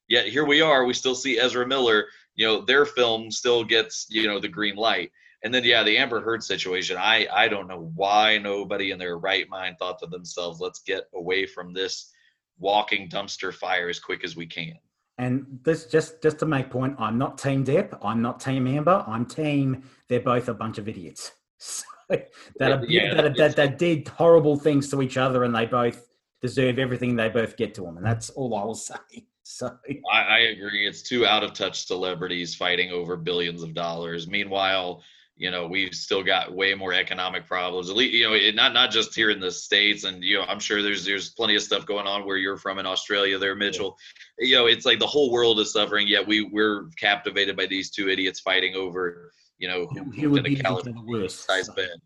Yet 0.08 0.28
here 0.28 0.46
we 0.46 0.62
are. 0.62 0.86
We 0.86 0.94
still 0.94 1.16
see 1.16 1.40
Ezra 1.40 1.66
Miller. 1.66 2.06
You 2.36 2.48
know, 2.48 2.62
their 2.62 2.86
film 2.86 3.32
still 3.32 3.64
gets, 3.64 4.06
you 4.10 4.28
know, 4.28 4.40
the 4.40 4.48
green 4.48 4.76
light. 4.76 5.12
And 5.44 5.54
then 5.54 5.64
yeah, 5.64 5.84
the 5.84 5.98
Amber 5.98 6.22
Heard 6.22 6.44
situation. 6.44 6.98
I 6.98 7.28
I 7.32 7.48
don't 7.48 7.68
know 7.68 7.92
why 7.96 8.38
nobody 8.38 8.92
in 8.92 9.00
their 9.00 9.18
right 9.18 9.48
mind 9.50 9.78
thought 9.80 10.00
to 10.00 10.08
themselves, 10.08 10.60
let's 10.60 10.80
get 10.80 11.06
away 11.14 11.46
from 11.46 11.74
this 11.74 12.12
walking 12.58 13.10
dumpster 13.10 13.54
fire 13.54 13.90
as 13.90 14.00
quick 14.00 14.24
as 14.24 14.36
we 14.36 14.46
can. 14.46 14.78
And 15.20 15.60
this 15.64 15.86
just 15.86 16.24
just 16.24 16.40
to 16.40 16.46
make 16.46 16.70
point, 16.72 16.96
I'm 16.98 17.18
not 17.18 17.38
Team 17.38 17.66
Depp. 17.66 18.00
I'm 18.02 18.22
not 18.22 18.40
Team 18.40 18.66
Amber. 18.66 19.04
I'm 19.06 19.26
Team. 19.26 19.84
They're 20.08 20.22
both 20.22 20.48
a 20.48 20.54
bunch 20.54 20.80
of 20.80 20.90
idiots. 20.90 21.34
So 21.62 22.18
that, 22.58 22.90
yeah, 22.90 23.14
that, 23.14 23.38
that, 23.38 23.56
that 23.56 23.78
did 23.78 24.08
horrible 24.08 24.58
things 24.58 24.90
to 24.90 25.04
each 25.04 25.16
other, 25.16 25.44
and 25.44 25.54
they 25.54 25.68
both 25.68 26.08
deserve 26.42 26.80
everything 26.80 27.16
they 27.16 27.30
both 27.30 27.56
get 27.56 27.76
to 27.76 27.82
them. 27.82 27.98
And 27.98 28.06
that's 28.06 28.32
all 28.32 28.56
I 28.56 28.64
will 28.64 28.74
say. 28.90 28.96
So 29.44 29.78
I, 30.12 30.18
I 30.18 30.38
agree. 30.40 30.88
It's 30.88 31.04
two 31.04 31.28
out 31.28 31.44
of 31.44 31.54
touch 31.54 31.86
celebrities 31.86 32.56
fighting 32.56 32.90
over 32.92 33.16
billions 33.16 33.62
of 33.62 33.76
dollars. 33.76 34.28
Meanwhile, 34.28 35.04
you 35.40 35.50
know 35.50 35.66
we've 35.66 35.96
still 35.96 36.22
got 36.22 36.54
way 36.54 36.76
more 36.76 36.94
economic 36.94 37.48
problems 37.48 37.90
at 37.90 37.96
least 37.96 38.14
you 38.14 38.24
know 38.24 38.34
it, 38.34 38.54
not 38.54 38.74
not 38.74 38.92
just 38.92 39.16
here 39.16 39.32
in 39.32 39.40
the 39.40 39.50
states 39.50 40.04
and 40.04 40.22
you 40.22 40.38
know 40.38 40.44
i'm 40.44 40.60
sure 40.60 40.84
there's 40.84 41.06
there's 41.06 41.30
plenty 41.30 41.56
of 41.56 41.64
stuff 41.64 41.86
going 41.86 42.06
on 42.06 42.26
where 42.26 42.38
you're 42.38 42.58
from 42.58 42.78
in 42.78 42.86
australia 42.86 43.40
there 43.40 43.56
mitchell. 43.56 43.98
Yeah. 44.38 44.48
you 44.48 44.56
know 44.58 44.66
it's 44.68 44.86
like 44.86 45.00
the 45.00 45.08
whole 45.08 45.32
world 45.32 45.60
is 45.60 45.74
suffering 45.74 46.08
yet 46.08 46.28
we 46.28 46.44
we're 46.44 46.90
captivated 47.00 47.56
by 47.56 47.66
these 47.66 47.90
two 47.90 48.10
idiots 48.10 48.42
fighting 48.42 48.76
over 48.76 49.32
you 49.58 49.68
know 49.68 49.88
who, 49.88 50.04
who 50.12 50.30
would 50.30 50.44
be 50.44 50.56
the 50.56 51.04
worst 51.08 51.46
size 51.48 51.70
bed 51.70 51.98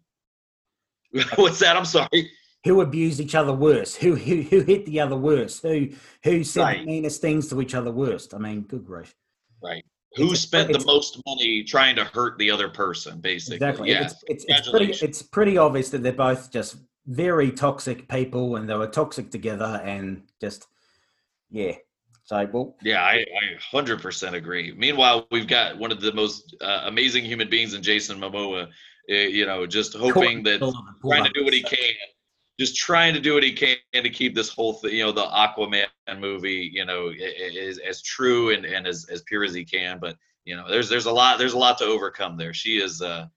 what's 1.36 1.60
that? 1.60 1.78
I'm 1.78 1.86
sorry. 1.86 2.32
Who 2.66 2.82
abused 2.82 3.20
each 3.20 3.36
other 3.36 3.54
worse? 3.54 3.94
Who 3.96 4.16
who, 4.16 4.42
who 4.42 4.62
hit 4.62 4.88
the 4.88 5.00
other 5.00 5.16
worse? 5.16 5.60
Who 5.62 5.90
who 6.24 6.44
said 6.44 6.62
right. 6.62 6.80
the 6.80 6.86
meanest 6.88 7.22
things 7.22 7.50
to 7.50 7.62
each 7.62 7.76
other 7.76 7.92
worst? 7.92 8.34
I 8.34 8.40
mean 8.40 8.62
good 8.62 8.84
grief. 8.84 9.14
Right 9.62 9.86
who 10.16 10.36
spent 10.36 10.72
the 10.72 10.84
most 10.86 11.22
money 11.26 11.64
trying 11.64 11.96
to 11.96 12.04
hurt 12.04 12.38
the 12.38 12.52
other 12.52 12.70
person 12.70 13.20
basically? 13.20 13.56
Exactly. 13.56 13.90
Yeah. 13.92 14.06
it's, 14.06 14.24
it's, 14.28 14.46
it's, 14.48 14.70
pretty, 14.70 14.94
it's 15.06 15.22
pretty 15.22 15.58
obvious 15.58 15.90
that 15.90 16.04
they're 16.04 16.14
both 16.14 16.52
just 16.52 16.78
very 17.08 17.52
toxic 17.52 18.08
people 18.08 18.56
and 18.56 18.70
they 18.70 18.76
were 18.76 18.88
toxic 18.88 19.32
together 19.32 19.82
and 19.84 20.24
just 20.40 20.68
yeah. 21.50 21.74
So 22.26 22.48
well 22.54 22.76
yeah 22.82 23.02
i, 23.02 23.16
I 23.16 23.76
100% 23.76 24.34
agree. 24.34 24.74
Meanwhile 24.78 25.28
we've 25.30 25.48
got 25.48 25.78
one 25.78 25.92
of 25.92 26.00
the 26.00 26.14
most 26.14 26.56
uh, 26.62 26.84
amazing 26.86 27.26
human 27.26 27.50
beings 27.50 27.74
in 27.74 27.84
jason 27.84 28.18
momoa 28.18 28.68
uh, 28.68 29.14
you 29.14 29.46
know 29.46 29.68
just 29.68 29.94
hoping 29.94 30.42
that 30.44 30.60
trying 31.06 31.26
to 31.26 31.32
do 31.32 31.44
what 31.44 31.54
he 31.54 31.62
can 31.62 31.78
just 32.60 32.76
trying 32.76 33.14
to 33.14 33.20
do 33.20 33.34
what 33.34 33.44
he 33.44 33.52
can 33.52 33.78
to 33.94 34.10
keep 34.10 34.36
this 34.36 34.50
whole 34.50 34.74
thing, 34.74 34.96
you 34.96 35.04
know, 35.04 35.12
the 35.12 35.24
Aquaman 35.24 35.88
movie, 36.20 36.70
you 36.72 36.86
know, 36.86 37.12
is 37.16 37.80
as 37.80 38.02
true 38.02 38.54
and, 38.54 38.66
and 38.66 38.86
as, 38.86 39.06
as 39.12 39.24
pure 39.24 39.44
as 39.44 39.54
he 39.54 39.66
can. 39.66 40.00
But 40.00 40.18
you 40.46 40.56
know, 40.56 40.70
there's 40.70 40.90
there's 40.90 41.06
a 41.06 41.12
lot 41.12 41.40
there's 41.40 41.54
a 41.54 41.58
lot 41.58 41.78
to 41.80 41.86
overcome 41.86 42.38
there. 42.38 42.54
She 42.54 42.78
is 42.78 43.02
uh 43.02 43.28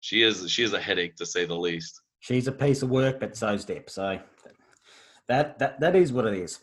she 0.00 0.22
is 0.22 0.50
she 0.50 0.62
is 0.62 0.72
a 0.72 0.80
headache 0.80 1.16
to 1.16 1.26
say 1.26 1.44
the 1.44 1.54
least. 1.54 2.00
She's 2.20 2.48
a 2.48 2.52
piece 2.52 2.82
of 2.82 2.90
work, 2.90 3.20
but 3.20 3.36
so's 3.36 3.64
Depp. 3.64 3.88
So 3.88 4.18
that 5.28 5.58
that 5.58 5.80
that 5.80 5.96
is 5.96 6.12
what 6.12 6.26
it 6.26 6.34
is. 6.34 6.60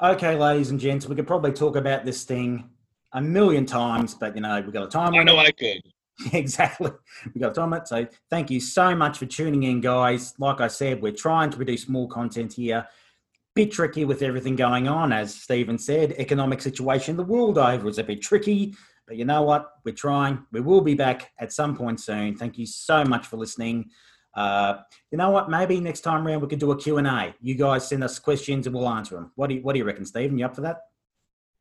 Okay, 0.00 0.36
ladies 0.36 0.70
and 0.70 0.78
gents, 0.78 1.06
we 1.06 1.16
could 1.16 1.26
probably 1.26 1.52
talk 1.52 1.74
about 1.74 2.04
this 2.04 2.24
thing 2.24 2.68
a 3.12 3.20
million 3.20 3.64
times, 3.64 4.14
but 4.14 4.34
you 4.34 4.42
know, 4.42 4.60
we've 4.60 4.72
got 4.72 4.84
a 4.84 4.88
time. 4.88 5.14
I 5.14 5.22
know 5.22 5.38
I 5.38 5.50
could. 5.50 5.82
exactly. 6.32 6.90
We 7.34 7.40
got 7.40 7.54
time. 7.54 7.74
So 7.84 8.06
thank 8.30 8.50
you 8.50 8.60
so 8.60 8.94
much 8.94 9.18
for 9.18 9.26
tuning 9.26 9.64
in, 9.64 9.80
guys. 9.80 10.34
Like 10.38 10.60
I 10.60 10.68
said, 10.68 11.02
we're 11.02 11.12
trying 11.12 11.50
to 11.50 11.56
produce 11.56 11.88
more 11.88 12.08
content 12.08 12.54
here. 12.54 12.86
Bit 13.54 13.72
tricky 13.72 14.04
with 14.04 14.22
everything 14.22 14.56
going 14.56 14.88
on, 14.88 15.12
as 15.12 15.34
Stephen 15.34 15.78
said. 15.78 16.12
Economic 16.18 16.60
situation 16.60 17.16
the 17.16 17.22
world 17.22 17.58
over 17.58 17.88
is 17.88 17.98
a 17.98 18.04
bit 18.04 18.20
tricky, 18.22 18.74
but 19.06 19.16
you 19.16 19.24
know 19.24 19.42
what? 19.42 19.72
We're 19.84 19.94
trying. 19.94 20.44
We 20.52 20.60
will 20.60 20.82
be 20.82 20.94
back 20.94 21.32
at 21.38 21.52
some 21.52 21.76
point 21.76 22.00
soon. 22.00 22.36
Thank 22.36 22.58
you 22.58 22.66
so 22.66 23.04
much 23.04 23.26
for 23.26 23.36
listening. 23.36 23.90
Uh, 24.34 24.82
you 25.10 25.16
know 25.16 25.30
what? 25.30 25.48
Maybe 25.48 25.80
next 25.80 26.00
time 26.00 26.26
around 26.26 26.42
we 26.42 26.48
could 26.48 26.58
do 26.58 26.70
a 26.72 26.76
Q 26.76 26.98
and 26.98 27.06
A. 27.06 27.34
You 27.40 27.54
guys 27.54 27.88
send 27.88 28.04
us 28.04 28.18
questions 28.18 28.66
and 28.66 28.76
we'll 28.76 28.88
answer 28.88 29.14
them. 29.14 29.32
What 29.34 29.48
do 29.48 29.54
you 29.54 29.62
What 29.62 29.72
do 29.72 29.78
you 29.78 29.84
reckon, 29.84 30.04
Stephen? 30.04 30.38
You 30.38 30.44
up 30.44 30.54
for 30.54 30.60
that? 30.62 30.80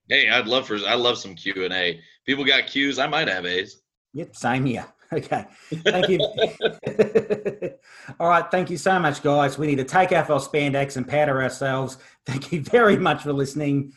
Hey, 0.09 0.29
I'd 0.29 0.47
love 0.47 0.67
for 0.67 0.77
I 0.85 0.95
love 0.95 1.17
some 1.17 1.35
Q 1.35 1.63
and 1.63 1.73
A. 1.73 1.99
People 2.25 2.43
got 2.43 2.63
Qs. 2.63 3.01
I 3.01 3.07
might 3.07 3.29
have 3.29 3.45
A's. 3.45 3.81
Yep, 4.15 4.35
same 4.35 4.65
here. 4.65 4.87
Okay. 5.13 5.45
Thank 5.71 6.09
you. 6.09 6.19
All 8.19 8.27
right. 8.27 8.49
Thank 8.49 8.71
you 8.71 8.77
so 8.77 8.99
much, 8.99 9.21
guys. 9.21 9.55
We 9.55 9.67
need 9.67 9.77
to 9.77 9.83
take 9.83 10.11
off 10.11 10.31
our 10.31 10.39
spandex 10.39 10.97
and 10.97 11.07
powder 11.07 11.43
ourselves. 11.43 11.99
Thank 12.25 12.51
you 12.51 12.61
very 12.61 12.97
much 12.97 13.21
for 13.21 13.31
listening. 13.31 13.93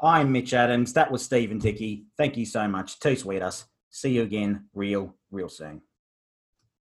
I'm 0.00 0.30
Mitch 0.30 0.54
Adams. 0.54 0.92
That 0.92 1.10
was 1.10 1.24
Stephen 1.24 1.58
Dickey. 1.58 2.06
Thank 2.16 2.36
you 2.36 2.46
so 2.46 2.68
much. 2.68 3.00
Two 3.00 3.16
sweet 3.16 3.42
us. 3.42 3.66
See 3.90 4.10
you 4.12 4.22
again 4.22 4.68
real, 4.72 5.16
real 5.32 5.48
soon. 5.48 5.82